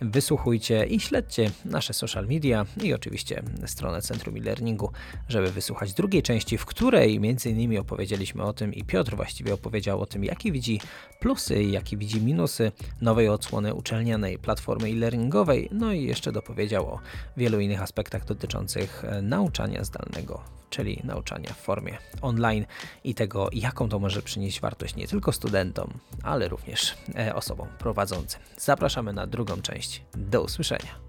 Wysłuchujcie 0.00 0.86
i 0.86 1.00
śledźcie 1.00 1.50
nasze 1.64 1.92
social 1.94 2.26
media 2.26 2.66
i 2.82 2.94
oczywiście 2.94 3.42
stronę 3.66 4.02
Centrum 4.02 4.36
e-Learningu, 4.36 4.92
żeby 5.28 5.52
wysłuchać 5.52 5.92
drugiej 5.92 6.22
części, 6.22 6.58
w 6.58 6.66
której 6.66 7.20
między 7.20 7.50
innymi 7.50 7.78
opowiedzieliśmy 7.78 8.42
o 8.42 8.52
tym 8.52 8.74
i 8.74 8.84
Piotr 8.84 9.16
właściwie 9.16 9.54
opowiedział 9.54 10.00
o 10.00 10.06
tym, 10.06 10.24
jakie 10.24 10.52
widzi 10.52 10.80
plusy 11.20 11.62
i 11.62 11.72
jakie 11.72 11.96
widzi 11.96 12.20
minusy 12.20 12.72
nowej 13.00 13.28
odsłony 13.28 13.65
strony 13.66 13.74
uczelnianej 13.74 14.38
platformy 14.38 14.88
e-learningowej, 14.88 15.68
no 15.72 15.92
i 15.92 16.02
jeszcze 16.02 16.32
dopowiedział 16.32 16.86
o 16.86 17.00
wielu 17.36 17.60
innych 17.60 17.82
aspektach 17.82 18.24
dotyczących 18.24 19.04
e, 19.04 19.22
nauczania 19.22 19.84
zdalnego, 19.84 20.42
czyli 20.70 21.00
nauczania 21.04 21.52
w 21.52 21.56
formie 21.56 21.98
online 22.22 22.66
i 23.04 23.14
tego, 23.14 23.48
jaką 23.52 23.88
to 23.88 23.98
może 23.98 24.22
przynieść 24.22 24.60
wartość 24.60 24.96
nie 24.96 25.08
tylko 25.08 25.32
studentom, 25.32 25.90
ale 26.22 26.48
również 26.48 26.94
e, 27.18 27.34
osobom 27.34 27.68
prowadzącym. 27.78 28.40
Zapraszamy 28.58 29.12
na 29.12 29.26
drugą 29.26 29.62
część. 29.62 30.02
Do 30.14 30.42
usłyszenia. 30.42 31.06